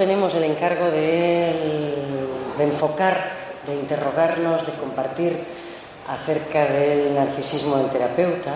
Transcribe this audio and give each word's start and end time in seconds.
Tenemos 0.00 0.34
el 0.34 0.44
encargo 0.44 0.90
de, 0.90 1.52
enfocar, 2.58 3.32
de 3.66 3.74
interrogarnos, 3.74 4.66
de 4.66 4.72
compartir 4.72 5.44
acerca 6.08 6.64
del 6.64 7.14
narcisismo 7.14 7.76
del 7.76 7.90
terapeuta 7.90 8.54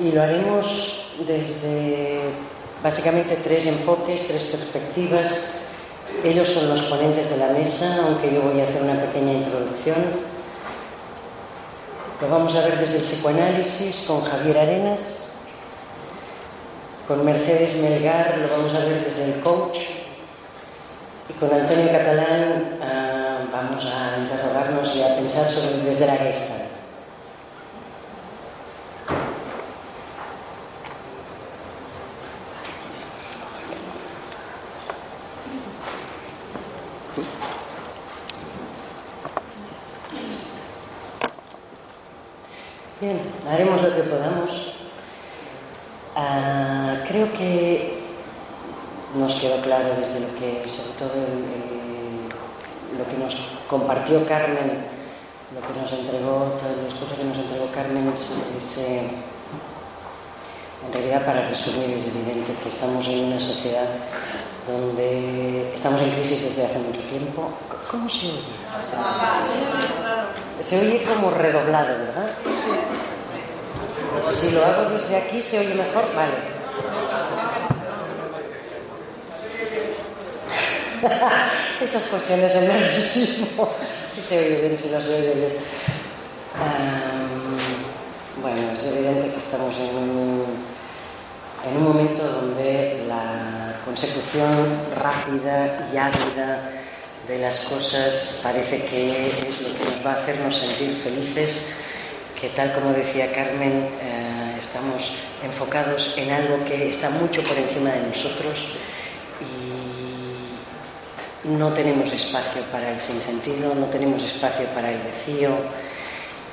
y 0.00 0.10
lo 0.10 0.20
haremos 0.20 1.12
desde 1.28 2.22
básicamente 2.82 3.36
tres 3.36 3.66
enfoques, 3.66 4.26
tres 4.26 4.42
perspectivas. 4.42 5.60
Ellos 6.24 6.48
son 6.48 6.68
los 6.68 6.82
ponentes 6.86 7.30
de 7.30 7.36
la 7.36 7.52
mesa, 7.52 8.00
aunque 8.04 8.34
yo 8.34 8.40
voy 8.40 8.60
a 8.60 8.64
hacer 8.64 8.82
una 8.82 9.00
pequeña 9.00 9.32
introducción. 9.32 9.98
Lo 12.20 12.28
vamos 12.28 12.52
a 12.56 12.62
ver 12.62 12.80
desde 12.80 12.96
el 12.96 13.02
psicoanálisis 13.02 14.06
con 14.08 14.24
Javier 14.24 14.58
Arenas, 14.58 15.25
con 17.06 17.24
Mercedes 17.24 17.76
Melgar 17.76 18.38
lo 18.38 18.48
vamos 18.48 18.74
a 18.74 18.80
ver 18.80 19.04
desde 19.04 19.24
el 19.24 19.40
coach 19.40 19.78
y 21.28 21.32
con 21.34 21.52
Antonio 21.52 21.86
Catalán 21.92 22.78
uh, 22.80 23.52
vamos 23.52 23.86
a 23.86 24.18
interrogarnos 24.18 24.94
y 24.94 25.02
a 25.02 25.14
pensar 25.14 25.48
sobre 25.48 25.84
desde 25.84 26.06
la 26.06 26.16
gesta. 26.16 26.54
Bien, 43.00 43.20
haremos 43.48 43.82
lo 43.82 43.94
que 43.94 44.02
podamos. 44.02 44.72
Uh, 46.16 47.06
creo 47.06 47.30
que 47.34 47.98
nos 49.14 49.34
quedó 49.34 49.60
claro 49.60 49.90
desde 50.00 50.20
lo 50.20 50.28
que, 50.38 50.66
sobre 50.66 50.98
todo 50.98 51.12
el, 51.12 51.44
el, 51.54 52.98
lo 52.98 53.06
que 53.06 53.18
nos 53.22 53.36
compartió 54.06 54.28
Carmen, 54.28 54.84
lo 55.52 55.60
que 55.66 55.80
nos 55.80 55.92
entregó, 55.92 56.56
todo 56.60 56.70
el 56.78 56.84
discurso 56.86 57.16
que 57.16 57.24
nos 57.24 57.36
entregó 57.38 57.66
Carmen, 57.74 58.12
es, 58.56 58.78
eh, 58.78 59.10
en 60.86 60.92
realidad 60.92 61.26
para 61.26 61.48
resumir 61.48 61.90
es 61.90 62.06
evidente 62.06 62.52
que 62.62 62.68
estamos 62.68 63.06
en 63.08 63.24
una 63.24 63.40
sociedad 63.40 63.88
donde 64.68 65.74
estamos 65.74 66.00
en 66.02 66.10
crisis 66.10 66.42
desde 66.42 66.66
hace 66.66 66.78
mucho 66.78 67.00
tiempo. 67.00 67.50
¿Cómo 67.90 68.08
se 68.08 68.26
oye? 68.26 68.42
Se 70.60 70.80
oye 70.80 71.02
como 71.04 71.30
redoblado, 71.30 71.98
¿verdad? 71.98 72.30
Sí. 72.44 72.70
Si 74.22 74.54
lo 74.54 74.64
hago 74.64 74.90
desde 74.90 75.16
aquí, 75.16 75.42
¿se 75.42 75.58
oye 75.58 75.74
mejor? 75.74 76.04
Vale. 76.14 76.34
Esas 81.80 82.04
cuestiones 82.04 82.54
del 82.54 82.68
nerviosismo. 82.68 83.68
Si 84.14 84.22
se 84.22 84.38
oye 84.38 84.60
bien, 84.62 84.78
si 84.78 84.88
no 84.88 85.02
se 85.02 85.14
oye 85.14 85.34
bien. 85.34 85.52
Bueno, 88.40 88.72
es 88.72 88.82
evidente 88.84 89.30
que 89.30 89.38
estamos 89.38 89.76
en 89.76 89.96
un, 89.96 90.44
en 91.68 91.76
un 91.76 91.84
momento 91.84 92.22
donde 92.22 93.04
la 93.06 93.76
consecución 93.84 94.80
rápida 94.94 95.88
y 95.92 95.96
ávida 95.96 96.70
de 97.28 97.38
las 97.38 97.60
cosas 97.60 98.40
parece 98.42 98.84
que 98.84 99.26
es 99.26 99.60
lo 99.60 99.68
que 99.76 99.84
nos 99.84 100.06
va 100.06 100.12
a 100.12 100.22
hacernos 100.22 100.56
sentir 100.56 100.96
felices 101.02 101.72
que 102.40 102.48
tal 102.50 102.72
como 102.74 102.92
decía 102.92 103.32
Carmen, 103.32 103.88
eh, 104.00 104.56
estamos 104.60 105.12
enfocados 105.42 106.14
en 106.16 106.30
algo 106.30 106.64
que 106.64 106.90
está 106.90 107.10
mucho 107.10 107.42
por 107.42 107.56
encima 107.56 107.90
de 107.90 108.06
nosotros 108.06 108.76
no 111.46 111.72
tenemos 111.72 112.12
espacio 112.12 112.62
para 112.72 112.90
el 112.90 113.00
sinsentido, 113.00 113.74
no 113.74 113.86
tenemos 113.86 114.22
espacio 114.22 114.66
para 114.66 114.90
el 114.90 114.98
vacío. 114.98 115.50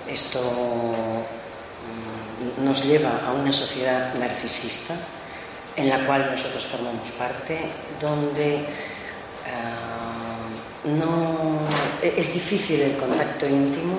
Esto 0.07 0.39
mm, 2.59 2.63
nos 2.63 2.83
lleva 2.85 3.21
a 3.25 3.33
una 3.33 3.51
sociedad 3.51 4.13
narcisista 4.15 4.95
en 5.75 5.89
la 5.89 6.05
cual 6.05 6.29
nosotros 6.31 6.65
formamos 6.65 7.09
parte, 7.11 7.59
donde 7.99 8.65
uh, 9.47 10.89
no 10.89 11.57
es 12.01 12.33
difícil 12.33 12.81
el 12.81 12.97
contacto 12.97 13.47
íntimo 13.47 13.97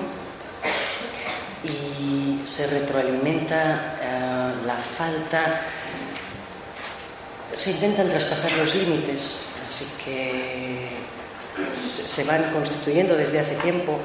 y 1.63 2.45
se 2.45 2.67
retroalimenta 2.67 3.95
uh, 3.99 4.65
la 4.65 4.77
falta, 4.77 5.61
se 7.55 7.71
intentan 7.71 8.09
traspasar 8.09 8.51
los 8.57 8.75
límites, 8.75 9.47
así 9.67 9.85
que 10.03 10.89
se 11.81 12.23
van 12.25 12.43
constituyendo 12.51 13.15
desde 13.15 13.39
hace 13.39 13.55
tiempo 13.55 13.97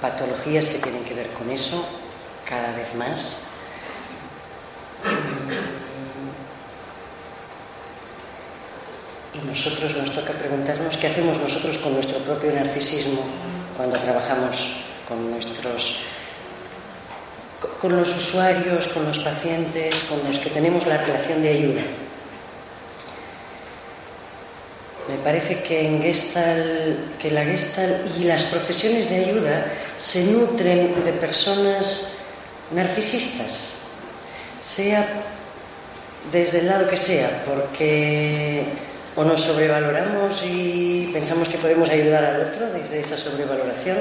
patologías 0.00 0.66
que 0.66 0.78
tienen 0.78 1.04
que 1.04 1.14
ver 1.14 1.28
con 1.30 1.50
eso, 1.50 1.84
cada 2.48 2.74
vez 2.74 2.94
más. 2.94 3.46
Y 9.34 9.46
nosotros 9.46 9.96
nos 9.96 10.12
toca 10.12 10.32
preguntarnos 10.32 10.96
qué 10.96 11.06
hacemos 11.06 11.38
nosotros 11.38 11.78
con 11.78 11.94
nuestro 11.94 12.18
propio 12.18 12.52
narcisismo 12.52 13.22
cuando 13.76 13.96
trabajamos 13.98 14.80
con 15.06 15.30
nuestros 15.30 16.02
con 17.80 17.96
los 17.96 18.08
usuarios, 18.16 18.86
con 18.88 19.04
los 19.04 19.18
pacientes, 19.18 19.94
con 20.08 20.18
los 20.24 20.38
que 20.38 20.50
tenemos 20.50 20.86
la 20.86 20.98
relación 20.98 21.42
de 21.42 21.48
ayuda. 21.48 21.82
Me 25.08 25.16
parece 25.24 25.62
que 25.62 25.86
en 25.86 26.02
Gestalt, 26.02 27.18
que 27.18 27.30
la 27.30 27.44
Gestalt 27.44 28.14
y 28.18 28.24
las 28.24 28.44
profesiones 28.44 29.08
de 29.08 29.24
ayuda 29.24 29.64
se 29.96 30.24
nutren 30.32 31.02
de 31.02 31.12
personas 31.12 32.16
narcisistas, 32.72 33.78
sea 34.60 35.06
desde 36.30 36.60
el 36.60 36.66
lado 36.66 36.88
que 36.88 36.98
sea, 36.98 37.42
porque 37.46 38.64
o 39.16 39.24
nos 39.24 39.40
sobrevaloramos 39.40 40.42
y 40.44 41.10
pensamos 41.12 41.48
que 41.48 41.58
podemos 41.58 41.88
ayudar 41.88 42.24
al 42.24 42.40
otro 42.42 42.70
desde 42.72 43.00
esa 43.00 43.16
sobrevaloración, 43.16 43.98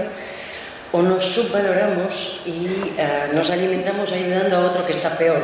o 0.91 1.01
nos 1.01 1.25
subvaloramos 1.25 2.41
y 2.45 2.67
uh, 2.67 3.33
nos 3.33 3.49
alimentamos 3.49 4.11
ayudando 4.11 4.57
a 4.57 4.65
otro 4.67 4.85
que 4.85 4.91
está 4.91 5.17
peor, 5.17 5.41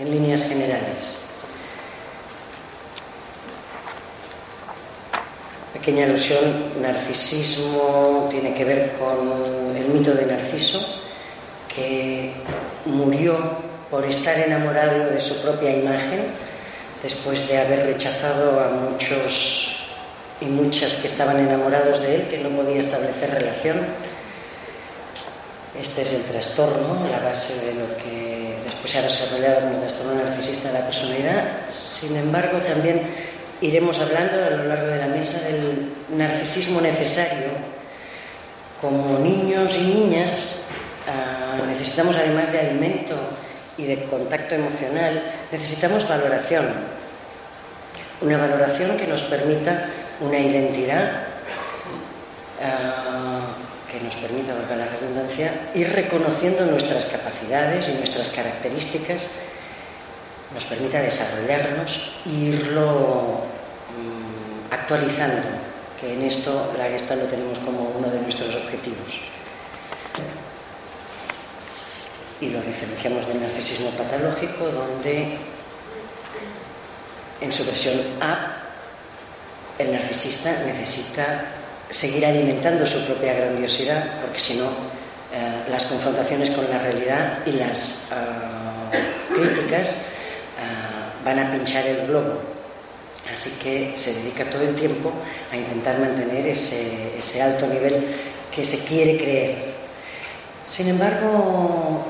en 0.00 0.10
líneas 0.10 0.44
generales. 0.44 1.27
Pequeña 5.78 6.06
alusión, 6.06 6.82
narcisismo 6.82 8.28
tiene 8.30 8.52
que 8.52 8.64
ver 8.64 8.92
con 8.98 9.76
el 9.76 9.86
mito 9.88 10.12
de 10.12 10.26
Narciso, 10.26 10.84
que 11.72 12.32
murió 12.84 13.36
por 13.88 14.04
estar 14.04 14.36
enamorado 14.38 15.10
de 15.10 15.20
su 15.20 15.40
propia 15.40 15.70
imagen 15.70 16.26
después 17.00 17.46
de 17.48 17.58
haber 17.58 17.86
rechazado 17.86 18.60
a 18.60 18.68
muchos 18.70 19.86
y 20.40 20.46
muchas 20.46 20.96
que 20.96 21.06
estaban 21.06 21.38
enamorados 21.38 22.00
de 22.00 22.16
él, 22.16 22.28
que 22.28 22.38
no 22.38 22.50
podía 22.50 22.80
establecer 22.80 23.30
relación. 23.30 23.78
Este 25.80 26.02
es 26.02 26.12
el 26.12 26.22
trastorno, 26.22 27.06
la 27.08 27.20
base 27.20 27.66
de 27.66 27.74
lo 27.74 27.96
que 27.98 28.56
después 28.64 28.90
se 28.90 28.98
ha 28.98 29.02
desarrollado 29.02 29.60
como 29.60 29.78
trastorno 29.78 30.14
narcisista 30.24 30.72
de 30.72 30.78
la 30.80 30.86
personalidad. 30.86 31.44
Sin 31.68 32.16
embargo, 32.16 32.58
también 32.58 33.27
iremos 33.60 33.98
hablando 33.98 34.44
a 34.44 34.50
lo 34.50 34.64
largo 34.64 34.86
de 34.86 34.98
la 34.98 35.06
mesa 35.06 35.48
del 35.48 35.92
narcisismo 36.16 36.80
necesario. 36.80 37.48
Como 38.80 39.18
niños 39.18 39.74
y 39.74 39.86
niñas 39.86 40.66
ah, 41.08 41.64
necesitamos, 41.66 42.16
además 42.16 42.52
de 42.52 42.60
alimento 42.60 43.16
y 43.76 43.84
de 43.84 44.04
contacto 44.04 44.54
emocional, 44.54 45.22
necesitamos 45.50 46.08
valoración. 46.08 46.66
Una 48.20 48.36
valoración 48.36 48.96
que 48.96 49.06
nos 49.06 49.22
permita 49.24 49.86
una 50.20 50.38
identidad 50.38 51.10
ah, 52.62 53.46
que 53.90 54.00
nos 54.00 54.14
permita, 54.16 54.52
valga 54.52 54.76
la 54.76 54.86
redundancia, 54.86 55.50
ir 55.74 55.90
reconociendo 55.92 56.66
nuestras 56.66 57.06
capacidades 57.06 57.88
y 57.88 57.94
nuestras 57.94 58.28
características, 58.30 59.28
nos 60.54 60.64
permita 60.64 61.02
desarrollarnos 61.02 62.22
e 62.24 62.56
irlo 62.56 63.44
mm, 63.92 64.72
actualizando, 64.72 65.44
que 66.00 66.14
en 66.14 66.22
esto 66.22 66.72
la 66.78 66.88
Gestalt 66.88 67.22
lo 67.22 67.28
tenemos 67.28 67.58
como 67.60 67.92
uno 67.96 68.08
de 68.08 68.20
nuestros 68.20 68.54
objetivos. 68.54 69.20
Y 72.40 72.50
lo 72.50 72.62
diferenciamos 72.62 73.26
del 73.26 73.42
narcisismo 73.42 73.90
patológico, 73.90 74.68
donde 74.68 75.36
en 77.40 77.52
su 77.52 77.64
versión 77.64 77.98
A 78.20 78.62
el 79.78 79.92
narcisista 79.92 80.50
necesita 80.64 81.44
seguir 81.90 82.26
alimentando 82.26 82.86
su 82.86 83.04
propia 83.04 83.34
grandiosidad, 83.34 84.20
porque 84.20 84.40
si 84.40 84.56
no, 84.56 84.66
eh, 85.32 85.70
las 85.70 85.84
confrontaciones 85.84 86.50
con 86.50 86.68
la 86.68 86.78
realidad 86.78 87.38
y 87.46 87.52
las 87.52 88.10
eh, 88.12 89.34
críticas 89.34 90.17
van 91.28 91.38
a 91.38 91.50
pinchar 91.50 91.86
el 91.86 92.06
globo. 92.06 92.40
Así 93.30 93.58
que 93.62 93.92
se 93.96 94.14
dedica 94.14 94.44
todo 94.44 94.62
el 94.62 94.74
tiempo 94.74 95.12
a 95.52 95.56
intentar 95.56 95.98
mantener 95.98 96.46
ese, 96.48 97.42
alto 97.42 97.66
nivel 97.66 98.02
que 98.54 98.64
se 98.64 98.86
quiere 98.86 99.18
creer. 99.18 99.56
Sin 100.66 100.88
embargo, 100.88 102.06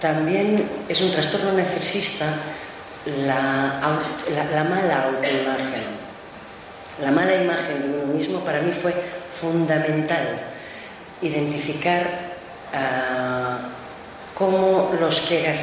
también 0.00 0.68
es 0.88 1.00
un 1.00 1.12
trastorno 1.12 1.52
narcisista 1.52 2.26
la, 3.26 4.02
la 4.34 4.64
mala 4.64 5.04
autoimagen 5.04 6.00
la 7.02 7.10
mala 7.10 7.34
imagen 7.34 7.80
de 7.80 7.98
uno 7.98 8.12
mismo 8.12 8.40
para 8.40 8.60
mí 8.60 8.72
fue 8.72 8.92
fundamental. 9.40 10.38
Identificar 11.22 12.06
ah, 12.74 13.58
cómo 14.40 14.90
los 14.98 15.20
que 15.20 15.54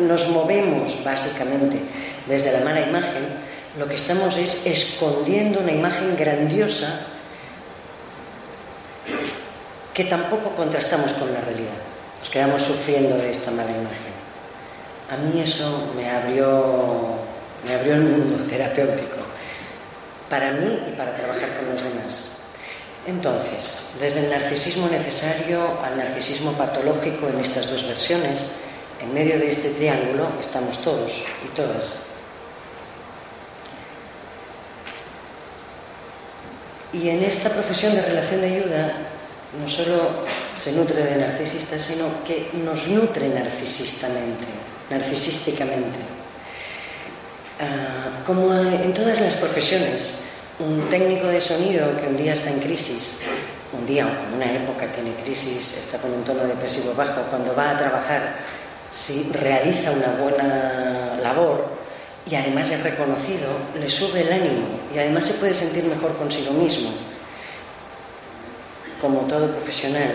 nos 0.00 0.28
movemos 0.28 1.04
básicamente 1.04 1.78
desde 2.26 2.50
la 2.50 2.64
mala 2.64 2.80
imagen, 2.80 3.28
lo 3.78 3.86
que 3.86 3.94
estamos 3.94 4.36
es 4.36 4.66
escondiendo 4.66 5.60
una 5.60 5.70
imagen 5.70 6.16
grandiosa 6.18 7.06
que 9.94 10.04
tampoco 10.04 10.50
contrastamos 10.56 11.12
con 11.12 11.32
la 11.32 11.40
realidad. 11.40 11.78
Nos 12.18 12.28
quedamos 12.28 12.60
sufriendo 12.60 13.16
de 13.16 13.30
esta 13.30 13.52
mala 13.52 13.70
imagen. 13.70 14.10
A 15.08 15.16
mí 15.16 15.40
eso 15.40 15.92
me 15.96 16.10
abrió, 16.10 17.14
me 17.64 17.74
abrió 17.74 17.94
el 17.94 18.02
mundo 18.02 18.44
terapéutico 18.48 19.16
para 20.28 20.50
mí 20.52 20.78
y 20.88 20.90
para 20.96 21.14
trabajar 21.14 21.48
con 21.56 21.72
los 21.72 21.82
demás. 21.84 22.39
Entonces, 23.06 23.92
desde 23.98 24.20
el 24.20 24.30
narcisismo 24.30 24.88
necesario 24.88 25.60
al 25.82 25.96
narcisismo 25.96 26.52
patológico 26.52 27.28
en 27.28 27.40
estas 27.40 27.70
dos 27.70 27.86
versiones, 27.86 28.40
en 29.00 29.14
medio 29.14 29.38
de 29.38 29.50
este 29.50 29.70
triángulo 29.70 30.28
estamos 30.38 30.80
todos 30.82 31.10
y 31.44 31.48
todas. 31.56 32.06
Y 36.92 37.08
en 37.08 37.22
esta 37.22 37.48
profesión 37.50 37.94
de 37.94 38.02
relación 38.02 38.40
de 38.42 38.46
ayuda 38.48 38.92
no 39.60 39.68
solo 39.68 40.10
se 40.62 40.72
nutre 40.72 41.02
de 41.02 41.16
narcisistas, 41.16 41.82
sino 41.82 42.06
que 42.26 42.50
nos 42.64 42.86
nutre 42.88 43.28
narcisistamente, 43.28 44.44
narcisísticamente. 44.90 45.98
Ah, 47.60 48.22
como 48.26 48.52
en 48.54 48.92
todas 48.92 49.20
las 49.20 49.36
profesiones, 49.36 50.20
un 50.60 50.88
técnico 50.90 51.26
de 51.26 51.40
sonido 51.40 51.96
que 51.98 52.06
un 52.06 52.16
día 52.16 52.34
está 52.34 52.50
en 52.50 52.60
crisis, 52.60 53.20
un 53.72 53.86
día 53.86 54.06
o 54.06 54.36
una 54.36 54.52
época 54.52 54.86
tiene 54.92 55.14
crisis, 55.22 55.78
está 55.78 55.98
con 55.98 56.12
un 56.12 56.22
tono 56.22 56.44
depresivo 56.44 56.92
bajo, 56.94 57.22
cuando 57.30 57.54
va 57.54 57.70
a 57.70 57.76
trabajar, 57.76 58.36
si 58.90 59.32
realiza 59.32 59.90
una 59.92 60.20
buena 60.20 61.18
labor 61.22 61.64
y 62.30 62.34
además 62.34 62.70
es 62.70 62.82
reconocido, 62.82 63.48
le 63.78 63.88
sube 63.88 64.20
el 64.20 64.32
ánimo 64.32 64.66
y 64.94 64.98
además 64.98 65.26
se 65.26 65.34
puede 65.34 65.54
sentir 65.54 65.84
mejor 65.84 66.14
consigo 66.16 66.52
mismo, 66.52 66.90
como 69.00 69.20
todo 69.20 69.50
profesional. 69.52 70.12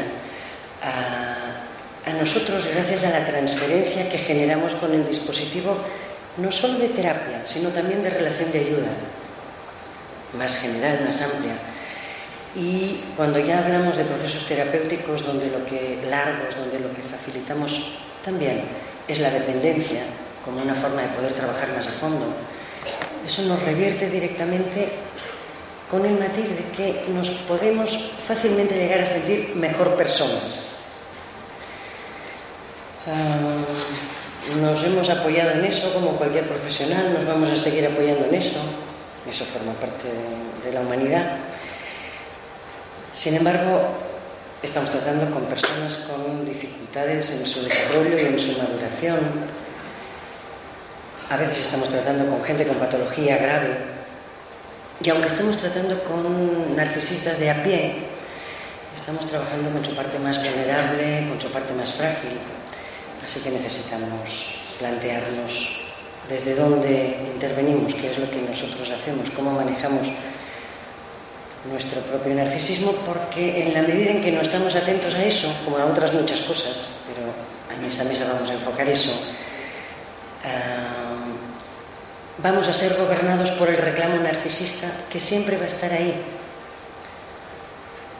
a 0.84 2.14
nosotros, 2.14 2.68
gracias 2.72 3.04
a 3.04 3.20
la 3.20 3.26
transferencia 3.26 4.08
que 4.10 4.20
generamos 4.20 4.76
con 4.76 4.94
el 4.94 5.08
dispositivo, 5.08 5.76
no 6.38 6.52
solo 6.52 6.78
de 6.78 6.90
terapia, 6.90 7.44
sino 7.44 7.70
también 7.70 8.04
de 8.04 8.12
relación 8.12 8.52
de 8.52 8.60
ayuda, 8.60 8.92
más 10.38 10.58
general, 10.58 11.04
más 11.06 11.22
amplia. 11.22 11.56
Y 12.56 13.02
cuando 13.18 13.40
ya 13.40 13.60
hablamos 13.60 13.98
de 13.98 14.06
procesos 14.06 14.46
terapéuticos 14.46 15.26
donde 15.26 15.48
lo 15.48 15.66
que 15.66 16.00
largos, 16.10 16.56
donde 16.56 16.80
lo 16.80 16.94
que 16.94 17.02
facilitamos 17.02 18.00
también 18.24 18.62
es 19.08 19.20
la 19.20 19.30
dependencia 19.30 20.04
como 20.44 20.62
una 20.62 20.76
forma 20.76 21.02
de 21.02 21.10
poder 21.10 21.34
trabajar 21.34 21.70
más 21.76 21.88
a 21.88 21.92
fondo, 21.92 22.28
eso 23.26 23.42
nos 23.44 23.62
revierte 23.64 24.10
directamente 24.10 24.90
con 25.90 26.06
el 26.06 26.18
matiz 26.18 26.48
de 26.50 26.64
que 26.76 27.06
nos 27.14 27.30
podemos 27.30 28.12
fácilmente 28.28 28.76
llegar 28.76 29.02
a 29.02 29.06
sentir 29.06 29.56
mejor 29.56 29.96
personas. 29.96 30.80
Ah, 33.08 33.38
nos 34.62 34.84
hemos 34.84 35.10
apoyado 35.10 35.52
en 35.52 35.66
eso 35.66 35.94
como 35.94 36.12
cualquier 36.12 36.48
profesional, 36.48 37.14
nos 37.14 37.26
vamos 37.26 37.50
a 37.50 37.58
seguir 37.58 37.86
apoyando 37.86 38.26
en 38.26 38.36
eso, 38.36 38.60
eso 39.30 39.46
forma 39.46 39.74
parte 39.74 40.08
de, 40.64 40.72
la 40.72 40.82
humanidad. 40.82 41.38
Sin 43.14 43.36
embargo, 43.36 43.82
estamos 44.62 44.90
tratando 44.90 45.32
con 45.32 45.46
personas 45.46 45.96
con 46.08 46.46
dificultades 46.46 47.40
en 47.40 47.46
su 47.46 47.64
desarrollo 47.64 48.18
y 48.18 48.26
en 48.26 48.40
su 48.40 48.58
maduración. 48.58 49.20
A 51.30 51.38
veces 51.38 51.60
estamos 51.60 51.90
tratando 51.90 52.26
con 52.30 52.44
gente 52.44 52.68
con 52.68 52.78
patología 52.78 53.38
grave. 53.38 53.78
Y 55.02 55.10
aunque 55.10 55.28
estemos 55.28 55.58
tratando 55.58 56.02
con 56.04 56.76
narcisistas 56.76 57.40
de 57.40 57.50
a 57.50 57.64
pie, 57.64 57.96
estamos 58.96 59.26
trabajando 59.26 59.72
con 59.72 59.84
su 59.84 59.96
parte 59.96 60.20
más 60.20 60.38
vulnerable, 60.38 61.28
con 61.30 61.42
su 61.42 61.52
parte 61.52 61.74
más 61.74 61.94
frágil. 61.94 62.38
Así 63.24 63.40
que 63.40 63.50
necesitamos 63.50 64.60
plantearnos 64.78 65.85
desde 66.30 66.56
dónde 66.56 67.18
intervenimos, 67.34 67.94
qué 67.94 68.12
es 68.12 68.18
lo 68.18 68.30
que 68.30 68.42
nosotros 68.42 68.90
hacemos, 68.90 69.30
cómo 69.32 69.52
manejamos 69.52 70.08
nuestro 71.72 72.02
propio 72.02 72.36
narcisismo, 72.36 72.92
porque 73.06 73.64
en 73.64 73.74
la 73.74 73.82
medida 73.82 74.12
en 74.12 74.22
que 74.22 74.32
no 74.32 74.42
estamos 74.42 74.76
atentos 74.76 75.16
a 75.16 75.24
eso, 75.24 75.52
como 75.66 75.78
a 75.78 75.86
otras 75.86 76.14
muchas 76.14 76.42
cosas, 76.42 76.92
pero 77.08 77.28
en 77.78 77.86
esta 77.86 78.04
mesa 78.04 78.32
vamos 78.32 78.50
a 78.50 78.54
enfocar 78.54 78.88
eso, 78.88 79.12
vamos 82.38 82.68
a 82.68 82.74
ser 82.74 82.96
gobernados 82.96 83.50
por 83.52 83.70
el 83.70 83.78
reclamo 83.78 84.18
narcisista 84.18 84.88
que 85.12 85.20
siempre 85.20 85.58
va 85.58 85.64
a 85.64 85.68
estar 85.68 85.92
ahí. 85.92 86.14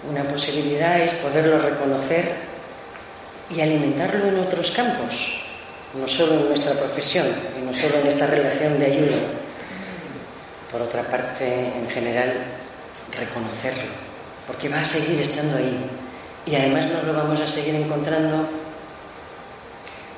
Una 0.10 0.24
posibilidad 0.24 1.00
es 1.02 1.14
poderlo 1.14 1.60
reconocer 1.60 2.34
y 3.56 3.62
alimentarlo 3.62 4.28
en 4.28 4.40
otros 4.40 4.72
campos, 4.72 5.45
no 6.00 6.08
solo 6.08 6.36
en 6.36 6.48
nuestra 6.50 6.74
profesión 6.74 7.26
y 7.60 7.66
no 7.66 7.74
solo 7.74 8.00
en 8.00 8.08
esta 8.08 8.28
relación 8.28 8.80
de 8.80 8.86
ayuda. 8.86 9.18
Por 10.72 10.82
otra 10.82 11.04
parte, 11.04 11.46
en 11.46 11.88
general, 11.90 12.34
reconocerlo, 13.18 13.92
porque 14.46 14.68
va 14.68 14.82
a 14.82 14.84
seguir 14.84 15.22
estando 15.22 15.58
ahí 15.58 15.90
y 16.46 16.56
además 16.56 16.88
nos 16.92 17.04
lo 17.04 17.14
vamos 17.14 17.40
a 17.40 17.48
seguir 17.48 17.76
encontrando, 17.76 18.48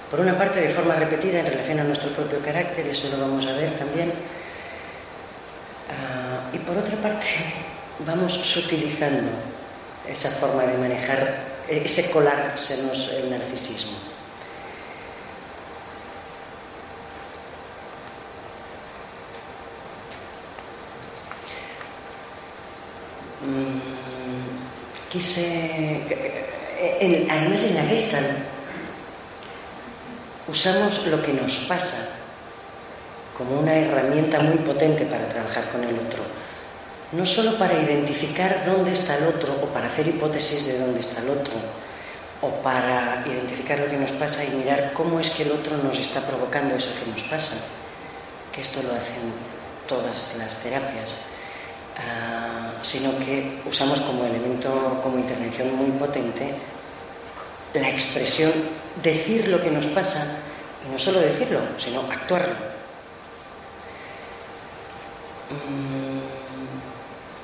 por 0.10 0.20
una 0.20 0.38
parte, 0.38 0.62
de 0.62 0.70
forma 0.70 0.96
repetida 0.96 1.40
en 1.40 1.46
relación 1.46 1.80
a 1.80 1.84
nuestro 1.84 2.10
propio 2.10 2.40
carácter, 2.40 2.88
eso 2.88 3.16
lo 3.16 3.24
vamos 3.24 3.46
a 3.46 3.54
ver 3.54 3.78
también, 3.78 4.12
ah, 5.90 6.50
y 6.54 6.58
por 6.60 6.78
otra 6.78 6.96
parte, 6.98 7.28
vamos 8.06 8.34
sutilizando 8.34 9.30
esa 10.10 10.30
forma 10.30 10.64
de 10.64 10.78
manejar 10.78 11.58
ese 11.68 12.10
colársenos 12.12 13.14
el 13.14 13.30
narcisismo. 13.30 14.07
Quise. 25.18 26.02
además, 27.30 27.64
en 27.64 27.76
la 27.76 27.84
Gestalt 27.84 28.38
usamos 30.48 31.08
lo 31.08 31.22
que 31.22 31.34
nos 31.34 31.58
pasa 31.68 32.14
como 33.36 33.60
una 33.60 33.76
herramienta 33.76 34.40
muy 34.40 34.58
potente 34.58 35.06
para 35.06 35.28
trabajar 35.28 35.70
con 35.70 35.84
el 35.84 35.96
otro. 35.96 36.24
No 37.12 37.26
solo 37.26 37.58
para 37.58 37.82
identificar 37.82 38.64
dónde 38.66 38.92
está 38.92 39.18
el 39.18 39.28
otro 39.28 39.54
o 39.62 39.66
para 39.68 39.88
hacer 39.88 40.08
hipótesis 40.08 40.66
de 40.66 40.80
dónde 40.80 41.00
está 41.00 41.22
el 41.22 41.30
otro, 41.30 41.54
o 42.42 42.50
para 42.62 43.24
identificar 43.26 43.80
lo 43.80 43.88
que 43.88 43.98
nos 43.98 44.12
pasa 44.12 44.44
y 44.44 44.50
mirar 44.58 44.92
cómo 44.94 45.20
es 45.20 45.30
que 45.30 45.44
el 45.44 45.52
otro 45.52 45.78
nos 45.78 45.98
está 45.98 46.22
provocando 46.22 46.76
eso 46.76 46.90
que 47.00 47.12
nos 47.12 47.24
pasa, 47.24 47.56
que 48.52 48.62
esto 48.62 48.82
lo 48.84 48.90
hacen 48.90 49.34
todas 49.88 50.36
las 50.38 50.56
terapias, 50.58 51.14
ah, 51.98 52.72
sino 52.82 53.18
que 53.20 53.62
usamos 53.66 54.00
como 54.02 54.26
elemento, 54.26 55.00
como 55.04 55.18
intervención 55.18 55.76
muy 55.76 55.92
potente, 55.98 56.54
la 57.74 57.90
expresión, 57.90 58.52
decir 59.04 59.48
lo 59.48 59.62
que 59.62 59.72
nos 59.72 59.88
pasa, 59.88 60.40
y 60.88 60.92
no 60.92 61.00
solo 61.00 61.20
decirlo, 61.20 61.60
sino 61.78 62.02
actuarlo. 62.02 62.56
Mm, 65.50 66.18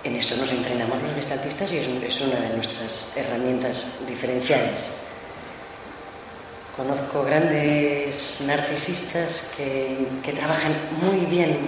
en 0.04 0.16
eso 0.16 0.36
nos 0.36 0.52
entrenamos 0.52 1.02
los 1.02 1.14
gestaltistas 1.16 1.72
y 1.72 1.78
es 1.78 2.22
una 2.22 2.40
de 2.40 2.50
nuestras 2.50 3.16
herramientas 3.16 4.00
diferenciales. 4.08 5.00
Conozco 6.76 7.24
grandes 7.24 8.42
narcisistas 8.46 9.54
que, 9.56 10.08
que 10.24 10.34
trabajan 10.34 10.76
muy 11.02 11.20
bien 11.28 11.60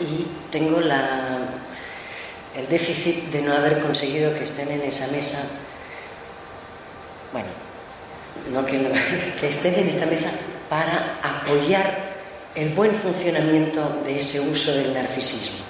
y 0.00 0.26
tengo 0.50 0.80
la, 0.80 1.21
el 2.56 2.68
déficit 2.68 3.30
de 3.30 3.42
no 3.42 3.54
haber 3.54 3.80
conseguido 3.80 4.34
que 4.34 4.44
estén 4.44 4.70
en 4.70 4.82
esa 4.82 5.06
mesa. 5.08 5.38
Bueno, 7.32 7.48
no 8.52 8.66
que, 8.66 8.78
que 9.40 9.48
estén 9.48 9.74
en 9.74 9.88
esta 9.88 10.06
mesa 10.06 10.30
para 10.68 11.18
apoyar 11.22 12.12
el 12.54 12.68
buen 12.70 12.94
funcionamiento 12.94 14.02
de 14.04 14.18
ese 14.18 14.40
uso 14.40 14.72
del 14.72 14.92
narcisismo. 14.92 15.64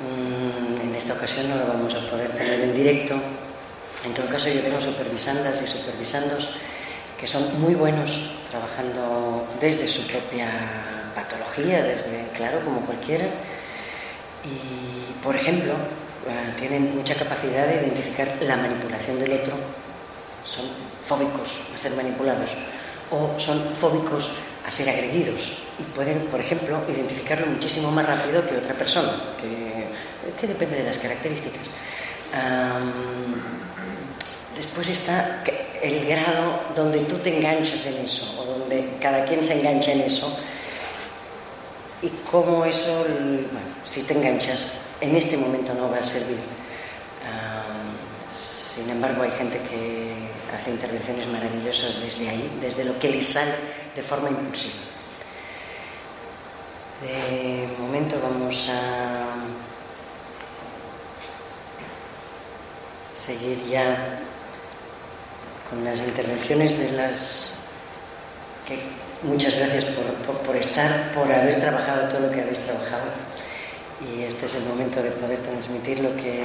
Mm, 0.00 0.88
en 0.88 0.94
esta 0.94 1.14
ocasión 1.14 1.48
no 1.48 1.56
lo 1.56 1.66
vamos 1.66 1.94
a 1.94 2.10
poder 2.10 2.30
tener 2.32 2.60
en 2.60 2.74
directo. 2.74 3.14
En 4.04 4.14
todo 4.14 4.26
caso, 4.26 4.48
yo 4.48 4.60
tengo 4.60 4.80
supervisandas 4.80 5.62
y 5.62 5.66
supervisandos 5.66 6.48
que 7.18 7.26
son 7.26 7.60
muy 7.60 7.74
buenos 7.74 8.30
trabajando 8.50 9.46
desde 9.60 9.86
su 9.86 10.06
propia 10.06 10.48
patología, 11.14 11.82
desde, 11.82 12.26
claro, 12.34 12.60
como 12.64 12.80
cualquiera. 12.80 13.26
Y, 14.44 15.22
por 15.22 15.36
ejemplo, 15.36 15.72
eh, 15.72 16.54
tienen 16.58 16.96
mucha 16.96 17.14
capacidad 17.14 17.66
de 17.66 17.76
identificar 17.76 18.36
la 18.40 18.56
manipulación 18.56 19.18
del 19.18 19.32
otro. 19.34 19.54
Son 20.44 20.64
fóbicos 21.06 21.56
a 21.74 21.78
ser 21.78 21.92
manipulados 21.92 22.50
o 23.10 23.38
son 23.38 23.60
fóbicos 23.74 24.30
a 24.66 24.70
ser 24.70 24.88
agredidos 24.88 25.62
y 25.78 25.82
pueden, 25.94 26.18
por 26.26 26.40
ejemplo, 26.40 26.80
identificarlo 26.88 27.46
muchísimo 27.46 27.90
más 27.90 28.06
rápido 28.06 28.46
que 28.46 28.56
otra 28.56 28.74
persona, 28.74 29.10
que, 29.40 30.46
depende 30.46 30.76
de 30.76 30.84
las 30.84 30.98
características. 30.98 31.68
después 34.56 34.88
está 34.88 35.42
el 35.82 36.06
grado 36.06 36.60
donde 36.76 37.00
tú 37.00 37.16
te 37.16 37.36
enganchas 37.36 37.86
en 37.86 38.04
eso, 38.04 38.40
o 38.40 38.58
donde 38.58 38.96
cada 39.00 39.24
quien 39.24 39.42
se 39.42 39.58
engancha 39.58 39.92
en 39.92 40.02
eso, 40.02 40.38
y 42.02 42.08
cómo 42.30 42.64
eso, 42.64 43.04
bueno, 43.04 43.68
si 43.84 44.02
te 44.02 44.14
enganchas, 44.14 44.80
en 45.00 45.16
este 45.16 45.36
momento 45.36 45.74
no 45.74 45.90
va 45.90 45.98
a 45.98 46.02
servir. 46.02 46.38
sin 48.28 48.88
embargo, 48.88 49.22
hay 49.22 49.30
gente 49.32 49.58
que 49.68 50.14
hace 50.54 50.70
intervenciones 50.70 51.26
maravillosas 51.28 52.00
desde 52.02 52.30
ahí, 52.30 52.58
desde 52.60 52.84
lo 52.84 52.98
que 52.98 53.10
les 53.10 53.26
sale 53.26 53.52
de 53.94 54.02
forma 54.02 54.30
impulsiva. 54.30 54.74
De 57.02 57.68
momento 57.78 58.18
vamos 58.22 58.68
a 58.68 59.34
seguir 63.14 63.62
ya 63.68 64.20
con 65.68 65.84
las 65.84 65.98
intervenciones 65.98 66.78
de 66.78 66.92
las 66.92 67.54
que 68.66 68.78
muchas 69.22 69.56
gracias 69.56 69.84
por, 70.46 70.56
estar, 70.56 71.12
por 71.12 71.32
haber 71.32 71.60
trabajado 71.60 72.08
todo 72.08 72.20
lo 72.20 72.30
que 72.30 72.40
habéis 72.40 72.60
trabajado. 72.60 73.04
Y 74.00 74.22
este 74.22 74.46
es 74.46 74.54
el 74.54 74.64
momento 74.64 75.02
de 75.02 75.10
poder 75.10 75.38
transmitir 75.38 76.00
lo 76.00 76.14
que 76.16 76.42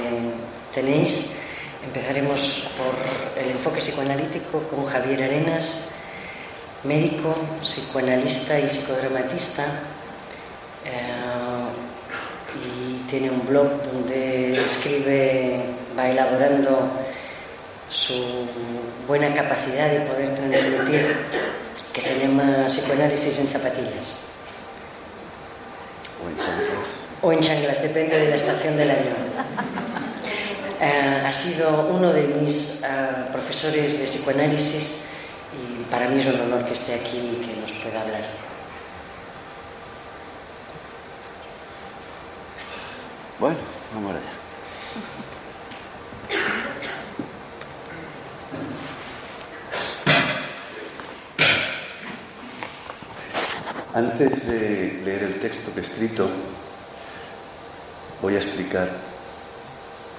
tenéis. 0.74 1.36
Empezaremos 1.84 2.68
por 2.76 3.42
el 3.42 3.50
enfoque 3.50 3.78
psicoanalítico 3.78 4.60
con 4.64 4.84
Javier 4.86 5.22
Arenas, 5.22 5.92
médico, 6.84 7.34
psicoanalista 7.62 8.58
y 8.58 8.68
psicodramatista 8.68 9.64
eh, 10.84 11.36
y 12.54 13.08
tiene 13.08 13.30
un 13.30 13.46
blog 13.46 13.82
donde 13.82 14.56
escribe, 14.56 15.60
va 15.98 16.08
elaborando 16.08 16.90
su 17.88 18.46
buena 19.06 19.32
capacidad 19.34 19.90
de 19.90 20.00
poder 20.00 20.34
transmitir, 20.34 21.16
que 21.96 22.02
se 22.02 22.18
llama 22.20 22.66
Psicoanálisis 22.68 23.38
en 23.38 23.46
zapatillas. 23.46 24.28
O 26.22 26.28
en 26.28 26.36
chanclas. 26.36 26.86
O 27.22 27.32
en 27.32 27.40
chanclas, 27.40 27.80
depende 27.80 28.18
de 28.18 28.28
la 28.28 28.36
estación 28.36 28.76
del 28.76 28.90
año. 28.90 29.16
Eh, 30.78 31.22
ha 31.24 31.32
sido 31.32 31.88
uno 31.88 32.12
de 32.12 32.24
mis 32.24 32.82
eh, 32.82 32.86
profesores 33.32 33.98
de 33.98 34.04
psicoanálisis 34.04 35.04
y 35.56 35.84
para 35.84 36.06
mí 36.10 36.20
es 36.20 36.26
un 36.26 36.38
honor 36.38 36.66
que 36.66 36.74
esté 36.74 36.96
aquí 36.96 37.16
y 37.16 37.46
que 37.46 37.58
nos 37.58 37.72
pueda 37.82 38.02
hablar. 38.02 38.20
Bueno, 43.40 43.56
vamos 43.94 44.16
allá. 44.16 44.35
Antes 53.96 54.46
de 54.46 55.00
leer 55.06 55.22
el 55.22 55.40
texto 55.40 55.72
que 55.72 55.80
he 55.80 55.82
escrito, 55.82 56.28
voy 58.20 58.34
a 58.34 58.36
explicar 58.36 58.90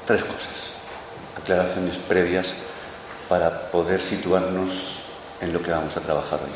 tres 0.07 0.23
cosas, 0.23 0.71
aclaraciones 1.39 1.95
previas 1.97 2.53
para 3.29 3.69
poder 3.69 4.01
situarnos 4.01 5.03
en 5.41 5.53
lo 5.53 5.61
que 5.61 5.69
vamos 5.69 5.95
a 5.95 5.99
trabajar 5.99 6.39
hoy. 6.39 6.49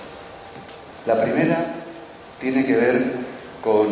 La 1.06 1.22
primera 1.22 1.76
tiene 2.40 2.66
que 2.66 2.76
ver 2.76 3.14
con 3.64 3.90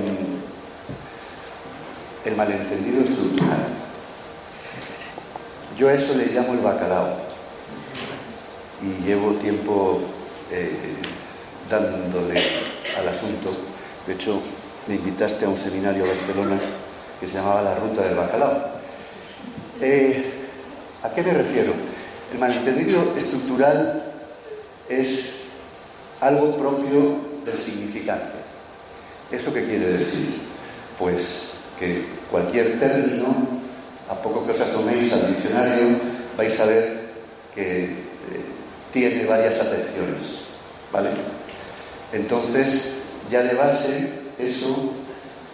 el 2.26 2.36
malentendido 2.36 3.04
estructural. 3.04 3.68
Yo 5.78 5.88
a 5.88 5.94
eso 5.94 6.18
le 6.18 6.34
llamo 6.34 6.54
el 6.54 6.62
bacalao 6.62 7.16
y 8.82 9.06
llevo 9.06 9.34
tiempo 9.34 10.02
eh, 10.50 10.96
dándole 11.70 12.42
al 12.98 13.08
asunto. 13.08 13.52
De 14.08 14.14
hecho, 14.14 14.42
me 14.88 14.96
invitaste 14.96 15.46
a 15.46 15.50
un 15.50 15.58
seminario 15.58 16.04
a 16.04 16.08
Barcelona 16.08 16.60
que 17.20 17.28
se 17.28 17.36
llamaba 17.36 17.62
La 17.62 17.76
Ruta 17.76 18.02
del 18.02 18.16
Bacalao. 18.16 18.80
Eh, 19.82 20.24
¿A 21.04 21.10
qué 21.10 21.24
me 21.24 21.34
refiero? 21.34 21.74
El 22.32 22.40
malentendido 22.40 23.14
estructural 23.18 24.04
es 24.90 25.42
algo 26.22 26.58
propio 26.58 27.18
del 27.46 27.58
significante. 27.58 28.40
¿Eso 29.32 29.54
qué 29.54 29.64
quiere 29.64 29.88
decir? 29.94 30.42
Pues 30.98 31.54
que 31.80 32.04
cualquier 32.30 32.80
término, 32.80 33.28
a 34.10 34.16
poco 34.16 34.46
que 34.46 34.52
os 34.52 34.60
asoméis 34.60 35.14
al 35.14 35.28
diccionario, 35.28 35.98
vais 36.36 36.60
a 36.60 36.66
ver 36.66 37.00
que 37.56 37.84
eh, 37.84 37.96
tiene 38.92 39.26
varias 39.26 39.56
acepciones. 39.56 40.50
¿Vale? 40.92 41.10
Entonces, 42.14 42.94
ya 43.30 43.44
de 43.44 43.54
base, 43.54 44.10
eso, 44.38 44.94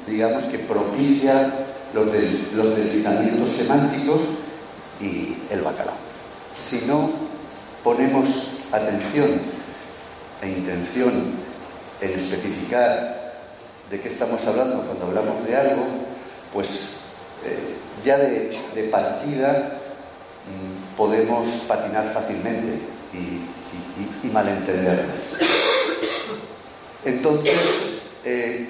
digamos 0.07 0.45
que 0.45 0.59
propicia 0.59 1.51
los, 1.93 2.07
los 2.55 2.75
deslizamientos 2.75 3.55
semánticos 3.55 4.21
y 5.01 5.35
el 5.49 5.61
bacalao. 5.61 5.95
Si 6.57 6.85
no 6.85 7.09
ponemos 7.83 8.57
atención 8.71 9.39
e 10.41 10.49
intención 10.49 11.33
en 12.01 12.11
especificar 12.11 13.15
de 13.89 13.99
qué 13.99 14.07
estamos 14.07 14.45
hablando 14.47 14.81
cuando 14.83 15.05
hablamos 15.07 15.45
de 15.45 15.55
algo, 15.55 15.85
pues 16.51 16.95
eh, 17.45 17.75
ya 18.03 18.17
de, 18.17 18.89
partida 18.91 19.77
mm, 20.47 20.97
podemos 20.97 21.47
patinar 21.67 22.11
fácilmente 22.13 22.79
y, 23.13 24.27
malentendernos. 24.27 25.15
Entonces, 27.05 28.01
eh, 28.25 28.67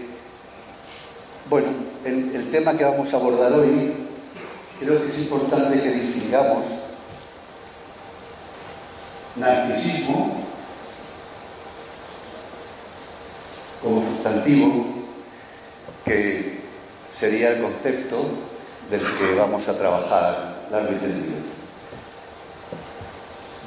bueno, 1.50 1.68
el, 2.04 2.52
tema 2.52 2.78
que 2.78 2.84
vamos 2.84 3.14
a 3.14 3.18
abordar 3.18 3.54
hoy 3.54 3.94
creo 4.80 5.02
que 5.02 5.10
es 5.10 5.20
importante 5.20 5.82
que 5.82 5.90
distingamos 5.92 6.66
narcisismo 9.38 10.46
como 13.82 14.06
sustantivo, 14.06 14.86
que 16.04 16.60
sería 17.12 17.52
el 17.52 17.62
concepto 17.62 18.18
del 18.90 19.02
que 19.02 19.36
vamos 19.38 19.68
a 19.68 19.78
trabajar 19.78 20.68
largo 20.72 20.92
y 20.92 20.96
tendido. 20.96 21.36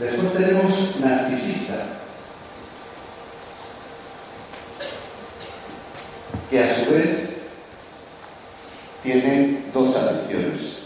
Después 0.01 0.33
tenemos 0.35 1.01
narcisista, 1.01 1.75
que 6.51 6.63
a 6.63 6.75
su 6.75 6.91
vez 6.91 7.29
tiene 9.03 9.65
dos 9.73 9.95
acepciones. 9.95 10.83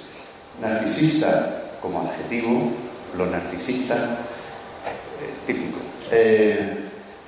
Narcisista 0.60 1.62
como 1.80 2.02
adjetivo, 2.02 2.70
lo 3.16 3.26
narcisista 3.26 3.96
eh, 3.96 5.46
típico. 5.46 5.78
Eh, 6.10 6.78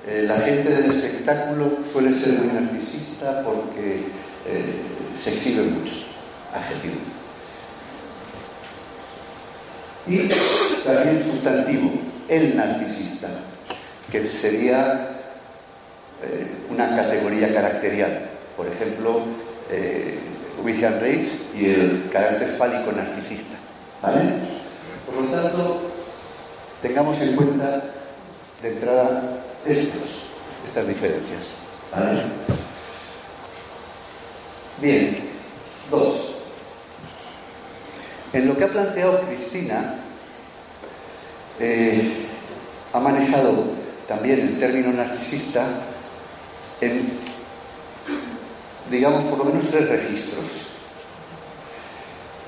eh, 0.06 0.24
la 0.26 0.36
gente 0.40 0.68
del 0.68 0.90
espectáculo 0.90 1.78
suele 1.90 2.14
ser 2.14 2.34
muy 2.34 2.52
narcisista 2.52 3.42
porque 3.42 4.24
se 5.16 5.30
exhibe 5.32 5.62
mucho, 5.62 5.94
adjetivo. 6.52 6.96
Y 10.06 10.28
también 10.84 11.24
sustantivo, 11.24 11.92
el 12.28 12.54
narcisista, 12.54 13.28
que 14.12 14.28
sería 14.28 15.13
una 16.70 16.96
categoría 16.96 17.52
caracterial. 17.52 18.30
Por 18.56 18.66
ejemplo, 18.68 19.22
William 20.62 20.98
Reich 21.00 21.28
y 21.54 21.66
el 21.66 22.08
carácter 22.12 22.48
fálico 22.56 22.92
narcisista. 22.92 23.56
¿Vale? 24.02 24.22
Por 25.06 25.22
lo 25.22 25.30
tanto, 25.30 25.90
tengamos 26.82 27.20
en 27.20 27.36
cuenta 27.36 27.82
de 28.62 28.68
entrada 28.68 29.22
estos, 29.66 30.28
estas 30.66 30.86
diferencias. 30.86 31.40
¿Vale? 31.94 32.22
Bien, 34.80 35.16
dos. 35.90 36.34
En 38.32 38.48
lo 38.48 38.56
que 38.56 38.64
ha 38.64 38.68
planteado 38.68 39.20
Cristina, 39.20 39.94
eh, 41.60 42.12
ha 42.92 42.98
manejado 42.98 43.64
también 44.08 44.40
el 44.40 44.58
término 44.58 44.92
narcisista 44.92 45.66
en 46.84 47.24
digamos, 48.90 49.24
por 49.24 49.38
lo 49.38 49.44
menos 49.46 49.64
tres 49.70 49.88
registros. 49.88 50.44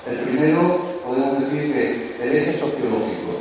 El 0.09 0.19
primero, 0.19 1.01
podemos 1.05 1.41
decir 1.41 1.73
que 1.73 2.17
el 2.23 2.37
eje 2.37 2.53
sociológico, 2.53 3.41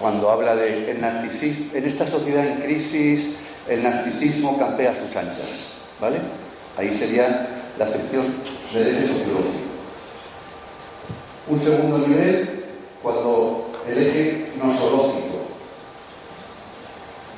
cuando 0.00 0.30
habla 0.30 0.56
de 0.56 0.90
el 0.90 1.00
narcisismo, 1.00 1.66
en 1.74 1.84
esta 1.84 2.06
sociedad 2.06 2.46
en 2.46 2.60
crisis, 2.60 3.30
el 3.68 3.82
narcisismo 3.82 4.58
campea 4.58 4.94
sus 4.94 5.14
anchas, 5.16 5.74
¿vale? 6.00 6.18
Ahí 6.76 6.92
sería 6.94 7.48
la 7.78 7.84
acepción 7.84 8.26
del 8.72 8.88
eje 8.88 9.06
sociológico. 9.06 9.66
Un 11.48 11.62
segundo 11.62 11.98
nivel, 11.98 12.64
cuando 13.02 13.70
el 13.88 13.98
eje 13.98 14.48
nosológico, 14.58 15.25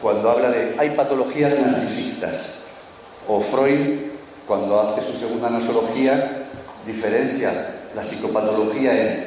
cuando 0.08 0.30
habla 0.30 0.48
de 0.48 0.74
hay 0.78 0.88
patologías 0.96 1.52
narcisistas, 1.60 2.60
o 3.28 3.42
Freud, 3.42 4.08
cuando 4.46 4.80
hace 4.80 5.02
su 5.02 5.18
segunda 5.18 5.50
nosología, 5.50 6.46
diferencia 6.86 7.74
la 7.94 8.02
psicopatología 8.02 9.02
en 9.02 9.24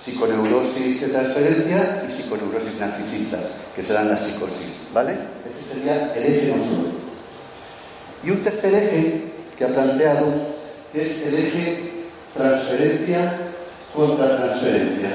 psiconeurosis 0.00 1.00
de 1.00 1.08
transferencia 1.08 2.04
y 2.08 2.12
psiconeurosis 2.12 2.78
narcisista, 2.78 3.38
que 3.74 3.82
serán 3.82 4.08
las 4.08 4.20
psicosis, 4.20 4.86
¿vale? 4.94 5.14
Ese 5.14 5.74
sería 5.74 6.14
el 6.14 6.22
eje 6.22 6.46
nosológico. 6.46 6.92
Y 8.22 8.30
un 8.30 8.42
tercer 8.44 8.74
eje 8.76 9.22
que 9.56 9.64
ha 9.64 9.68
planteado 9.68 10.26
es 10.94 11.22
el 11.22 11.38
eje 11.38 11.90
transferencia 12.36 13.36
contra 13.92 14.36
transferencia, 14.36 15.10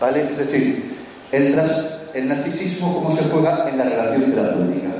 ¿vale? 0.00 0.24
Es 0.28 0.38
decir, 0.38 0.96
el, 1.30 1.54
el 2.14 2.28
narcisismo 2.28 2.94
cómo 2.94 3.16
se 3.16 3.24
juega 3.24 3.68
en 3.68 3.78
la 3.78 3.84
relación 3.84 4.32
terapéutica, 4.32 4.90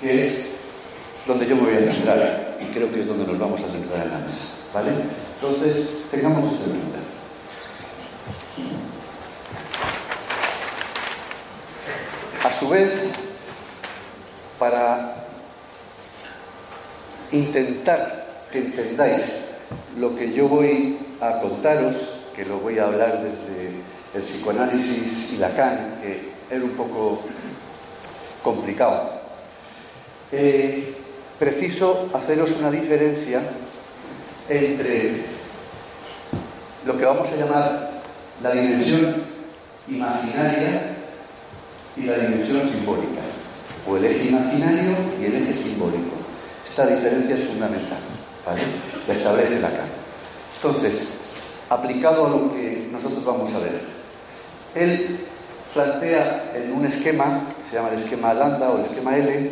que 0.00 0.26
es 0.26 0.48
donde 1.26 1.46
yo 1.46 1.56
me 1.56 1.62
voy 1.62 1.74
a 1.74 1.92
centrar 1.92 2.58
y 2.60 2.64
creo 2.72 2.92
que 2.92 3.00
es 3.00 3.06
donde 3.06 3.26
nos 3.26 3.38
vamos 3.38 3.62
a 3.62 3.68
centrar 3.68 4.06
en 4.06 4.12
la 4.12 4.18
mesa. 4.18 4.52
¿Vale? 4.72 4.90
Entonces, 5.40 5.88
tengamos 6.10 6.52
esto 6.52 6.64
en. 6.70 6.94
A 12.46 12.52
su 12.52 12.68
vez, 12.68 12.92
para 14.58 15.14
intentar 17.32 18.26
que 18.52 18.58
entendáis 18.58 19.40
lo 19.98 20.14
que 20.14 20.32
yo 20.32 20.48
voy 20.48 20.98
a 21.20 21.40
contaros, 21.40 22.26
que 22.36 22.44
lo 22.44 22.58
voy 22.58 22.78
a 22.78 22.84
hablar 22.84 23.22
desde 23.22 23.83
el 24.14 24.22
psicoanálisis 24.22 25.32
y 25.32 25.36
Lacan, 25.38 25.98
que 26.00 26.32
es 26.54 26.62
un 26.62 26.70
poco 26.70 27.22
complicado. 28.42 29.10
Eh, 30.30 30.94
preciso 31.38 32.08
haceros 32.14 32.52
una 32.58 32.70
diferencia 32.70 33.40
entre 34.48 35.22
lo 36.86 36.96
que 36.96 37.04
vamos 37.04 37.28
a 37.30 37.36
llamar 37.36 37.90
la 38.42 38.52
dimensión 38.52 39.14
imaginaria 39.88 40.96
y 41.96 42.02
la 42.02 42.18
dimensión 42.18 42.68
simbólica, 42.68 43.22
o 43.88 43.96
el 43.96 44.04
eje 44.04 44.28
imaginario 44.28 44.96
y 45.20 45.24
el 45.24 45.34
eje 45.36 45.54
simbólico. 45.54 46.14
Esta 46.64 46.86
diferencia 46.86 47.36
es 47.36 47.44
fundamental, 47.44 47.98
¿vale? 48.46 48.60
La 49.06 49.14
establece 49.14 49.60
Lacan. 49.60 49.88
Entonces, 50.56 51.08
aplicado 51.68 52.26
a 52.26 52.30
lo 52.30 52.54
que 52.54 52.88
nosotros 52.90 53.24
vamos 53.24 53.52
a 53.54 53.58
ver, 53.58 53.93
él 54.74 55.18
plantea 55.72 56.52
en 56.54 56.72
un 56.72 56.86
esquema, 56.86 57.42
que 57.62 57.70
se 57.70 57.76
llama 57.76 57.90
el 57.90 58.02
esquema 58.02 58.34
Lambda 58.34 58.70
o 58.70 58.78
el 58.78 58.84
esquema 58.86 59.16
L, 59.16 59.50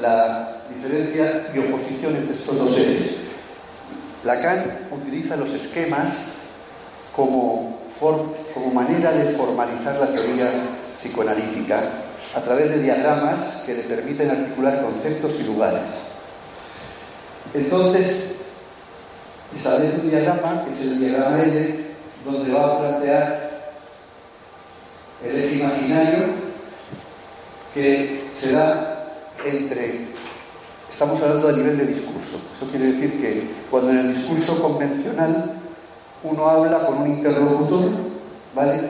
la 0.00 0.62
diferencia 0.74 1.52
y 1.54 1.58
oposición 1.58 2.16
entre 2.16 2.34
estos 2.34 2.58
dos 2.58 2.76
ejes. 2.78 3.16
Lacan 4.24 4.64
utiliza 4.90 5.36
los 5.36 5.50
esquemas 5.50 6.10
como, 7.14 7.78
como 8.54 8.72
manera 8.72 9.12
de 9.12 9.32
formalizar 9.32 9.96
la 10.00 10.06
teoría 10.06 10.50
psicoanalítica 11.00 11.80
a 12.34 12.40
través 12.40 12.70
de 12.70 12.82
diagramas 12.82 13.62
que 13.64 13.74
le 13.74 13.82
permiten 13.82 14.30
articular 14.30 14.82
conceptos 14.82 15.34
y 15.40 15.44
lugares. 15.44 15.90
Entonces, 17.52 18.32
establece 19.56 20.00
un 20.00 20.10
diagrama, 20.10 20.64
que 20.64 20.74
es 20.74 20.90
el 20.90 20.98
diagrama 20.98 21.42
L, 21.42 21.84
donde 22.24 22.52
va 22.52 22.64
a 22.64 22.78
plantear 22.78 23.43
el 25.26 25.44
eje 25.44 25.56
imaginario 25.56 26.24
que 27.72 28.24
se 28.38 28.52
da 28.52 29.06
entre, 29.44 30.06
estamos 30.90 31.20
hablando 31.20 31.48
a 31.48 31.52
nivel 31.52 31.78
de 31.78 31.86
discurso, 31.86 32.40
esto 32.52 32.66
quiere 32.66 32.92
decir 32.92 33.20
que 33.20 33.48
cuando 33.70 33.90
en 33.90 33.98
el 33.98 34.14
discurso 34.14 34.62
convencional 34.62 35.54
uno 36.22 36.48
habla 36.48 36.86
con 36.86 37.02
un 37.02 37.08
interlocutor, 37.08 37.90
¿vale? 38.54 38.80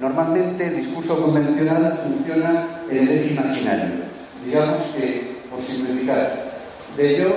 Normalmente 0.00 0.66
el 0.66 0.76
discurso 0.76 1.20
convencional 1.22 1.98
funciona 2.04 2.66
en 2.90 2.98
el 2.98 3.08
eje 3.08 3.34
imaginario. 3.34 4.02
Digamos 4.44 4.84
que, 4.96 5.36
por 5.48 5.62
simplificar, 5.62 6.52
de 6.96 7.18
yo 7.18 7.28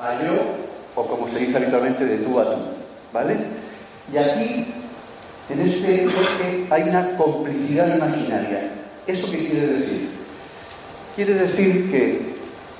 a 0.00 0.14
yo, 0.22 0.32
o 0.94 1.06
como 1.06 1.28
se 1.28 1.40
dice 1.40 1.56
habitualmente, 1.56 2.04
de 2.04 2.18
tú 2.18 2.38
a 2.38 2.44
tú, 2.44 2.60
¿vale? 3.12 3.36
Y 4.12 4.16
aquí, 4.16 4.74
en 5.48 5.60
este 5.60 6.04
eje, 6.04 6.66
hay 6.70 6.82
una 6.82 7.16
complicidad 7.16 7.96
imaginaria. 7.96 8.72
¿Eso 9.06 9.30
qué 9.30 9.38
quiere 9.38 9.66
decir? 9.66 10.10
Quiere 11.14 11.34
decir 11.34 11.90
que, 11.90 12.34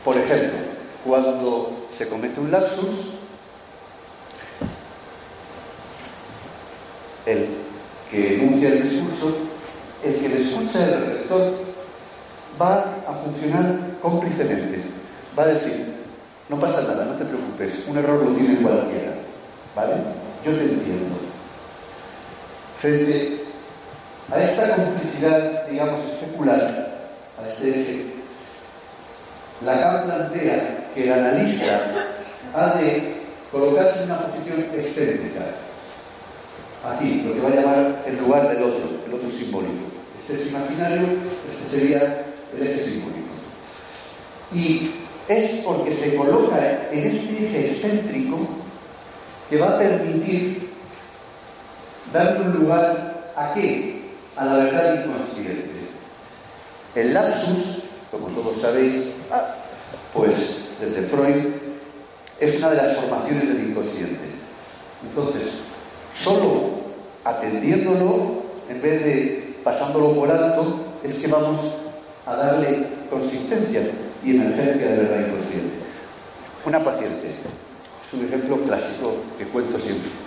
por 0.05 0.16
ejemplo, 0.16 0.59
cuando 1.05 1.88
se 1.96 2.09
comete 2.09 2.40
un 2.40 2.50
lapsus, 2.50 3.14
el 7.24 7.46
que 8.11 8.35
enuncia 8.35 8.68
el 8.68 8.88
discurso, 8.88 9.37
el 10.05 10.16
que 10.16 10.29
le 10.29 10.42
escucha 10.42 10.85
el 10.85 11.07
receptor, 11.07 11.52
va 12.61 12.81
a 13.07 13.14
funcionar 13.24 13.79
cómplicemente. 14.02 14.81
Va 15.38 15.44
a 15.44 15.48
decir, 15.48 15.87
no 16.48 16.59
pasa 16.59 16.83
nada, 16.83 17.05
no 17.05 17.14
te 17.14 17.24
preocupes, 17.24 17.87
un 17.88 17.98
error 17.98 18.24
lo 18.24 18.37
tiene 18.37 18.57
cualquiera. 18.57 19.14
¿Vale? 19.74 19.94
Yo 20.44 20.52
te 20.52 20.62
entiendo. 20.62 21.26
Frente 22.79 23.41
a 24.31 24.43
esta 24.43 24.77
complicidad, 24.77 25.67
digamos, 25.69 26.01
especular, 26.12 26.61
a 27.39 27.49
este 27.49 27.69
eje 27.71 28.17
Lacan 29.65 30.05
plantea 30.05 30.91
que 30.95 31.05
el 31.05 31.12
analista 31.12 31.81
ha 32.55 32.75
de 32.79 33.15
colocarse 33.51 34.03
en 34.03 34.11
una 34.11 34.27
posición 34.27 34.67
excéntrica. 34.75 35.41
Aquí, 36.85 37.23
lo 37.27 37.35
que 37.35 37.41
va 37.41 37.49
a 37.49 37.55
llamar 37.55 38.05
el 38.07 38.19
lugar 38.19 38.49
del 38.51 38.62
otro, 38.62 38.91
el 39.07 39.15
otro 39.15 39.31
simbólico. 39.31 39.87
Este 40.21 40.43
es 40.43 40.51
imaginario, 40.51 41.07
este 41.51 41.79
sería 41.79 42.25
el 42.55 42.67
eje 42.67 42.85
simbólico. 42.85 43.17
Y 44.55 44.91
es 45.29 45.62
porque 45.65 45.95
se 45.95 46.15
coloca 46.15 46.59
en 46.91 47.07
este 47.07 47.47
eje 47.47 47.71
excéntrico 47.71 48.39
que 49.49 49.59
va 49.59 49.71
a 49.71 49.79
permitir 49.79 50.65
darle 52.16 52.40
un 52.46 52.52
lugar 52.55 53.33
a 53.37 53.55
qué? 53.55 54.02
A 54.37 54.44
la 54.44 54.55
verdad 54.55 55.05
inconsciente. 55.05 55.70
El 56.94 57.14
lapsus, 57.14 57.83
como 58.11 58.29
todos 58.29 58.61
sabéis, 58.61 59.09
ah, 59.31 59.55
pues 60.12 60.70
desde 60.81 61.02
Freud 61.02 61.44
es 62.40 62.59
una 62.59 62.70
de 62.70 62.76
las 62.76 62.96
formaciones 62.96 63.48
del 63.48 63.70
inconsciente. 63.70 64.26
Entonces, 65.02 65.61
solo 66.14 66.87
atendiéndolo, 67.24 68.42
en 68.68 68.81
vez 68.81 69.05
de 69.05 69.59
pasándolo 69.62 70.14
por 70.14 70.31
alto, 70.31 70.81
es 71.02 71.14
que 71.14 71.26
vamos 71.26 71.59
a 72.24 72.37
darle 72.37 72.87
consistencia 73.11 73.83
y 74.24 74.31
emergencia 74.31 74.88
de 74.88 74.96
verdad 74.96 75.26
inconsciente. 75.26 75.74
Una 76.64 76.83
paciente, 76.83 77.29
es 77.29 78.18
un 78.18 78.26
ejemplo 78.26 78.57
clásico 78.62 79.14
que 79.38 79.44
cuento 79.44 79.79
siempre. 79.79 80.26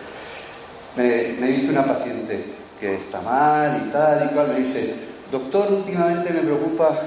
Me, 0.96 1.48
dice 1.48 1.70
una 1.70 1.86
paciente 1.86 2.44
que 2.80 2.96
está 2.96 3.22
mal 3.22 3.86
y 3.86 3.92
tal 3.92 4.30
y 4.30 4.34
cual, 4.34 4.48
me 4.50 4.60
dice, 4.60 4.94
doctor, 5.32 5.72
últimamente 5.72 6.32
me 6.32 6.42
preocupa 6.42 6.98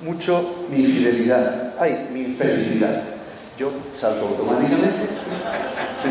mucho 0.00 0.66
mi 0.70 0.78
infidelidad, 0.78 1.74
ay, 1.78 2.08
mi 2.12 2.22
infelicidad. 2.22 3.02
Yo 3.58 3.70
salto 3.98 4.26
automáticamente, 4.26 5.06
se 6.02 6.08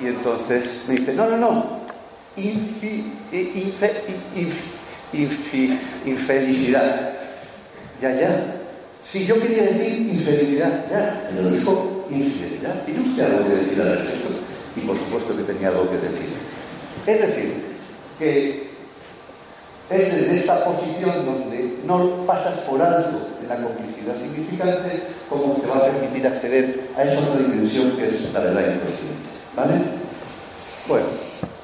y 0.00 0.06
entonces 0.06 0.84
me 0.88 0.96
dice, 0.96 1.14
no, 1.14 1.28
no, 1.28 1.36
no, 1.36 1.80
infi, 2.36 3.12
infelicidad. 6.04 7.12
Ya, 8.00 8.14
ya. 8.14 8.44
Si 9.02 9.26
yo 9.26 9.40
quería 9.40 9.64
decir 9.64 10.10
infelicidad, 10.12 10.86
ya, 10.90 11.30
me 11.34 11.42
lo 11.42 11.50
dijo 11.50 12.06
infidelidad. 12.10 12.84
¿Tiene 12.84 13.00
usted 13.00 13.24
algo 13.24 13.48
que 13.48 13.54
decir 13.54 13.82
al 13.82 13.98
respecto? 13.98 14.39
Y 14.76 14.80
por 14.80 14.96
supuesto 14.98 15.36
que 15.36 15.42
tenía 15.42 15.68
algo 15.68 15.90
que 15.90 15.96
decir. 15.96 16.32
Es 17.06 17.20
decir, 17.20 17.54
que 18.18 18.70
es 19.90 20.14
desde 20.14 20.36
esta 20.36 20.64
posición 20.64 21.26
donde 21.26 21.78
no 21.84 22.24
pasas 22.26 22.58
por 22.60 22.80
alto 22.80 23.28
en 23.42 23.48
la 23.48 23.56
complicidad 23.56 24.16
significante 24.16 25.02
como 25.28 25.54
te 25.54 25.66
va 25.66 25.78
a 25.78 25.84
permitir 25.86 26.26
acceder 26.26 26.88
a 26.96 27.02
esa 27.02 27.20
otra 27.20 27.40
dimensión 27.40 27.96
que 27.96 28.06
es 28.06 28.32
la 28.32 28.40
verdad 28.40 28.74
inconsciente. 28.74 29.30
¿Vale? 29.56 29.74
Bueno, 30.86 31.06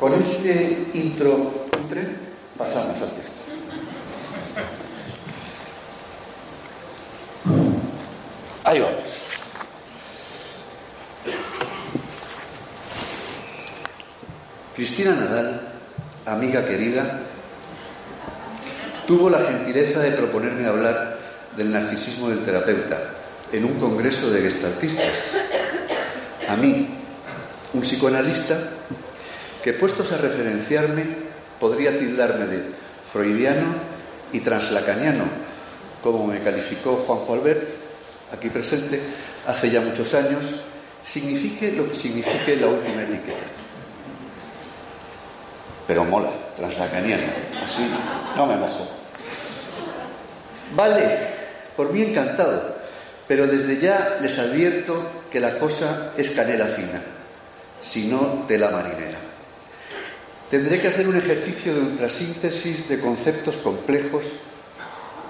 con 0.01 0.15
este 0.15 0.87
intro 0.95 1.67
pasamos 2.59 3.01
al 3.01 3.11
texto. 3.11 3.33
Ahí 8.65 8.81
vamos. 8.81 9.19
Cristina 14.97 15.15
Nadal, 15.15 15.61
amiga 16.25 16.65
querida, 16.65 17.21
tuvo 19.07 19.29
la 19.29 19.41
gentileza 19.41 20.01
de 20.01 20.13
proponerme 20.13 20.67
hablar 20.67 21.19
del 21.55 21.71
narcisismo 21.71 22.31
del 22.31 22.43
terapeuta 22.43 22.99
en 23.53 23.67
un 23.67 23.79
congreso 23.79 24.31
de 24.31 24.41
gestaltistas. 24.41 25.35
A 26.49 26.57
mí, 26.57 26.89
un 27.75 27.81
psicoanalista, 27.83 28.57
que 29.63 29.75
puestos 29.75 30.13
a 30.13 30.17
referenciarme 30.17 31.05
podría 31.61 31.99
tildarme 31.99 32.47
de 32.47 32.63
freudiano 33.13 33.75
y 34.33 34.41
translacaniano, 34.41 35.25
como 36.03 36.27
me 36.27 36.41
calificó 36.41 37.05
Juanjo 37.07 37.35
Albert, 37.35 37.69
aquí 38.33 38.49
presente, 38.49 38.99
hace 39.47 39.71
ya 39.71 39.83
muchos 39.83 40.15
años, 40.15 40.55
signifique 41.05 41.71
lo 41.73 41.87
que 41.87 41.97
signifique 41.97 42.57
la 42.57 42.69
última 42.69 43.03
etiqueta. 43.03 43.66
Pero 45.87 46.05
mola, 46.05 46.31
translacaniano, 46.57 47.25
así 47.65 47.89
no 48.37 48.47
me 48.47 48.57
mojo. 48.57 48.89
Vale, 50.75 51.19
por 51.77 51.93
mí 51.93 52.03
encantado, 52.03 52.77
pero 53.29 53.47
desde 53.47 53.79
ya 53.79 54.19
les 54.21 54.39
advierto 54.39 55.01
que 55.31 55.41
la 55.41 55.59
cosa 55.59 56.13
es 56.17 56.31
canela 56.31 56.67
fina, 56.67 57.03
si 57.81 58.07
no 58.09 58.45
tela 58.49 58.71
marinera. 58.71 59.19
Tendré 60.51 60.81
que 60.81 60.89
hacer 60.89 61.09
un 61.09 61.17
ejercicio 61.17 61.75
de 61.75 61.81
ultrasíntesis 61.81 62.89
de 62.89 63.01
conceptos 63.01 63.57
complejos, 63.57 64.27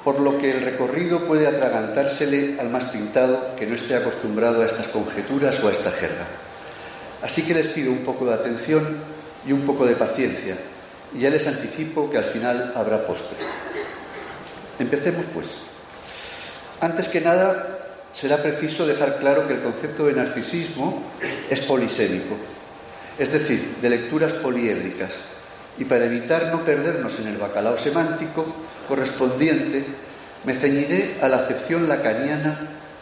por 0.05 0.21
lo 0.21 0.39
que 0.39 0.53
el 0.53 0.61
recorrido 0.61 1.21
puede 1.27 1.47
atragantársele 1.47 2.61
al 2.61 2.69
más 2.71 2.85
pintado 2.87 3.57
que 3.57 3.67
no 3.67 3.75
esté 3.75 3.97
acostumbrado 3.97 4.63
a 4.63 4.67
estas 4.67 4.89
conjeturas 4.89 5.59
o 5.65 5.69
a 5.69 5.73
esta 5.73 5.91
jerga. 5.91 6.27
Así 7.23 7.43
que 7.43 7.55
les 7.55 7.69
pido 7.69 7.91
un 7.91 8.05
poco 8.05 8.27
de 8.27 8.35
atención 8.35 9.16
y 9.47 9.53
un 9.53 9.63
poco 9.63 9.87
de 9.87 9.97
paciencia, 9.97 10.57
y 11.15 11.21
ya 11.21 11.31
les 11.31 11.47
anticipo 11.47 12.11
que 12.11 12.19
al 12.19 12.25
final 12.25 12.73
habrá 12.75 13.07
postre. 13.07 13.39
Empecemos 14.79 15.25
pues. 15.33 15.49
Antes 16.81 17.09
que 17.09 17.21
nada, 17.21 17.79
será 18.13 18.43
preciso 18.43 18.87
dejar 18.87 19.19
claro 19.19 19.47
que 19.47 19.55
el 19.55 19.63
concepto 19.63 20.07
de 20.07 20.13
narcisismo 20.13 21.03
es 21.51 21.61
polisémico, 21.63 22.37
es 23.19 23.33
decir, 23.33 23.77
de 23.81 23.91
lecturas 23.91 24.33
poliédricas. 24.35 25.13
Y 25.79 25.85
para 25.85 26.07
evitar 26.07 26.53
no 26.53 26.65
perdernos 26.65 27.19
en 27.21 27.29
el 27.29 27.37
bacalao 27.37 27.77
semántico 27.77 28.47
correspondiente, 28.89 29.85
me 30.45 30.55
ceñiré 30.55 31.17
a 31.21 31.29
la 31.29 31.39
acepción 31.39 31.89
lacaniana 31.89 32.59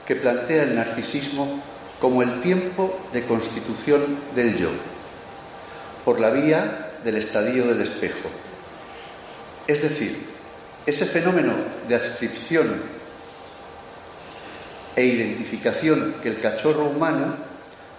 que 0.06 0.16
plantea 0.16 0.64
el 0.64 0.74
narcisismo 0.74 1.62
como 2.00 2.22
el 2.22 2.40
tiempo 2.40 2.98
de 3.12 3.22
constitución 3.24 4.18
del 4.34 4.56
yo, 4.56 4.70
por 6.04 6.20
la 6.20 6.30
vía 6.30 6.90
del 7.02 7.16
estadio 7.16 7.66
del 7.66 7.80
espejo. 7.80 8.28
Es 9.66 9.82
decir, 9.82 10.18
ese 10.86 11.06
fenómeno 11.06 11.54
de 11.88 11.94
adscripción 11.94 12.82
e 14.96 15.04
identificación 15.04 16.16
que 16.22 16.28
el 16.28 16.40
cachorro 16.40 16.86
humano, 16.86 17.36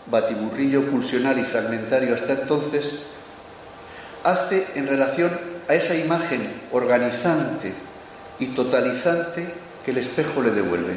batiburrillo 0.06 0.86
pulsional 0.86 1.40
y 1.40 1.44
fragmentario 1.44 2.14
hasta 2.14 2.34
entonces, 2.34 3.06
hace 4.24 4.68
en 4.76 4.88
relación 4.88 5.32
a 5.68 5.74
esa 5.74 5.96
imagen 5.96 6.62
organizante 6.72 7.74
y 8.40 8.48
totalizante 8.48 9.48
que 9.84 9.92
el 9.92 9.98
espejo 9.98 10.42
le 10.44 10.52
devuelve. 10.52 10.94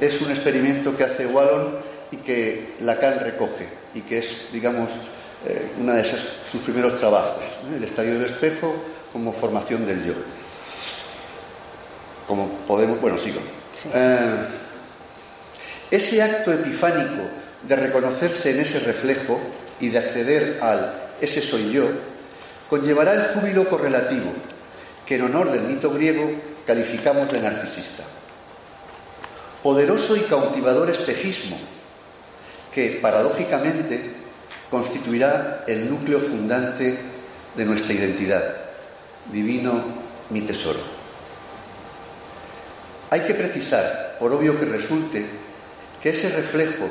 Es 0.00 0.20
un 0.20 0.30
experimento 0.30 0.96
que 0.96 1.04
hace 1.04 1.26
Wallon 1.26 1.76
y 2.12 2.16
que 2.18 2.74
Lacan 2.80 3.20
recoge 3.20 3.68
y 3.94 4.02
que 4.02 4.18
es, 4.18 4.48
digamos, 4.52 4.92
eh, 5.46 5.70
una 5.80 5.94
de 5.94 6.02
esas, 6.02 6.20
sus 6.50 6.60
primeros 6.62 6.96
trabajos, 6.96 7.42
el 7.74 7.84
estadio 7.84 8.14
del 8.14 8.24
espejo 8.24 8.74
como 9.12 9.32
formación 9.32 9.86
del 9.86 10.04
yo. 10.04 10.14
Como 12.26 12.48
podemos, 12.66 13.00
bueno, 13.00 13.16
sigo. 13.16 13.40
Eh, 13.94 14.46
ese 15.90 16.22
acto 16.22 16.52
epifánico 16.52 17.22
de 17.62 17.76
reconocerse 17.76 18.50
en 18.50 18.60
ese 18.60 18.80
reflejo 18.80 19.40
y 19.80 19.88
de 19.88 19.98
acceder 19.98 20.58
al 20.62 21.08
ese 21.20 21.40
soy 21.40 21.72
yo, 21.72 21.86
conllevará 22.68 23.14
el 23.14 23.24
júbilo 23.34 23.68
correlativo, 23.68 24.30
que 25.06 25.16
en 25.16 25.22
honor 25.22 25.50
del 25.50 25.62
mito 25.62 25.90
griego 25.90 26.30
calificamos 26.66 27.32
de 27.32 27.40
narcisista. 27.40 28.04
Poderoso 29.62 30.16
y 30.16 30.20
cautivador 30.20 30.90
espejismo, 30.90 31.56
que 32.72 32.98
paradójicamente 33.02 34.17
constituirá 34.70 35.64
el 35.66 35.90
núcleo 35.90 36.20
fundante 36.20 36.98
de 37.54 37.64
nuestra 37.64 37.94
identidad. 37.94 38.56
Divino 39.32 39.82
mi 40.30 40.42
tesoro. 40.42 40.80
Hay 43.10 43.20
que 43.22 43.34
precisar, 43.34 44.16
por 44.18 44.32
obvio 44.32 44.58
que 44.58 44.66
resulte, 44.66 45.26
que 46.02 46.10
ese 46.10 46.28
reflejo 46.30 46.88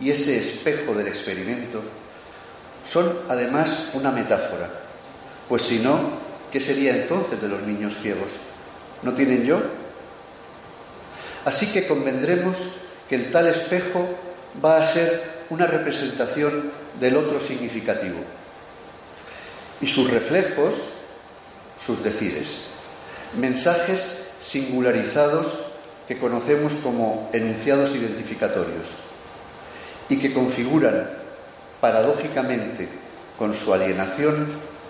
y 0.00 0.10
ese 0.10 0.38
espejo 0.38 0.94
del 0.94 1.08
experimento 1.08 1.82
son 2.86 3.12
además 3.28 3.90
una 3.94 4.10
metáfora, 4.10 4.70
pues 5.48 5.62
si 5.62 5.80
no, 5.80 5.98
¿qué 6.52 6.60
sería 6.60 6.94
entonces 6.94 7.40
de 7.40 7.48
los 7.48 7.62
niños 7.62 7.96
ciegos? 8.00 8.30
¿No 9.02 9.12
tienen 9.12 9.44
yo? 9.44 9.60
Así 11.44 11.66
que 11.66 11.86
convendremos 11.86 12.56
que 13.08 13.16
el 13.16 13.30
tal 13.30 13.48
espejo 13.48 14.08
va 14.64 14.78
a 14.78 14.84
ser 14.84 15.38
una 15.50 15.66
representación 15.66 16.70
del 17.00 17.16
otro 17.16 17.40
significativo 17.40 18.18
y 19.80 19.86
sus 19.86 20.10
reflejos, 20.10 20.74
sus 21.84 22.02
decires, 22.02 22.48
mensajes 23.38 24.18
singularizados 24.42 25.46
que 26.06 26.18
conocemos 26.18 26.74
como 26.82 27.28
enunciados 27.32 27.94
identificatorios 27.94 28.88
y 30.08 30.18
que 30.18 30.32
configuran 30.32 31.10
paradójicamente 31.80 32.88
con 33.38 33.54
su 33.54 33.72
alienación 33.72 34.48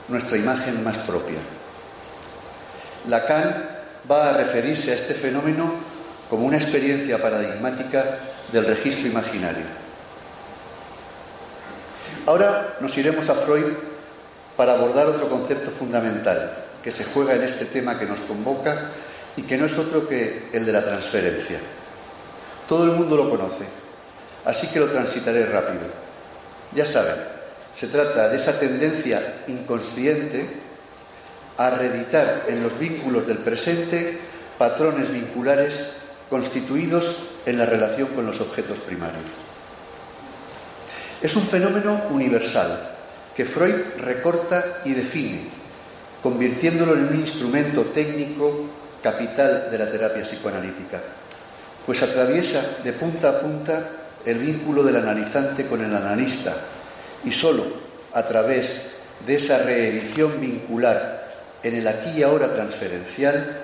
nuestra 0.09 0.39
imagen 0.39 0.83
más 0.83 0.97
propia. 0.99 1.39
Lacan 3.09 3.69
va 4.11 4.31
a 4.31 4.37
referirse 4.37 4.93
a 4.93 4.95
este 4.95 5.15
fenómeno 5.15 5.73
como 6.31 6.47
una 6.47 6.57
experiencia 6.57 7.21
paradigmática 7.21 8.19
del 8.53 8.67
registro 8.67 9.09
imaginario. 9.09 9.88
Ahora 12.29 12.77
nos 12.81 12.95
iremos 12.99 13.27
a 13.31 13.35
Freud 13.35 13.73
para 14.55 14.75
abordar 14.75 15.07
otro 15.07 15.31
concepto 15.31 15.71
fundamental 15.71 16.53
que 16.85 16.93
se 16.93 17.05
juega 17.05 17.35
en 17.35 17.43
este 17.43 17.65
tema 17.65 17.99
que 17.99 18.05
nos 18.05 18.21
convoca 18.21 18.91
y 19.35 19.45
que 19.45 19.57
no 19.57 19.65
es 19.65 19.79
otro 19.79 20.07
que 20.07 20.51
el 20.53 20.67
de 20.67 20.73
la 20.73 20.83
transferencia. 20.83 21.59
Todo 22.69 22.85
el 22.85 22.91
mundo 22.91 23.17
lo 23.17 23.31
conoce, 23.31 23.65
así 24.45 24.67
que 24.67 24.79
lo 24.79 24.91
transitaré 24.91 25.47
rápido. 25.47 25.87
Ya 26.75 26.85
saben, 26.85 27.17
se 27.75 27.87
trata 27.87 28.29
de 28.29 28.37
esa 28.37 28.61
tendencia 28.61 29.45
inconsciente 29.47 30.47
a 31.57 31.71
reeditar 31.71 32.43
en 32.47 32.63
los 32.63 32.79
vínculos 32.79 33.27
del 33.27 33.39
presente 33.39 34.19
patrones 34.59 35.11
vinculares 35.11 35.95
constituidos 36.29 37.23
en 37.47 37.57
la 37.57 37.65
relación 37.65 38.09
con 38.09 38.27
los 38.27 38.43
objetos 38.43 38.81
primarios. 38.81 39.49
Es 41.21 41.35
un 41.35 41.43
fenómeno 41.43 42.03
universal 42.11 42.91
que 43.35 43.45
Freud 43.45 43.75
recorta 43.99 44.83
y 44.85 44.95
define, 44.95 45.43
convirtiéndolo 46.23 46.95
en 46.95 47.09
un 47.09 47.17
instrumento 47.17 47.87
técnico 47.87 48.67
capital 49.03 49.69
de 49.71 49.79
la 49.79 49.87
terapia 49.87 50.23
psicoanalítica, 50.23 51.01
pues 51.85 52.03
atraviesa 52.03 52.79
de 52.85 52.93
punta 52.93 53.31
a 53.31 53.41
punta 53.41 53.91
el 54.25 54.39
vínculo 54.39 54.83
del 54.83 54.97
analizante 54.97 55.67
con 55.67 55.85
el 55.85 55.95
analista 55.95 56.55
y 57.25 57.33
sólo 57.33 57.65
a 58.13 58.23
través 58.25 58.77
de 59.27 59.35
esa 59.35 59.59
reedición 59.59 60.41
vincular 60.41 61.27
en 61.65 61.75
el 61.75 61.89
aquí 61.89 62.11
y 62.11 62.23
ahora 62.23 62.49
transferencial 62.49 63.59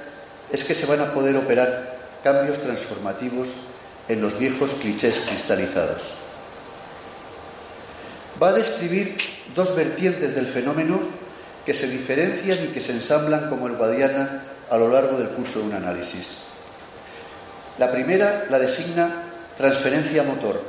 es 0.51 0.65
que 0.65 0.75
se 0.75 0.87
van 0.87 1.01
a 1.01 1.13
poder 1.13 1.37
operar 1.37 1.99
cambios 2.25 2.59
transformativos 2.59 3.49
en 4.09 4.21
los 4.21 4.39
viejos 4.39 4.71
clichés 4.81 5.21
cristalizados. 5.29 6.24
Va 8.43 8.49
a 8.49 8.53
describir 8.53 9.17
dos 9.55 9.75
vertientes 9.77 10.35
del 10.35 10.47
fenómeno 10.47 11.01
que 11.65 11.75
se 11.75 11.87
diferencian 11.87 12.59
y 12.65 12.69
que 12.69 12.81
se 12.81 12.93
ensamblan 12.93 13.49
como 13.49 13.67
el 13.67 13.75
Guadiana 13.75 14.43
a 14.71 14.77
lo 14.77 14.89
largo 14.89 15.17
del 15.19 15.29
curso 15.29 15.61
de 15.61 15.67
un 15.67 15.75
análisis. 15.75 16.29
La 17.79 17.91
primera 17.91 18.47
la 18.51 18.59
designa 18.59 19.25
transferencia 19.57 20.23
motor 20.23 20.63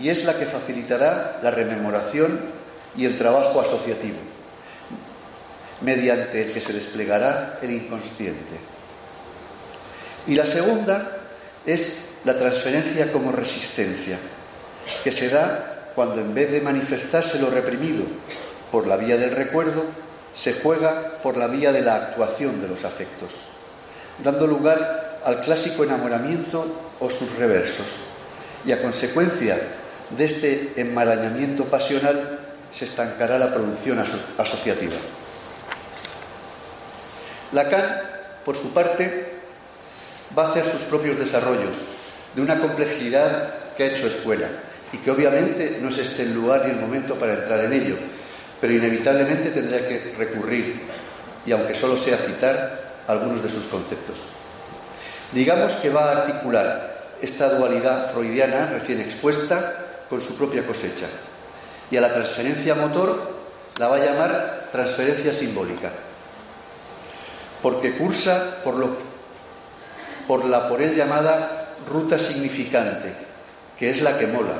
y 0.00 0.08
es 0.08 0.24
la 0.24 0.38
que 0.38 0.46
facilitará 0.46 1.38
la 1.42 1.50
rememoración 1.50 2.40
y 2.96 3.04
el 3.04 3.16
trabajo 3.16 3.60
asociativo, 3.60 4.16
mediante 5.80 6.42
el 6.42 6.52
que 6.52 6.60
se 6.60 6.72
desplegará 6.72 7.58
el 7.62 7.72
inconsciente. 7.72 8.56
Y 10.26 10.34
la 10.34 10.46
segunda 10.46 11.18
es 11.64 11.96
la 12.24 12.36
transferencia 12.36 13.12
como 13.12 13.32
resistencia, 13.32 14.18
que 15.04 15.12
se 15.12 15.28
da 15.28 15.75
cuando 15.96 16.20
en 16.20 16.34
vez 16.34 16.52
de 16.52 16.60
manifestarse 16.60 17.40
lo 17.40 17.48
reprimido 17.48 18.04
por 18.70 18.86
la 18.86 18.98
vía 18.98 19.16
del 19.16 19.30
recuerdo, 19.30 19.82
se 20.34 20.52
juega 20.52 21.14
por 21.22 21.38
la 21.38 21.46
vía 21.46 21.72
de 21.72 21.80
la 21.80 21.96
actuación 21.96 22.60
de 22.60 22.68
los 22.68 22.84
afectos, 22.84 23.30
dando 24.22 24.46
lugar 24.46 25.20
al 25.24 25.40
clásico 25.40 25.84
enamoramiento 25.84 26.66
o 27.00 27.08
sus 27.08 27.34
reversos. 27.36 27.86
Y 28.66 28.72
a 28.72 28.82
consecuencia 28.82 29.58
de 30.10 30.24
este 30.26 30.72
enmarañamiento 30.76 31.64
pasional 31.64 32.40
se 32.72 32.84
estancará 32.84 33.38
la 33.38 33.52
producción 33.52 33.98
asociativa. 34.36 34.96
Lacan, 37.52 38.02
por 38.44 38.54
su 38.54 38.74
parte, 38.74 39.32
va 40.36 40.44
a 40.44 40.50
hacer 40.50 40.66
sus 40.66 40.82
propios 40.82 41.16
desarrollos 41.16 41.76
de 42.34 42.42
una 42.42 42.58
complejidad 42.58 43.54
que 43.76 43.84
ha 43.84 43.86
hecho 43.86 44.06
escuela 44.06 44.48
y 44.92 44.98
que 44.98 45.10
obviamente 45.10 45.78
no 45.80 45.88
es 45.88 45.98
este 45.98 46.22
el 46.22 46.34
lugar 46.34 46.64
y 46.66 46.70
el 46.70 46.76
momento 46.76 47.14
para 47.16 47.34
entrar 47.34 47.64
en 47.64 47.72
ello, 47.72 47.96
pero 48.60 48.72
inevitablemente 48.72 49.50
tendría 49.50 49.86
que 49.88 50.14
recurrir, 50.16 50.82
y 51.44 51.52
aunque 51.52 51.74
solo 51.74 51.96
sea 51.96 52.16
citar, 52.16 52.86
algunos 53.06 53.42
de 53.42 53.48
sus 53.48 53.66
conceptos. 53.66 54.18
Digamos 55.32 55.74
que 55.74 55.90
va 55.90 56.10
a 56.10 56.22
articular 56.22 56.96
esta 57.22 57.50
dualidad 57.50 58.12
freudiana 58.12 58.66
recién 58.66 59.00
expuesta 59.00 59.74
con 60.08 60.20
su 60.20 60.36
propia 60.36 60.66
cosecha, 60.66 61.06
y 61.90 61.96
a 61.96 62.00
la 62.00 62.12
transferencia 62.12 62.74
motor 62.74 63.36
la 63.78 63.88
va 63.88 63.96
a 63.96 64.04
llamar 64.04 64.68
transferencia 64.72 65.32
simbólica, 65.32 65.90
porque 67.62 67.92
cursa 67.92 68.56
por 68.64 68.76
la 70.44 70.68
por 70.68 70.82
él 70.82 70.94
llamada 70.94 71.74
ruta 71.88 72.18
significante, 72.18 73.12
que 73.78 73.90
es 73.90 74.00
la 74.02 74.18
que 74.18 74.26
mola, 74.26 74.54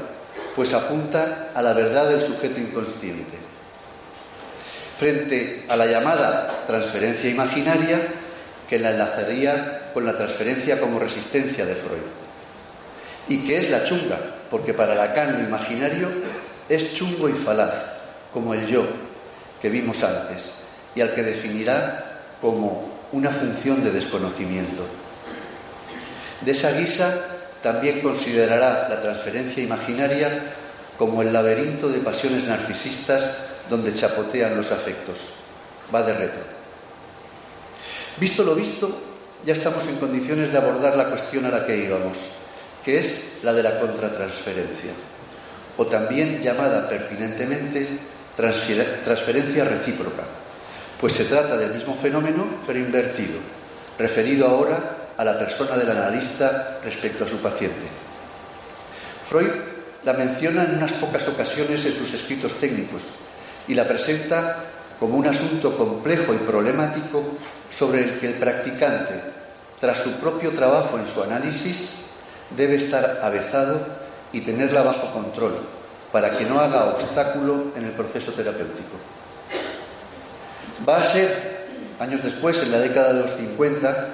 pues 0.56 0.72
apunta 0.72 1.50
a 1.54 1.60
la 1.60 1.74
verdad 1.74 2.08
del 2.08 2.22
sujeto 2.22 2.58
inconsciente 2.58 3.36
frente 4.98 5.66
a 5.68 5.76
la 5.76 5.84
llamada 5.84 6.64
transferencia 6.66 7.28
imaginaria 7.28 8.00
que 8.68 8.78
la 8.78 8.90
enlazaría 8.90 9.90
con 9.92 10.06
la 10.06 10.16
transferencia 10.16 10.80
como 10.80 10.98
resistencia 10.98 11.66
de 11.66 11.74
Freud. 11.76 12.00
Y 13.28 13.46
que 13.46 13.58
es 13.58 13.70
la 13.70 13.84
chunga, 13.84 14.18
porque 14.50 14.72
para 14.72 14.94
Lacan 14.94 15.34
lo 15.34 15.40
imaginario 15.40 16.10
es 16.68 16.94
chungo 16.94 17.28
y 17.28 17.32
falaz, 17.32 17.74
como 18.32 18.54
el 18.54 18.66
yo 18.66 18.86
que 19.60 19.68
vimos 19.68 20.02
antes, 20.02 20.52
y 20.94 21.02
al 21.02 21.14
que 21.14 21.22
definirá 21.22 22.22
como 22.40 22.90
una 23.12 23.30
función 23.30 23.84
de 23.84 23.90
desconocimiento. 23.90 24.84
De 26.40 26.52
esa 26.52 26.72
guisa 26.72 27.35
también 27.62 28.00
considerará 28.00 28.88
la 28.88 29.00
transferencia 29.00 29.62
imaginaria 29.62 30.42
como 30.98 31.22
el 31.22 31.32
laberinto 31.32 31.88
de 31.88 31.98
pasiones 31.98 32.44
narcisistas 32.44 33.38
donde 33.68 33.94
chapotean 33.94 34.56
los 34.56 34.72
afectos. 34.72 35.18
Va 35.94 36.02
de 36.02 36.14
retro. 36.14 36.42
Visto 38.18 38.44
lo 38.44 38.54
visto, 38.54 38.90
ya 39.44 39.52
estamos 39.52 39.86
en 39.86 39.96
condiciones 39.96 40.50
de 40.50 40.58
abordar 40.58 40.96
la 40.96 41.10
cuestión 41.10 41.44
a 41.44 41.50
la 41.50 41.66
que 41.66 41.76
íbamos, 41.76 42.18
que 42.84 42.98
es 42.98 43.14
la 43.42 43.52
de 43.52 43.62
la 43.62 43.78
contratransferencia, 43.78 44.92
o 45.76 45.86
también 45.86 46.40
llamada 46.40 46.88
pertinentemente 46.88 47.86
transferencia 48.36 49.64
recíproca, 49.64 50.22
pues 51.00 51.12
se 51.12 51.24
trata 51.24 51.56
del 51.56 51.74
mismo 51.74 51.94
fenómeno 51.94 52.46
pero 52.66 52.78
invertido, 52.78 53.38
referido 53.98 54.46
ahora 54.46 55.05
a 55.16 55.24
la 55.24 55.38
persona 55.38 55.76
del 55.76 55.90
analista 55.90 56.78
respecto 56.84 57.24
a 57.24 57.28
su 57.28 57.38
paciente. 57.38 57.86
Freud 59.28 59.50
la 60.04 60.12
menciona 60.12 60.64
en 60.64 60.76
unas 60.76 60.92
pocas 60.94 61.26
ocasiones 61.28 61.84
en 61.84 61.92
sus 61.92 62.12
escritos 62.14 62.54
técnicos, 62.54 63.02
y 63.68 63.74
la 63.74 63.86
presenta 63.86 64.56
como 65.00 65.16
un 65.16 65.26
asunto 65.26 65.76
complejo 65.76 66.32
y 66.32 66.38
problemático 66.38 67.22
sobre 67.76 68.04
el 68.04 68.18
que 68.18 68.28
el 68.28 68.34
practicante, 68.34 69.20
tras 69.80 69.98
su 69.98 70.12
propio 70.12 70.52
trabajo 70.52 70.98
en 70.98 71.06
su 71.06 71.22
análisis, 71.22 71.90
debe 72.56 72.76
estar 72.76 73.20
avezado 73.22 73.80
y 74.32 74.40
tenerla 74.40 74.82
bajo 74.82 75.12
control 75.12 75.58
para 76.12 76.30
que 76.30 76.44
no 76.44 76.60
haga 76.60 76.86
obstáculo 76.86 77.72
en 77.76 77.84
el 77.84 77.90
proceso 77.90 78.32
terapéutico. 78.32 78.96
Va 80.88 80.98
a 80.98 81.04
ser, 81.04 81.66
años 81.98 82.22
después, 82.22 82.62
en 82.62 82.70
la 82.70 82.78
década 82.78 83.12
de 83.12 83.20
los 83.22 83.32
50, 83.32 84.06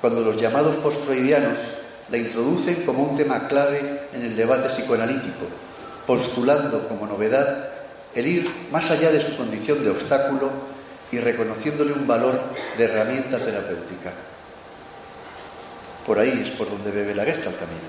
cuando 0.00 0.20
los 0.22 0.36
llamados 0.36 0.76
postfreudianos 0.76 1.58
la 2.10 2.16
introducen 2.16 2.84
como 2.86 3.02
un 3.02 3.16
tema 3.16 3.48
clave 3.48 4.08
en 4.12 4.22
el 4.22 4.36
debate 4.36 4.68
psicoanalítico, 4.68 5.46
postulando 6.06 6.88
como 6.88 7.06
novedad 7.06 7.68
el 8.14 8.26
ir 8.26 8.50
más 8.72 8.90
allá 8.90 9.12
de 9.12 9.20
su 9.20 9.36
condición 9.36 9.84
de 9.84 9.90
obstáculo 9.90 10.50
y 11.12 11.18
reconociéndole 11.18 11.92
un 11.92 12.06
valor 12.06 12.40
de 12.76 12.84
herramienta 12.84 13.38
terapéutica. 13.38 14.12
Por 16.06 16.18
ahí 16.18 16.42
es 16.42 16.50
por 16.50 16.70
donde 16.70 16.90
bebe 16.90 17.14
la 17.14 17.24
Gestalt 17.24 17.58
también. 17.58 17.80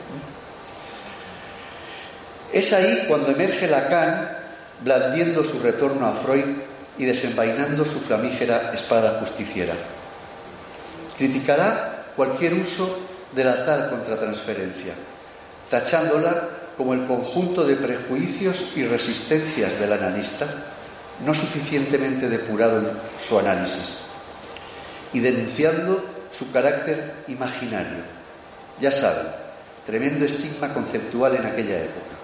Es 2.51 2.73
ahí 2.73 3.05
cuando 3.07 3.31
emerge 3.31 3.67
Lacan 3.67 4.37
blandiendo 4.83 5.43
su 5.43 5.59
retorno 5.59 6.05
a 6.07 6.13
Freud 6.13 6.45
y 6.97 7.05
desenvainando 7.05 7.85
su 7.85 7.99
flamígera 7.99 8.73
espada 8.73 9.19
justiciera. 9.19 9.73
Criticará 11.17 11.98
cualquier 12.19 12.53
uso 12.55 12.99
de 13.31 13.45
la 13.45 13.63
tal 13.63 13.89
contratransferencia, 13.89 14.91
tachándola 15.69 16.49
como 16.75 16.93
el 16.93 17.07
conjunto 17.07 17.63
de 17.63 17.77
prejuicios 17.77 18.73
y 18.75 18.83
resistencias 18.83 19.79
del 19.79 19.93
analista, 19.93 20.45
no 21.25 21.33
suficientemente 21.33 22.27
depurado 22.27 22.79
en 22.79 22.87
su 23.25 23.39
análisis, 23.39 23.99
y 25.13 25.21
denunciando 25.21 26.03
su 26.37 26.51
carácter 26.51 27.23
imaginario. 27.29 28.03
Ya 28.81 28.91
saben, 28.91 29.27
tremendo 29.85 30.25
estigma 30.25 30.73
conceptual 30.73 31.37
en 31.37 31.45
aquella 31.45 31.77
época. 31.77 32.15